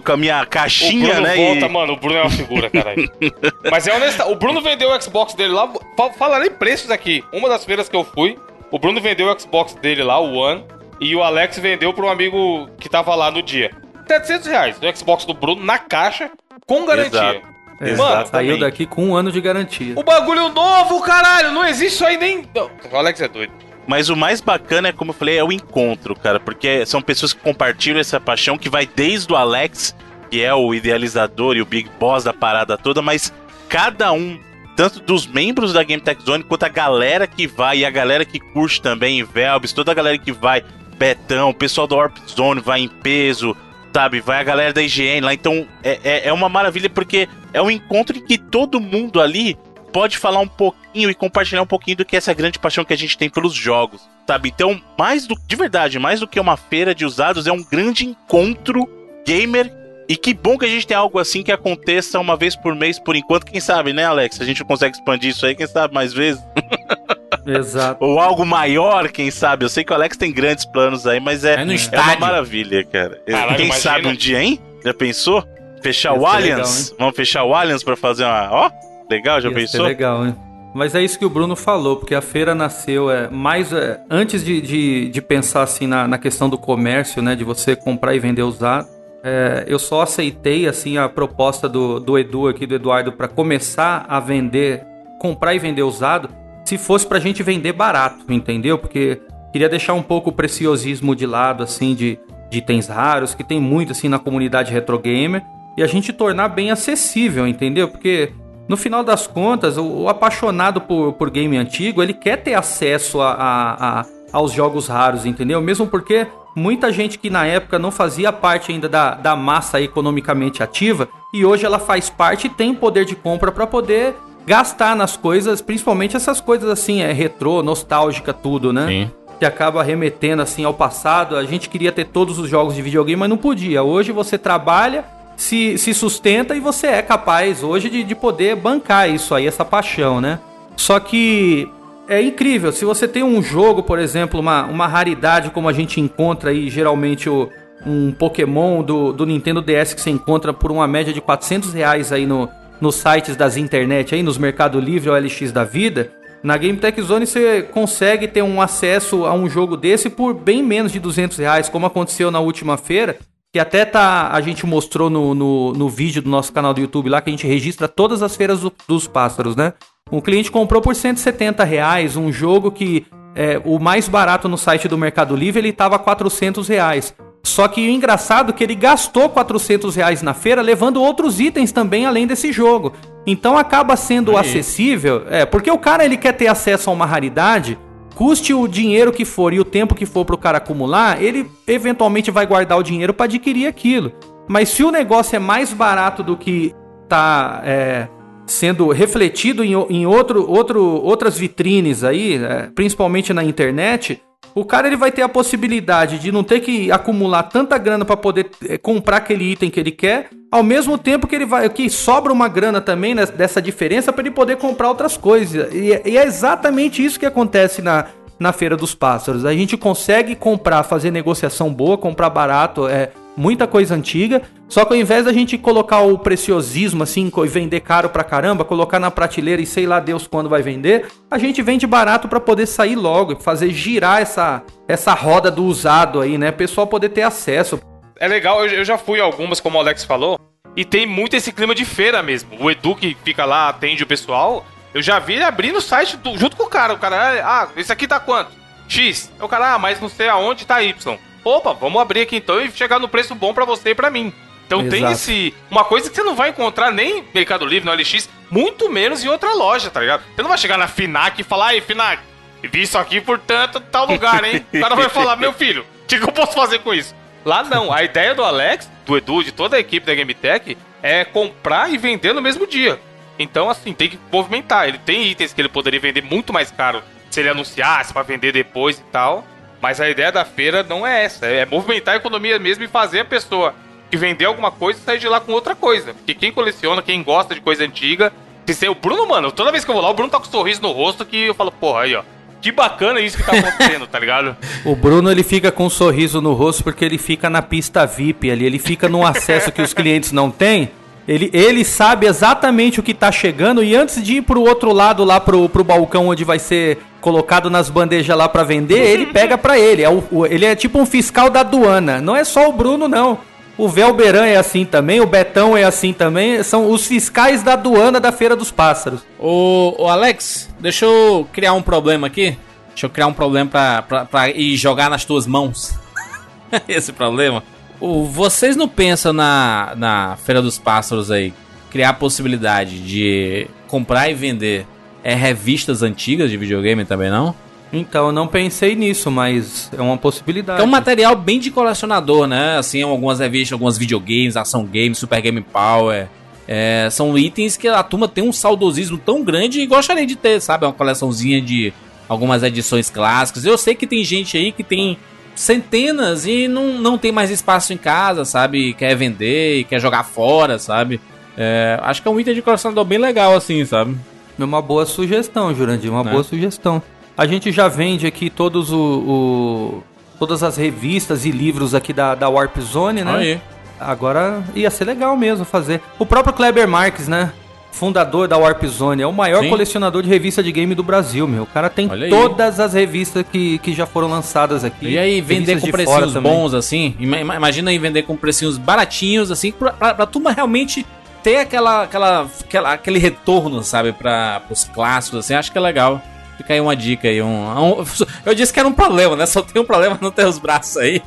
com 0.00 0.12
a 0.12 0.16
minha 0.16 0.44
caixinha, 0.46 1.04
o 1.04 1.12
Bruno 1.14 1.20
né? 1.22 1.36
Volta, 1.36 1.66
e... 1.66 1.68
mano, 1.68 1.92
o 1.94 1.96
Bruno 1.96 2.16
é 2.16 2.22
uma 2.22 2.30
figura, 2.30 2.70
caralho. 2.70 3.10
mas 3.70 3.86
é 3.86 3.94
honesto, 3.94 4.22
o 4.24 4.34
Bruno 4.36 4.60
vendeu 4.60 4.90
o 4.90 5.02
Xbox 5.02 5.34
dele 5.34 5.52
lá. 5.52 5.70
Falarei 6.16 6.50
preços 6.50 6.90
aqui. 6.90 7.24
Uma 7.32 7.48
das 7.48 7.64
feiras 7.64 7.88
que 7.88 7.96
eu 7.96 8.04
fui, 8.04 8.38
o 8.70 8.78
Bruno 8.78 9.00
vendeu 9.00 9.30
o 9.30 9.40
Xbox 9.40 9.74
dele 9.74 10.02
lá, 10.02 10.18
o 10.18 10.34
One, 10.34 10.64
e 11.00 11.14
o 11.16 11.22
Alex 11.22 11.58
vendeu 11.58 11.92
para 11.92 12.06
um 12.06 12.08
amigo 12.08 12.68
que 12.78 12.88
tava 12.88 13.14
lá 13.14 13.30
no 13.30 13.42
dia. 13.42 13.70
700 14.06 14.46
reais 14.46 14.76
o 14.80 14.96
Xbox 14.96 15.24
do 15.24 15.34
Bruno 15.34 15.64
na 15.64 15.78
caixa, 15.78 16.30
com 16.66 16.84
garantia. 16.86 17.42
Exato. 17.80 17.96
Mano, 17.96 18.26
saiu 18.26 18.58
daqui 18.58 18.86
com 18.86 19.06
um 19.06 19.16
ano 19.16 19.32
de 19.32 19.40
garantia. 19.40 19.94
O 19.96 20.04
bagulho 20.04 20.48
novo, 20.50 21.00
caralho! 21.02 21.50
Não 21.50 21.66
existe 21.66 21.94
isso 21.94 22.06
aí 22.06 22.16
nem. 22.16 22.48
Não, 22.54 22.70
o 22.90 22.96
Alex 22.96 23.20
é 23.20 23.28
doido. 23.28 23.52
Mas 23.86 24.08
o 24.08 24.16
mais 24.16 24.40
bacana 24.40 24.88
é, 24.88 24.92
como 24.92 25.10
eu 25.10 25.14
falei, 25.14 25.38
é 25.38 25.44
o 25.44 25.52
encontro, 25.52 26.14
cara. 26.14 26.38
Porque 26.38 26.86
são 26.86 27.02
pessoas 27.02 27.32
que 27.32 27.40
compartilham 27.40 28.00
essa 28.00 28.20
paixão 28.20 28.56
que 28.56 28.68
vai 28.68 28.86
desde 28.86 29.32
o 29.32 29.36
Alex, 29.36 29.94
que 30.30 30.42
é 30.42 30.54
o 30.54 30.74
idealizador 30.74 31.56
e 31.56 31.62
o 31.62 31.66
big 31.66 31.90
boss 31.98 32.24
da 32.24 32.32
parada 32.32 32.78
toda, 32.78 33.02
mas 33.02 33.32
cada 33.68 34.12
um, 34.12 34.38
tanto 34.76 35.00
dos 35.00 35.26
membros 35.26 35.72
da 35.72 35.82
Game 35.82 36.02
Tech 36.02 36.22
Zone, 36.22 36.44
quanto 36.44 36.64
a 36.64 36.68
galera 36.68 37.26
que 37.26 37.46
vai, 37.46 37.78
e 37.78 37.84
a 37.84 37.90
galera 37.90 38.24
que 38.24 38.38
curte 38.38 38.80
também, 38.80 39.22
Velbs, 39.24 39.72
toda 39.72 39.90
a 39.90 39.94
galera 39.94 40.16
que 40.16 40.32
vai, 40.32 40.64
Betão, 40.96 41.50
o 41.50 41.54
pessoal 41.54 41.86
do 41.86 41.96
Warp 41.96 42.16
Zone 42.28 42.60
vai 42.60 42.80
em 42.80 42.88
peso, 42.88 43.56
sabe? 43.92 44.20
Vai 44.20 44.40
a 44.40 44.44
galera 44.44 44.72
da 44.72 44.82
IGN 44.82 45.20
lá. 45.20 45.34
Então 45.34 45.66
é, 45.82 46.00
é, 46.02 46.28
é 46.28 46.32
uma 46.32 46.48
maravilha 46.48 46.88
porque 46.88 47.28
é 47.52 47.60
um 47.60 47.70
encontro 47.70 48.16
em 48.16 48.24
que 48.24 48.38
todo 48.38 48.80
mundo 48.80 49.20
ali 49.20 49.56
pode 49.92 50.18
falar 50.18 50.40
um 50.40 50.48
pouquinho 50.48 51.10
e 51.10 51.14
compartilhar 51.14 51.62
um 51.62 51.66
pouquinho 51.66 51.98
do 51.98 52.04
que 52.04 52.16
é 52.16 52.18
essa 52.18 52.32
grande 52.32 52.58
paixão 52.58 52.84
que 52.84 52.92
a 52.92 52.96
gente 52.96 53.16
tem 53.16 53.28
pelos 53.28 53.54
jogos, 53.54 54.00
sabe? 54.26 54.48
Então, 54.48 54.80
mais 54.98 55.26
do 55.26 55.36
de 55.46 55.56
verdade, 55.56 55.98
mais 55.98 56.20
do 56.20 56.26
que 56.26 56.40
uma 56.40 56.56
feira 56.56 56.94
de 56.94 57.04
usados, 57.04 57.46
é 57.46 57.52
um 57.52 57.62
grande 57.62 58.06
encontro 58.06 58.88
gamer. 59.26 59.72
E 60.08 60.16
que 60.16 60.34
bom 60.34 60.58
que 60.58 60.64
a 60.64 60.68
gente 60.68 60.86
tem 60.86 60.96
algo 60.96 61.18
assim 61.18 61.42
que 61.42 61.52
aconteça 61.52 62.18
uma 62.18 62.36
vez 62.36 62.56
por 62.56 62.74
mês 62.74 62.98
por 62.98 63.14
enquanto. 63.14 63.46
Quem 63.46 63.60
sabe, 63.60 63.92
né, 63.92 64.04
Alex? 64.04 64.40
A 64.40 64.44
gente 64.44 64.64
consegue 64.64 64.96
expandir 64.96 65.30
isso 65.30 65.46
aí, 65.46 65.54
quem 65.54 65.66
sabe 65.66 65.94
mais 65.94 66.12
vezes. 66.12 66.42
Exato. 67.46 68.04
Ou 68.04 68.20
algo 68.20 68.44
maior, 68.44 69.08
quem 69.08 69.30
sabe. 69.30 69.64
Eu 69.64 69.68
sei 69.68 69.84
que 69.84 69.92
o 69.92 69.94
Alex 69.94 70.16
tem 70.16 70.32
grandes 70.32 70.64
planos 70.64 71.06
aí, 71.06 71.18
mas 71.20 71.44
é, 71.44 71.54
é, 71.54 71.64
no 71.64 71.72
é 71.72 72.00
uma 72.00 72.16
maravilha, 72.16 72.84
cara. 72.84 73.20
Caralho, 73.26 73.56
quem 73.56 73.66
imagina. 73.66 73.92
sabe 73.92 74.06
um 74.06 74.14
dia, 74.14 74.42
hein? 74.42 74.60
Já 74.84 74.92
pensou? 74.92 75.44
Fechar 75.82 76.12
o 76.12 76.26
Allianz? 76.26 76.90
Legal, 76.90 76.96
Vamos 76.98 77.16
fechar 77.16 77.44
o 77.44 77.54
Allianz 77.54 77.82
pra 77.82 77.96
fazer 77.96 78.24
uma. 78.24 78.50
Ó, 78.52 78.70
legal, 79.12 79.40
já 79.40 79.48
Ia 79.48 79.54
pensou? 79.54 79.82
legal, 79.82 80.26
hein? 80.26 80.34
Mas 80.74 80.94
é 80.94 81.02
isso 81.02 81.18
que 81.18 81.24
o 81.24 81.30
Bruno 81.30 81.54
falou, 81.54 81.96
porque 81.96 82.14
a 82.14 82.22
feira 82.22 82.54
nasceu 82.54 83.10
é, 83.10 83.28
mais 83.28 83.72
é, 83.72 84.00
antes 84.10 84.42
de, 84.42 84.60
de, 84.60 85.10
de, 85.10 85.22
pensar 85.22 85.62
assim 85.62 85.86
na, 85.86 86.08
na 86.08 86.16
questão 86.16 86.48
do 86.48 86.56
comércio, 86.56 87.20
né, 87.20 87.34
de 87.34 87.44
você 87.44 87.76
comprar 87.76 88.14
e 88.14 88.18
vender 88.18 88.42
usado. 88.42 88.88
É, 89.22 89.64
eu 89.68 89.78
só 89.78 90.00
aceitei 90.00 90.66
assim 90.66 90.96
a 90.96 91.08
proposta 91.08 91.68
do, 91.68 92.00
do 92.00 92.18
Edu 92.18 92.48
aqui, 92.48 92.66
do 92.66 92.74
Eduardo, 92.74 93.12
para 93.12 93.28
começar 93.28 94.06
a 94.08 94.18
vender, 94.18 94.82
comprar 95.20 95.54
e 95.54 95.58
vender 95.58 95.82
usado, 95.82 96.30
se 96.64 96.78
fosse 96.78 97.06
pra 97.06 97.20
gente 97.20 97.42
vender 97.42 97.72
barato, 97.72 98.24
entendeu? 98.30 98.78
Porque 98.78 99.20
queria 99.52 99.68
deixar 99.68 99.92
um 99.92 100.02
pouco 100.02 100.30
o 100.30 100.32
preciosismo 100.32 101.14
de 101.14 101.26
lado, 101.26 101.62
assim, 101.62 101.94
de, 101.94 102.18
de 102.50 102.58
itens 102.58 102.88
raros, 102.88 103.34
que 103.34 103.44
tem 103.44 103.60
muito, 103.60 103.92
assim, 103.92 104.08
na 104.08 104.18
comunidade 104.18 104.72
retro 104.72 104.98
gamer, 104.98 105.42
e 105.76 105.82
a 105.82 105.86
gente 105.86 106.12
tornar 106.12 106.48
bem 106.48 106.70
acessível, 106.70 107.46
entendeu? 107.46 107.88
Porque 107.88 108.32
no 108.68 108.76
final 108.76 109.02
das 109.02 109.26
contas, 109.26 109.76
o, 109.76 109.84
o 109.84 110.08
apaixonado 110.08 110.80
por, 110.80 111.12
por 111.14 111.30
game 111.30 111.56
antigo, 111.56 112.02
ele 112.02 112.14
quer 112.14 112.36
ter 112.38 112.54
acesso 112.54 113.20
a, 113.20 113.32
a, 113.32 114.00
a, 114.00 114.06
aos 114.32 114.52
jogos 114.52 114.88
raros, 114.88 115.26
entendeu? 115.26 115.60
Mesmo 115.60 115.86
porque 115.86 116.26
muita 116.54 116.92
gente 116.92 117.18
que 117.18 117.30
na 117.30 117.46
época 117.46 117.78
não 117.78 117.90
fazia 117.90 118.32
parte 118.32 118.72
ainda 118.72 118.88
da, 118.88 119.14
da 119.14 119.34
massa 119.34 119.80
economicamente 119.80 120.62
ativa, 120.62 121.08
e 121.32 121.44
hoje 121.44 121.64
ela 121.64 121.78
faz 121.78 122.10
parte 122.10 122.46
e 122.46 122.50
tem 122.50 122.74
poder 122.74 123.04
de 123.04 123.16
compra 123.16 123.50
para 123.50 123.66
poder 123.66 124.14
gastar 124.46 124.94
nas 124.96 125.16
coisas, 125.16 125.60
principalmente 125.60 126.16
essas 126.16 126.40
coisas 126.40 126.68
assim, 126.68 127.00
é 127.00 127.12
retrô, 127.12 127.62
nostálgica, 127.62 128.32
tudo, 128.32 128.72
né? 128.72 128.86
Sim. 128.86 129.10
Que 129.38 129.44
acaba 129.44 129.82
remetendo 129.82 130.42
assim 130.42 130.64
ao 130.64 130.74
passado. 130.74 131.36
A 131.36 131.44
gente 131.44 131.68
queria 131.68 131.90
ter 131.90 132.04
todos 132.06 132.38
os 132.38 132.48
jogos 132.48 132.74
de 132.74 132.82
videogame, 132.82 133.18
mas 133.18 133.28
não 133.28 133.36
podia. 133.36 133.82
Hoje 133.82 134.12
você 134.12 134.38
trabalha, 134.38 135.04
se, 135.42 135.76
se 135.76 135.92
sustenta 135.92 136.54
e 136.54 136.60
você 136.60 136.86
é 136.86 137.02
capaz 137.02 137.64
hoje 137.64 137.90
de, 137.90 138.04
de 138.04 138.14
poder 138.14 138.54
bancar 138.54 139.10
isso 139.10 139.34
aí, 139.34 139.44
essa 139.44 139.64
paixão, 139.64 140.20
né? 140.20 140.38
Só 140.76 141.00
que 141.00 141.68
é 142.08 142.22
incrível. 142.22 142.70
Se 142.70 142.84
você 142.84 143.08
tem 143.08 143.24
um 143.24 143.42
jogo, 143.42 143.82
por 143.82 143.98
exemplo, 143.98 144.38
uma, 144.38 144.64
uma 144.66 144.86
raridade 144.86 145.50
como 145.50 145.68
a 145.68 145.72
gente 145.72 146.00
encontra 146.00 146.50
aí, 146.50 146.70
geralmente 146.70 147.28
o, 147.28 147.50
um 147.84 148.12
Pokémon 148.12 148.84
do, 148.84 149.12
do 149.12 149.26
Nintendo 149.26 149.60
DS 149.60 149.94
que 149.94 150.00
você 150.00 150.10
encontra 150.10 150.52
por 150.52 150.70
uma 150.70 150.86
média 150.86 151.12
de 151.12 151.20
400 151.20 151.72
reais 151.72 152.12
aí 152.12 152.24
no, 152.24 152.48
nos 152.80 152.94
sites 152.94 153.34
das 153.34 153.56
internet 153.56 154.14
aí, 154.14 154.22
nos 154.22 154.38
Mercado 154.38 154.78
Livre 154.78 155.10
ou 155.10 155.16
LX 155.16 155.50
da 155.50 155.64
vida, 155.64 156.12
na 156.40 156.56
Game 156.56 156.78
Tech 156.78 157.02
Zone 157.02 157.26
você 157.26 157.62
consegue 157.62 158.28
ter 158.28 158.42
um 158.42 158.62
acesso 158.62 159.26
a 159.26 159.34
um 159.34 159.50
jogo 159.50 159.76
desse 159.76 160.08
por 160.08 160.34
bem 160.34 160.62
menos 160.62 160.92
de 160.92 161.00
200 161.00 161.36
reais, 161.38 161.68
como 161.68 161.86
aconteceu 161.86 162.30
na 162.30 162.38
última 162.38 162.76
feira, 162.76 163.18
que 163.52 163.58
até 163.58 163.84
tá, 163.84 164.30
a 164.32 164.40
gente 164.40 164.64
mostrou 164.64 165.10
no, 165.10 165.34
no, 165.34 165.72
no 165.74 165.88
vídeo 165.88 166.22
do 166.22 166.30
nosso 166.30 166.50
canal 166.52 166.72
do 166.72 166.80
YouTube 166.80 167.10
lá, 167.10 167.20
que 167.20 167.28
a 167.28 167.32
gente 167.32 167.46
registra 167.46 167.86
todas 167.86 168.22
as 168.22 168.34
feiras 168.34 168.60
do, 168.60 168.72
dos 168.88 169.06
pássaros, 169.06 169.54
né? 169.54 169.74
Um 170.10 170.20
cliente 170.20 170.50
comprou 170.50 170.80
por 170.80 170.96
170 170.96 171.62
reais 171.62 172.16
um 172.16 172.32
jogo 172.32 172.70
que 172.70 173.06
é, 173.34 173.60
o 173.64 173.78
mais 173.78 174.08
barato 174.08 174.48
no 174.48 174.56
site 174.56 174.88
do 174.88 174.96
Mercado 174.96 175.36
Livre 175.36 175.60
ele 175.60 175.68
estava 175.68 175.98
400 175.98 176.66
reais. 176.66 177.14
Só 177.44 177.68
que 177.68 177.86
o 177.86 177.90
engraçado 177.90 178.50
é 178.50 178.52
que 178.52 178.64
ele 178.64 178.74
gastou 178.74 179.28
400 179.28 179.96
reais 179.96 180.22
na 180.22 180.32
feira 180.32 180.62
levando 180.62 181.02
outros 181.02 181.40
itens 181.40 181.72
também 181.72 182.06
além 182.06 182.26
desse 182.26 182.52
jogo. 182.52 182.92
Então 183.26 183.58
acaba 183.58 183.96
sendo 183.96 184.32
Aí. 184.32 184.38
acessível, 184.38 185.24
é, 185.28 185.44
porque 185.44 185.70
o 185.70 185.78
cara 185.78 186.04
ele 186.04 186.16
quer 186.16 186.32
ter 186.32 186.46
acesso 186.46 186.88
a 186.88 186.92
uma 186.92 187.04
raridade, 187.04 187.78
custe 188.14 188.54
o 188.54 188.66
dinheiro 188.66 189.12
que 189.12 189.24
for 189.24 189.52
e 189.52 189.60
o 189.60 189.64
tempo 189.64 189.94
que 189.94 190.06
for 190.06 190.24
para 190.24 190.34
o 190.34 190.38
cara 190.38 190.58
acumular, 190.58 191.22
ele 191.22 191.50
eventualmente 191.66 192.30
vai 192.30 192.46
guardar 192.46 192.78
o 192.78 192.82
dinheiro 192.82 193.14
para 193.14 193.24
adquirir 193.24 193.66
aquilo. 193.66 194.12
Mas 194.48 194.68
se 194.68 194.82
o 194.82 194.90
negócio 194.90 195.36
é 195.36 195.38
mais 195.38 195.72
barato 195.72 196.22
do 196.22 196.36
que 196.36 196.74
tá 197.08 197.62
é, 197.64 198.08
sendo 198.46 198.88
refletido 198.90 199.64
em, 199.64 199.72
em 199.90 200.06
outro, 200.06 200.48
outro, 200.48 200.82
outras 200.82 201.36
vitrines 201.38 202.04
aí, 202.04 202.36
é, 202.36 202.70
principalmente 202.74 203.32
na 203.32 203.44
internet, 203.44 204.20
O 204.54 204.64
cara 204.64 204.86
ele 204.86 204.96
vai 204.96 205.10
ter 205.10 205.22
a 205.22 205.28
possibilidade 205.28 206.18
de 206.18 206.30
não 206.30 206.44
ter 206.44 206.60
que 206.60 206.90
acumular 206.92 207.44
tanta 207.44 207.78
grana 207.78 208.04
para 208.04 208.16
poder 208.16 208.50
é, 208.68 208.76
comprar 208.76 209.18
aquele 209.18 209.52
item 209.52 209.70
que 209.70 209.80
ele 209.80 209.90
quer, 209.90 210.28
ao 210.50 210.62
mesmo 210.62 210.98
tempo 210.98 211.26
que 211.26 211.34
ele 211.34 211.46
vai 211.46 211.68
que 211.70 211.88
sobra 211.88 212.32
uma 212.32 212.48
grana 212.48 212.80
também 212.80 213.14
né, 213.14 213.24
dessa 213.24 213.62
diferença 213.62 214.12
para 214.12 214.22
ele 214.22 214.30
poder 214.30 214.56
comprar 214.56 214.88
outras 214.88 215.16
coisas. 215.16 215.72
E, 215.72 216.00
e, 216.04 216.18
é 216.18 216.24
exatamente 216.24 217.02
isso 217.02 217.18
que 217.18 217.24
acontece 217.24 217.80
na, 217.80 218.06
na 218.38 218.52
Feira 218.52 218.76
dos 218.76 218.94
Pássaros. 218.94 219.46
A 219.46 219.54
gente 219.54 219.76
consegue 219.76 220.34
comprar, 220.34 220.82
fazer 220.82 221.10
negociação 221.10 221.72
boa, 221.72 221.96
comprar 221.96 222.28
barato, 222.28 222.86
é 222.86 223.10
muita 223.36 223.66
coisa 223.66 223.94
antiga. 223.94 224.42
Só 224.72 224.86
que 224.86 224.94
ao 224.94 224.98
invés 224.98 225.26
da 225.26 225.34
gente 225.34 225.58
colocar 225.58 226.00
o 226.00 226.16
preciosismo 226.18 227.02
assim 227.02 227.30
e 227.30 227.46
vender 227.46 227.80
caro 227.80 228.08
pra 228.08 228.24
caramba, 228.24 228.64
colocar 228.64 228.98
na 228.98 229.10
prateleira 229.10 229.60
e 229.60 229.66
sei 229.66 229.86
lá 229.86 230.00
Deus 230.00 230.26
quando 230.26 230.48
vai 230.48 230.62
vender, 230.62 231.08
a 231.30 231.36
gente 231.36 231.60
vende 231.60 231.86
barato 231.86 232.26
para 232.26 232.40
poder 232.40 232.64
sair 232.64 232.96
logo, 232.96 233.36
fazer 233.36 233.68
girar 233.68 234.22
essa 234.22 234.62
essa 234.88 235.12
roda 235.12 235.50
do 235.50 235.62
usado 235.62 236.22
aí, 236.22 236.38
né? 236.38 236.48
O 236.48 236.54
pessoal 236.54 236.86
poder 236.86 237.10
ter 237.10 237.20
acesso. 237.20 237.78
É 238.18 238.26
legal, 238.26 238.66
eu 238.66 238.82
já 238.82 238.96
fui 238.96 239.20
algumas, 239.20 239.60
como 239.60 239.76
o 239.76 239.80
Alex 239.82 240.06
falou, 240.06 240.40
e 240.74 240.86
tem 240.86 241.04
muito 241.04 241.36
esse 241.36 241.52
clima 241.52 241.74
de 241.74 241.84
feira 241.84 242.22
mesmo. 242.22 242.56
O 242.58 242.70
Edu 242.70 242.96
que 242.96 243.14
fica 243.22 243.44
lá, 243.44 243.68
atende 243.68 244.04
o 244.04 244.06
pessoal, 244.06 244.64
eu 244.94 245.02
já 245.02 245.18
vi 245.18 245.34
ele 245.34 245.44
abrindo 245.44 245.76
o 245.76 245.82
site 245.82 246.16
do, 246.16 246.38
junto 246.38 246.56
com 246.56 246.62
o 246.62 246.70
cara. 246.70 246.94
O 246.94 246.98
cara, 246.98 247.42
ah, 247.44 247.68
esse 247.76 247.92
aqui 247.92 248.08
tá 248.08 248.18
quanto? 248.18 248.52
X. 248.88 249.30
O 249.38 249.48
cara, 249.48 249.74
ah, 249.74 249.78
mas 249.78 250.00
não 250.00 250.08
sei 250.08 250.30
aonde 250.30 250.64
tá 250.64 250.82
Y. 250.82 251.18
Opa, 251.44 251.74
vamos 251.74 252.00
abrir 252.00 252.22
aqui 252.22 252.36
então 252.36 252.58
e 252.58 252.70
chegar 252.70 252.98
no 252.98 253.06
preço 253.08 253.34
bom 253.34 253.52
para 253.52 253.66
você 253.66 253.90
e 253.90 253.94
pra 253.94 254.08
mim. 254.08 254.32
Então 254.66 254.80
Exato. 254.80 254.96
tem 254.96 255.12
esse. 255.12 255.54
Uma 255.70 255.84
coisa 255.84 256.08
que 256.08 256.16
você 256.16 256.22
não 256.22 256.34
vai 256.34 256.50
encontrar 256.50 256.90
nem 256.90 257.22
no 257.22 257.28
Mercado 257.34 257.66
Livre, 257.66 257.88
no 257.88 257.94
LX, 257.94 258.28
muito 258.50 258.88
menos 258.90 259.24
em 259.24 259.28
outra 259.28 259.54
loja, 259.54 259.90
tá 259.90 260.00
ligado? 260.00 260.22
Você 260.34 260.42
não 260.42 260.48
vai 260.48 260.58
chegar 260.58 260.78
na 260.78 260.88
Finac 260.88 261.40
e 261.40 261.44
falar, 261.44 261.74
ei, 261.74 261.80
Finac, 261.80 262.22
vi 262.62 262.82
isso 262.82 262.98
aqui 262.98 263.20
por 263.20 263.38
tanto 263.38 263.80
tal 263.80 264.06
lugar, 264.06 264.44
hein? 264.44 264.64
O 264.72 264.80
cara 264.80 264.94
vai 264.94 265.08
falar, 265.08 265.36
meu 265.36 265.52
filho, 265.52 265.82
o 266.02 266.06
que, 266.06 266.18
que 266.18 266.24
eu 266.24 266.32
posso 266.32 266.54
fazer 266.54 266.78
com 266.80 266.94
isso? 266.94 267.14
Lá 267.44 267.62
não, 267.62 267.92
a 267.92 268.02
ideia 268.02 268.34
do 268.34 268.44
Alex, 268.44 268.90
do 269.04 269.16
Edu, 269.16 269.42
de 269.42 269.52
toda 269.52 269.76
a 269.76 269.80
equipe 269.80 270.06
da 270.06 270.14
GameTech, 270.14 270.76
é 271.02 271.24
comprar 271.24 271.92
e 271.92 271.98
vender 271.98 272.32
no 272.32 272.40
mesmo 272.40 272.66
dia. 272.66 273.00
Então, 273.38 273.68
assim, 273.68 273.92
tem 273.92 274.10
que 274.10 274.18
movimentar. 274.30 274.86
Ele 274.86 274.98
tem 274.98 275.26
itens 275.26 275.52
que 275.52 275.60
ele 275.60 275.68
poderia 275.68 275.98
vender 275.98 276.22
muito 276.22 276.52
mais 276.52 276.70
caro 276.70 277.02
se 277.30 277.40
ele 277.40 277.48
anunciasse 277.48 278.12
para 278.12 278.22
vender 278.22 278.52
depois 278.52 278.98
e 278.98 279.02
tal. 279.10 279.44
Mas 279.80 280.00
a 280.00 280.08
ideia 280.08 280.30
da 280.30 280.44
feira 280.44 280.84
não 280.84 281.04
é 281.04 281.24
essa. 281.24 281.46
É 281.46 281.66
movimentar 281.66 282.14
a 282.14 282.18
economia 282.18 282.58
mesmo 282.58 282.84
e 282.84 282.88
fazer 282.88 283.20
a 283.20 283.24
pessoa 283.24 283.74
que 284.12 284.16
vender 284.18 284.44
alguma 284.44 284.70
coisa 284.70 285.00
sair 285.00 285.18
de 285.18 285.26
lá 285.26 285.40
com 285.40 285.52
outra 285.52 285.74
coisa. 285.74 286.12
Porque 286.12 286.34
quem 286.34 286.52
coleciona, 286.52 287.00
quem 287.00 287.22
gosta 287.22 287.54
de 287.54 287.62
coisa 287.62 287.82
antiga. 287.82 288.30
Se 288.66 288.86
o 288.86 288.94
Bruno, 288.94 289.26
mano, 289.26 289.50
toda 289.50 289.72
vez 289.72 289.86
que 289.86 289.90
eu 289.90 289.94
vou 289.94 290.04
lá, 290.04 290.10
o 290.10 290.14
Bruno 290.14 290.30
tá 290.30 290.38
com 290.38 290.46
um 290.46 290.50
sorriso 290.50 290.82
no 290.82 290.92
rosto 290.92 291.24
que 291.24 291.46
eu 291.46 291.54
falo, 291.54 291.72
porra, 291.72 292.02
aí, 292.02 292.14
ó. 292.14 292.22
Que 292.60 292.70
bacana 292.70 293.20
isso 293.20 293.38
que 293.38 293.42
tá 293.42 293.56
acontecendo, 293.56 294.06
tá 294.06 294.18
ligado? 294.18 294.54
O 294.84 294.94
Bruno, 294.94 295.30
ele 295.30 295.42
fica 295.42 295.72
com 295.72 295.86
um 295.86 295.90
sorriso 295.90 296.42
no 296.42 296.52
rosto 296.52 296.84
porque 296.84 297.04
ele 297.04 297.16
fica 297.16 297.48
na 297.48 297.62
pista 297.62 298.04
VIP 298.04 298.50
ali. 298.50 298.66
Ele 298.66 298.78
fica 298.78 299.08
num 299.08 299.24
acesso 299.24 299.72
que 299.72 299.80
os 299.80 299.94
clientes 299.94 300.30
não 300.30 300.50
têm. 300.50 300.90
Ele, 301.26 301.50
ele 301.54 301.82
sabe 301.82 302.26
exatamente 302.26 303.00
o 303.00 303.02
que 303.02 303.14
tá 303.14 303.32
chegando 303.32 303.82
e 303.82 303.96
antes 303.96 304.22
de 304.22 304.34
ir 304.34 304.42
pro 304.42 304.60
outro 304.60 304.92
lado, 304.92 305.24
lá 305.24 305.40
pro, 305.40 305.68
pro 305.68 305.82
balcão 305.82 306.28
onde 306.28 306.44
vai 306.44 306.58
ser 306.58 306.98
colocado 307.20 307.70
nas 307.70 307.88
bandejas 307.88 308.36
lá 308.36 308.48
para 308.48 308.64
vender, 308.64 308.98
ele 308.98 309.26
pega 309.26 309.56
para 309.56 309.78
ele. 309.78 310.02
É 310.02 310.10
o, 310.10 310.44
ele 310.44 310.66
é 310.66 310.74
tipo 310.74 310.98
um 310.98 311.06
fiscal 311.06 311.48
da 311.48 311.60
aduana. 311.60 312.20
Não 312.20 312.36
é 312.36 312.44
só 312.44 312.68
o 312.68 312.72
Bruno, 312.72 313.08
não. 313.08 313.38
O 313.82 313.88
Velberan 313.88 314.46
é 314.46 314.56
assim 314.56 314.84
também, 314.84 315.20
o 315.20 315.26
Betão 315.26 315.76
é 315.76 315.82
assim 315.82 316.12
também. 316.12 316.62
São 316.62 316.88
os 316.88 317.04
fiscais 317.04 317.64
da 317.64 317.72
aduana 317.72 318.20
da 318.20 318.30
Feira 318.30 318.54
dos 318.54 318.70
Pássaros. 318.70 319.22
Ô, 319.40 320.06
Alex, 320.08 320.72
deixa 320.78 321.04
eu 321.04 321.48
criar 321.52 321.72
um 321.72 321.82
problema 321.82 322.28
aqui. 322.28 322.56
Deixa 322.90 323.06
eu 323.06 323.10
criar 323.10 323.26
um 323.26 323.32
problema 323.32 323.68
pra, 323.68 324.02
pra, 324.02 324.24
pra 324.24 324.50
ir 324.50 324.76
jogar 324.76 325.10
nas 325.10 325.24
tuas 325.24 325.48
mãos. 325.48 325.98
Esse 326.86 327.12
problema. 327.12 327.64
O, 327.98 328.24
vocês 328.24 328.76
não 328.76 328.86
pensam 328.86 329.32
na, 329.32 329.94
na 329.96 330.36
Feira 330.36 330.62
dos 330.62 330.78
Pássaros 330.78 331.28
aí 331.28 331.52
criar 331.90 332.10
a 332.10 332.14
possibilidade 332.14 333.00
de 333.00 333.66
comprar 333.88 334.30
e 334.30 334.34
vender 334.34 334.86
é 335.24 335.34
revistas 335.34 336.04
antigas 336.04 336.52
de 336.52 336.56
videogame 336.56 337.04
também, 337.04 337.32
não? 337.32 337.52
Então, 337.92 338.26
eu 338.26 338.32
não 338.32 338.46
pensei 338.46 338.94
nisso, 338.94 339.30
mas 339.30 339.90
é 339.96 340.00
uma 340.00 340.16
possibilidade. 340.16 340.80
É 340.80 340.84
um 340.84 340.88
material 340.88 341.36
bem 341.36 341.60
de 341.60 341.70
colecionador, 341.70 342.46
né? 342.46 342.78
Assim, 342.78 343.02
algumas 343.02 343.38
revistas, 343.38 343.72
algumas 343.72 343.98
videogames, 343.98 344.56
Ação 344.56 344.84
Games, 344.84 345.18
Super 345.18 345.42
Game 345.42 345.60
Power. 345.60 346.28
É, 346.66 347.08
são 347.10 347.36
itens 347.36 347.76
que 347.76 347.88
a 347.88 348.02
turma 348.02 348.26
tem 348.26 348.42
um 348.42 348.52
saudosismo 348.52 349.18
tão 349.18 349.44
grande 349.44 349.80
e 349.80 349.86
gostaria 349.86 350.26
de 350.26 350.36
ter, 350.36 350.60
sabe? 350.60 350.86
Uma 350.86 350.92
coleçãozinha 350.92 351.60
de 351.60 351.92
algumas 352.28 352.62
edições 352.62 353.10
clássicas. 353.10 353.64
Eu 353.64 353.76
sei 353.76 353.94
que 353.94 354.06
tem 354.06 354.24
gente 354.24 354.56
aí 354.56 354.72
que 354.72 354.82
tem 354.82 355.18
centenas 355.54 356.46
e 356.46 356.66
não, 356.68 356.94
não 356.98 357.18
tem 357.18 357.30
mais 357.30 357.50
espaço 357.50 357.92
em 357.92 357.98
casa, 357.98 358.44
sabe? 358.44 358.94
Quer 358.94 359.14
vender 359.14 359.80
e 359.80 359.84
quer 359.84 360.00
jogar 360.00 360.24
fora, 360.24 360.78
sabe? 360.78 361.20
É, 361.58 362.00
acho 362.02 362.22
que 362.22 362.28
é 362.28 362.30
um 362.30 362.40
item 362.40 362.54
de 362.54 362.62
colecionador 362.62 363.04
bem 363.04 363.18
legal, 363.18 363.54
assim, 363.54 363.84
sabe? 363.84 364.16
É 364.58 364.64
uma 364.64 364.80
boa 364.80 365.04
sugestão, 365.04 365.74
Jurandir, 365.74 366.10
uma 366.10 366.24
né? 366.24 366.30
boa 366.30 366.42
sugestão. 366.42 367.02
A 367.36 367.46
gente 367.46 367.72
já 367.72 367.88
vende 367.88 368.26
aqui 368.26 368.50
todos 368.50 368.92
o, 368.92 368.98
o, 368.98 370.02
todas 370.38 370.62
as 370.62 370.76
revistas 370.76 371.44
e 371.44 371.50
livros 371.50 371.94
aqui 371.94 372.12
da, 372.12 372.34
da 372.34 372.48
Warp 372.48 372.78
Zone, 372.80 373.24
né? 373.24 373.34
Aí. 373.34 373.60
Agora 373.98 374.62
ia 374.74 374.90
ser 374.90 375.04
legal 375.04 375.36
mesmo 375.36 375.64
fazer. 375.64 376.00
O 376.18 376.26
próprio 376.26 376.52
Kleber 376.52 376.88
Marques, 376.88 377.28
né? 377.28 377.52
Fundador 377.92 378.48
da 378.48 378.56
Warp 378.56 378.82
Zone, 378.86 379.22
é 379.22 379.26
o 379.26 379.32
maior 379.32 379.62
Sim. 379.62 379.68
colecionador 379.68 380.22
de 380.22 380.28
revista 380.28 380.62
de 380.62 380.72
game 380.72 380.94
do 380.94 381.02
Brasil, 381.02 381.46
meu. 381.46 381.64
O 381.64 381.66
cara 381.66 381.90
tem 381.90 382.08
todas 382.28 382.80
as 382.80 382.94
revistas 382.94 383.44
que, 383.50 383.78
que 383.78 383.92
já 383.92 384.06
foram 384.06 384.28
lançadas 384.28 384.82
aqui. 384.82 385.10
E 385.10 385.18
aí, 385.18 385.40
vender 385.40 385.78
com 385.78 385.90
precinhos 385.90 386.32
bons, 386.34 386.74
assim? 386.74 387.14
Imagina 387.18 387.90
aí 387.90 387.98
vender 387.98 388.22
com 388.22 388.34
precinhos 388.34 388.78
baratinhos, 388.78 389.50
assim, 389.50 389.72
pra, 389.72 389.92
pra, 389.92 390.14
pra 390.14 390.26
turma 390.26 390.52
realmente 390.52 391.06
ter 391.42 391.58
aquela, 391.58 392.04
aquela, 392.04 392.46
aquela, 392.60 392.92
aquele 392.94 393.18
retorno, 393.18 393.82
sabe, 393.82 394.12
para 394.12 394.62
os 394.70 394.84
clássicos, 394.84 395.40
assim, 395.40 395.54
acho 395.54 395.70
que 395.70 395.76
é 395.78 395.80
legal. 395.80 396.20
Fica 396.56 396.74
aí 396.74 396.80
uma 396.80 396.94
dica 396.94 397.28
aí. 397.28 397.42
Um, 397.42 397.48
um, 397.48 398.04
eu 398.44 398.54
disse 398.54 398.72
que 398.72 398.78
era 398.78 398.88
um 398.88 398.92
problema, 398.92 399.36
né? 399.36 399.46
Só 399.46 399.62
tem 399.62 399.80
um 399.80 399.84
problema 399.84 400.18
não 400.20 400.30
ter 400.30 400.46
os 400.46 400.58
braços 400.58 400.96
aí. 400.96 401.22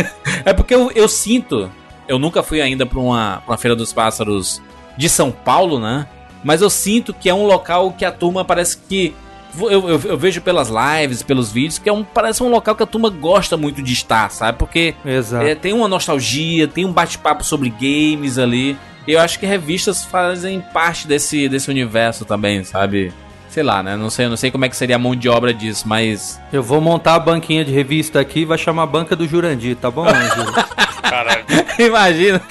é 0.44 0.52
porque 0.52 0.74
eu, 0.74 0.90
eu 0.94 1.08
sinto. 1.08 1.70
Eu 2.06 2.18
nunca 2.18 2.42
fui 2.42 2.60
ainda 2.60 2.86
pra 2.86 2.98
uma, 2.98 3.42
pra 3.44 3.52
uma 3.52 3.58
Feira 3.58 3.76
dos 3.76 3.92
Pássaros 3.92 4.62
de 4.96 5.08
São 5.08 5.30
Paulo, 5.30 5.78
né? 5.78 6.06
Mas 6.42 6.62
eu 6.62 6.70
sinto 6.70 7.12
que 7.12 7.28
é 7.28 7.34
um 7.34 7.44
local 7.44 7.92
que 7.92 8.04
a 8.04 8.12
turma 8.12 8.44
parece 8.44 8.78
que. 8.78 9.14
Eu, 9.58 9.88
eu, 9.88 10.00
eu, 10.04 10.16
vejo 10.16 10.40
pelas 10.42 10.68
lives, 10.68 11.22
pelos 11.22 11.50
vídeos, 11.50 11.78
que 11.78 11.88
é 11.88 11.92
um, 11.92 12.04
parece 12.04 12.42
um 12.42 12.48
local 12.48 12.76
que 12.76 12.82
a 12.82 12.86
turma 12.86 13.08
gosta 13.08 13.56
muito 13.56 13.82
de 13.82 13.92
estar, 13.92 14.30
sabe? 14.30 14.58
Porque 14.58 14.94
é, 15.42 15.54
tem 15.54 15.72
uma 15.72 15.88
nostalgia, 15.88 16.68
tem 16.68 16.84
um 16.84 16.92
bate-papo 16.92 17.42
sobre 17.42 17.70
games 17.70 18.38
ali. 18.38 18.76
E 19.06 19.12
eu 19.12 19.20
acho 19.20 19.38
que 19.38 19.46
revistas 19.46 20.04
fazem 20.04 20.60
parte 20.72 21.08
desse, 21.08 21.48
desse 21.48 21.70
universo 21.70 22.26
também, 22.26 22.62
sabe? 22.62 23.12
Sei 23.48 23.62
lá, 23.62 23.82
né? 23.82 23.96
Não 23.96 24.10
sei, 24.10 24.28
não 24.28 24.36
sei 24.36 24.50
como 24.50 24.64
é 24.64 24.68
que 24.68 24.76
seria 24.76 24.96
a 24.96 24.98
mão 24.98 25.16
de 25.16 25.28
obra 25.28 25.52
disso, 25.54 25.88
mas. 25.88 26.40
Eu 26.52 26.62
vou 26.62 26.80
montar 26.80 27.14
a 27.14 27.18
banquinha 27.18 27.64
de 27.64 27.72
revista 27.72 28.20
aqui 28.20 28.40
e 28.40 28.44
vai 28.44 28.58
chamar 28.58 28.82
a 28.82 28.86
banca 28.86 29.16
do 29.16 29.26
Jurandir, 29.26 29.76
tá 29.76 29.90
bom, 29.90 30.06
Ângelo? 30.06 30.52
Caralho. 31.02 31.44
Imagina. 31.78 32.42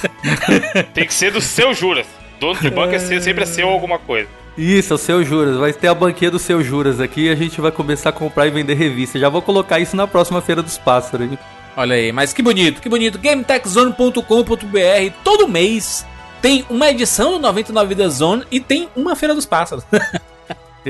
Tem 0.93 1.05
que 1.05 1.13
ser 1.13 1.31
do 1.31 1.41
seu 1.41 1.73
Juras. 1.73 2.07
Dono 2.39 2.59
de 2.59 2.69
banca 2.69 2.95
é 2.95 2.99
sempre 2.99 3.43
é 3.43 3.45
seu 3.45 3.69
alguma 3.69 3.99
coisa. 3.99 4.27
Isso, 4.57 4.95
o 4.95 4.97
seu 4.97 5.23
Juras. 5.23 5.57
Vai 5.57 5.71
ter 5.73 5.87
a 5.87 5.93
banquinha 5.93 6.31
do 6.31 6.39
seu 6.39 6.63
Juras 6.63 6.99
aqui 6.99 7.25
e 7.25 7.29
a 7.29 7.35
gente 7.35 7.61
vai 7.61 7.71
começar 7.71 8.09
a 8.09 8.13
comprar 8.13 8.47
e 8.47 8.49
vender 8.49 8.73
revista. 8.73 9.19
Já 9.19 9.29
vou 9.29 9.41
colocar 9.41 9.79
isso 9.79 9.95
na 9.95 10.07
próxima 10.07 10.41
Feira 10.41 10.63
dos 10.63 10.77
Pássaros. 10.77 11.29
Olha 11.75 11.95
aí, 11.95 12.11
mas 12.11 12.33
que 12.33 12.41
bonito, 12.41 12.81
que 12.81 12.89
bonito. 12.89 13.19
GameTechZone.com.br 13.19 15.13
todo 15.23 15.47
mês 15.47 16.05
tem 16.41 16.65
uma 16.69 16.89
edição 16.89 17.33
do 17.33 17.39
99 17.39 17.89
Vidas 17.89 18.13
Zone 18.15 18.45
e 18.51 18.59
tem 18.59 18.89
uma 18.95 19.15
Feira 19.15 19.35
dos 19.35 19.45
Pássaros. 19.45 19.85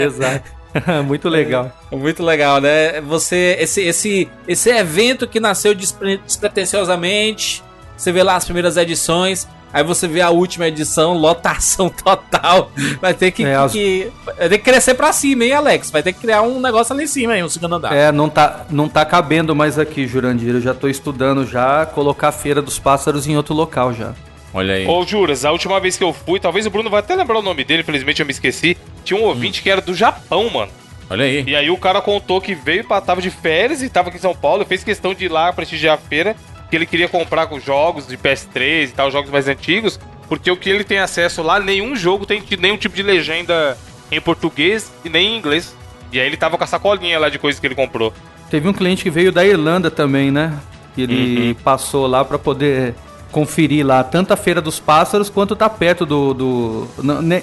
Exato. 0.03 0.57
muito 1.05 1.29
legal. 1.29 1.71
É, 1.91 1.95
muito 1.95 2.23
legal, 2.23 2.59
né? 2.61 3.01
Você 3.01 3.57
esse 3.59 3.81
esse 3.81 4.29
esse 4.47 4.69
evento 4.69 5.27
que 5.27 5.39
nasceu 5.39 5.73
despre, 5.73 6.17
despretensiosamente, 6.17 7.63
você 7.95 8.11
vê 8.11 8.21
lá 8.23 8.35
as 8.35 8.45
primeiras 8.45 8.77
edições, 8.77 9.47
aí 9.73 9.83
você 9.83 10.07
vê 10.07 10.21
a 10.21 10.29
última 10.29 10.67
edição, 10.67 11.13
lotação 11.13 11.89
total. 12.03 12.71
Vai 13.01 13.13
ter 13.13 13.31
que, 13.31 13.43
é, 13.43 13.55
as... 13.55 13.71
que 13.71 14.11
vai 14.25 14.49
ter 14.49 14.57
que 14.57 14.63
crescer 14.63 14.93
para 14.93 15.11
cima, 15.11 15.45
hein, 15.45 15.53
Alex? 15.53 15.89
Vai 15.89 16.03
ter 16.03 16.13
que 16.13 16.19
criar 16.19 16.41
um 16.41 16.59
negócio 16.59 16.93
ali 16.93 17.05
em 17.05 17.07
cima, 17.07 17.35
hein, 17.35 17.43
um 17.43 17.49
segundo 17.49 17.75
andar. 17.75 17.93
É, 17.93 18.11
não 18.11 18.29
tá 18.29 18.65
não 18.69 18.87
tá 18.87 19.03
cabendo 19.05 19.55
mais 19.55 19.79
aqui, 19.79 20.05
Jurandir. 20.05 20.55
Eu 20.55 20.61
já 20.61 20.73
tô 20.73 20.87
estudando 20.87 21.45
já 21.45 21.85
colocar 21.85 22.29
a 22.29 22.31
Feira 22.31 22.61
dos 22.61 22.77
Pássaros 22.77 23.27
em 23.27 23.35
outro 23.35 23.55
local 23.55 23.93
já. 23.93 24.13
Olha 24.53 24.75
aí. 24.75 24.87
Ô, 24.87 25.05
Juras, 25.05 25.45
a 25.45 25.51
última 25.51 25.79
vez 25.79 25.97
que 25.97 26.03
eu 26.03 26.13
fui, 26.13 26.39
talvez 26.39 26.65
o 26.65 26.69
Bruno 26.69 26.89
vai 26.89 26.99
até 26.99 27.15
lembrar 27.15 27.39
o 27.39 27.41
nome 27.41 27.63
dele, 27.63 27.81
infelizmente 27.81 28.21
eu 28.21 28.25
me 28.25 28.31
esqueci. 28.31 28.77
Tinha 29.03 29.19
um 29.19 29.23
ouvinte 29.23 29.59
hum. 29.59 29.63
que 29.63 29.69
era 29.69 29.81
do 29.81 29.93
Japão, 29.93 30.49
mano. 30.49 30.71
Olha 31.09 31.25
aí. 31.25 31.43
E 31.47 31.55
aí 31.55 31.69
o 31.69 31.77
cara 31.77 32.01
contou 32.01 32.41
que 32.41 32.53
veio, 32.53 32.83
pra, 32.83 32.99
tava 32.99 33.21
de 33.21 33.29
férias 33.29 33.81
e 33.81 33.89
tava 33.89 34.09
aqui 34.09 34.17
em 34.17 34.21
São 34.21 34.35
Paulo, 34.35 34.65
fez 34.65 34.83
questão 34.83 35.13
de 35.13 35.25
ir 35.25 35.31
lá 35.31 35.53
prestigiar 35.53 35.95
a 35.95 35.97
feira, 35.97 36.35
que 36.69 36.75
ele 36.75 36.85
queria 36.85 37.07
comprar 37.07 37.47
com 37.47 37.59
jogos 37.59 38.07
de 38.07 38.17
PS3 38.17 38.89
e 38.89 38.91
tal, 38.91 39.09
jogos 39.09 39.31
mais 39.31 39.47
antigos, 39.47 39.99
porque 40.27 40.51
o 40.51 40.57
que 40.57 40.69
ele 40.69 40.83
tem 40.83 40.99
acesso 40.99 41.41
lá, 41.41 41.59
nenhum 41.59 41.95
jogo 41.95 42.25
tem 42.25 42.43
nenhum 42.59 42.77
tipo 42.77 42.95
de 42.95 43.03
legenda 43.03 43.77
em 44.11 44.19
português 44.19 44.91
e 45.05 45.09
nem 45.09 45.33
em 45.33 45.37
inglês. 45.37 45.75
E 46.11 46.19
aí 46.19 46.25
ele 46.25 46.37
tava 46.37 46.57
com 46.57 46.63
a 46.63 46.67
sacolinha 46.67 47.19
lá 47.19 47.29
de 47.29 47.39
coisas 47.39 47.59
que 47.59 47.67
ele 47.67 47.75
comprou. 47.75 48.13
Teve 48.49 48.67
um 48.67 48.73
cliente 48.73 49.03
que 49.03 49.09
veio 49.09 49.31
da 49.31 49.45
Irlanda 49.45 49.91
também, 49.91 50.31
né? 50.31 50.57
Ele 50.97 51.49
uhum. 51.49 51.53
passou 51.55 52.07
lá 52.07 52.25
para 52.25 52.39
poder 52.39 52.95
conferir 53.31 53.85
lá 53.85 54.03
tanto 54.03 54.33
a 54.33 54.37
Feira 54.37 54.61
dos 54.61 54.79
Pássaros 54.79 55.29
quanto 55.29 55.55
tá 55.55 55.69
perto 55.69 56.05
do. 56.05 56.33
do... 56.33 56.87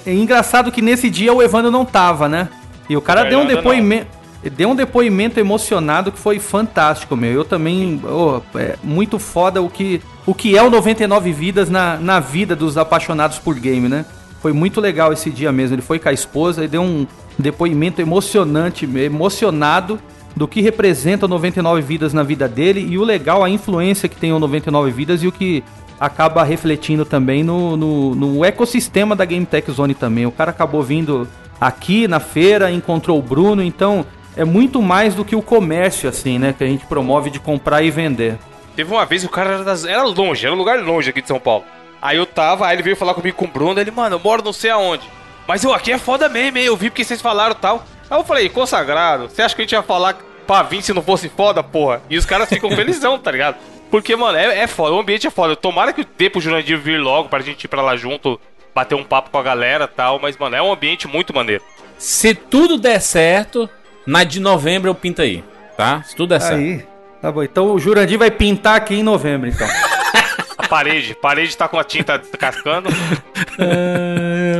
É 0.05 0.13
engraçado 0.13 0.71
que 0.71 0.81
nesse 0.81 1.09
dia 1.09 1.33
o 1.33 1.41
Evandro 1.41 1.71
não 1.71 1.85
tava, 1.85 2.27
né? 2.27 2.49
E 2.89 2.95
o 2.95 3.01
cara 3.01 3.23
deu 3.23 3.39
um 3.39 3.45
depoimento. 3.45 4.07
Deu 4.55 4.69
um 4.69 4.75
depoimento 4.75 5.39
emocionado 5.39 6.11
que 6.11 6.19
foi 6.19 6.37
fantástico, 6.37 7.15
meu. 7.15 7.31
Eu 7.31 7.45
também. 7.45 7.99
Oh, 8.03 8.41
é 8.57 8.75
muito 8.83 9.17
foda 9.17 9.59
o 9.59 9.69
que, 9.69 10.01
o 10.23 10.35
que 10.35 10.55
é 10.55 10.61
o 10.61 10.69
99 10.69 11.31
Vidas 11.31 11.67
na, 11.67 11.97
na 11.97 12.19
vida 12.19 12.55
dos 12.55 12.77
apaixonados 12.77 13.39
por 13.39 13.55
game, 13.55 13.89
né? 13.89 14.05
Foi 14.41 14.53
muito 14.53 14.79
legal 14.79 15.11
esse 15.11 15.31
dia 15.31 15.51
mesmo. 15.51 15.75
Ele 15.75 15.81
foi 15.81 15.97
com 15.97 16.09
a 16.09 16.13
esposa 16.13 16.63
e 16.63 16.67
deu 16.67 16.83
um 16.83 17.07
depoimento 17.39 18.01
emocionante, 18.01 18.85
emocionado 18.85 19.99
do 20.35 20.47
que 20.47 20.61
representa 20.61 21.25
o 21.25 21.29
99 21.29 21.81
Vidas 21.81 22.13
na 22.13 22.23
vida 22.23 22.47
dele 22.47 22.85
e 22.89 22.97
o 22.97 23.03
legal, 23.03 23.43
a 23.43 23.49
influência 23.49 24.09
que 24.09 24.15
tem 24.17 24.33
o 24.33 24.39
99 24.39 24.91
Vidas 24.91 25.23
e 25.23 25.27
o 25.27 25.31
que 25.31 25.63
acaba 25.99 26.43
refletindo 26.43 27.05
também 27.05 27.43
no, 27.43 27.77
no, 27.77 28.15
no 28.15 28.45
ecossistema 28.45 29.15
da 29.15 29.23
Game 29.23 29.45
Tech 29.45 29.69
Zone 29.71 29.93
também. 29.93 30.25
O 30.25 30.31
cara 30.31 30.51
acabou 30.51 30.83
vindo 30.83 31.27
aqui 31.59 32.07
na 32.07 32.19
feira, 32.19 32.71
encontrou 32.71 33.17
o 33.17 33.21
Bruno, 33.21 33.63
então 33.63 34.05
é 34.35 34.43
muito 34.43 34.81
mais 34.81 35.15
do 35.15 35.23
que 35.23 35.35
o 35.35 35.41
comércio, 35.41 36.09
assim, 36.09 36.37
né? 36.37 36.53
Que 36.57 36.63
a 36.63 36.67
gente 36.67 36.85
promove 36.85 37.29
de 37.29 37.39
comprar 37.39 37.81
e 37.81 37.89
vender. 37.89 38.37
Teve 38.75 38.91
uma 38.91 39.05
vez 39.05 39.23
o 39.23 39.29
cara 39.29 39.63
era 39.87 40.03
longe, 40.03 40.45
era 40.45 40.53
um 40.53 40.57
lugar 40.57 40.79
longe 40.79 41.09
aqui 41.09 41.21
de 41.21 41.27
São 41.27 41.39
Paulo. 41.39 41.63
Aí 42.01 42.17
eu 42.17 42.25
tava, 42.25 42.67
aí 42.67 42.75
ele 42.75 42.83
veio 42.83 42.95
falar 42.95 43.13
comigo 43.13 43.37
com 43.37 43.45
o 43.45 43.47
Bruno, 43.47 43.79
ele, 43.79 43.89
mano, 43.89 44.17
eu 44.17 44.19
moro 44.19 44.43
não 44.43 44.51
sei 44.51 44.69
aonde. 44.69 45.09
Mas 45.47 45.63
eu 45.63 45.73
aqui 45.73 45.91
é 45.91 45.97
foda 45.97 46.27
mesmo, 46.27 46.57
hein? 46.57 46.65
Eu 46.65 46.75
vi 46.75 46.89
porque 46.89 47.03
vocês 47.03 47.21
falaram 47.21 47.55
tal. 47.55 47.85
Aí 48.09 48.19
eu 48.19 48.23
falei, 48.23 48.49
consagrado, 48.49 49.29
você 49.29 49.41
acha 49.41 49.55
que 49.55 49.61
a 49.61 49.63
gente 49.63 49.71
ia 49.71 49.83
falar 49.83 50.17
pra 50.45 50.63
vir 50.63 50.81
se 50.81 50.93
não 50.93 51.01
fosse 51.01 51.27
foda, 51.29 51.63
porra? 51.63 52.01
E 52.09 52.17
os 52.17 52.25
caras 52.25 52.47
ficam 52.47 52.69
felizão, 52.71 53.17
tá 53.17 53.31
ligado? 53.31 53.57
Porque, 53.89 54.15
mano, 54.15 54.37
é, 54.37 54.59
é 54.59 54.67
foda, 54.67 54.95
o 54.95 54.99
ambiente 54.99 55.27
é 55.27 55.29
foda. 55.29 55.55
Tomara 55.55 55.93
que 55.93 56.05
dê 56.17 56.29
pro 56.29 56.41
Jurandir 56.41 56.77
vir 56.77 56.99
logo 56.99 57.29
pra 57.29 57.39
gente 57.39 57.63
ir 57.63 57.67
pra 57.67 57.81
lá 57.81 57.95
junto, 57.95 58.39
bater 58.73 58.95
um 58.95 59.03
papo 59.03 59.29
com 59.29 59.37
a 59.37 59.43
galera 59.43 59.85
e 59.85 59.95
tal. 59.95 60.19
Mas, 60.19 60.37
mano, 60.37 60.55
é 60.55 60.61
um 60.61 60.71
ambiente 60.71 61.07
muito 61.07 61.33
maneiro. 61.33 61.63
Se 61.97 62.33
tudo 62.33 62.77
der 62.77 62.99
certo, 62.99 63.69
na 64.05 64.23
de 64.23 64.39
novembro 64.39 64.89
eu 64.89 64.95
pinto 64.95 65.21
aí, 65.21 65.43
tá? 65.77 66.03
Se 66.03 66.15
tudo 66.15 66.29
der 66.29 66.41
certo. 66.41 66.57
Aí, 66.57 66.85
tá 67.21 67.31
bom. 67.31 67.43
Então 67.43 67.71
o 67.71 67.79
Jurandir 67.79 68.19
vai 68.19 68.29
pintar 68.29 68.75
aqui 68.75 68.95
em 68.95 69.03
novembro, 69.03 69.47
então. 69.47 69.67
A 70.57 70.67
parede, 70.67 71.11
a 71.11 71.15
parede 71.21 71.55
tá 71.55 71.67
com 71.67 71.77
a 71.77 71.83
tinta 71.83 72.17
cascando. 72.39 72.89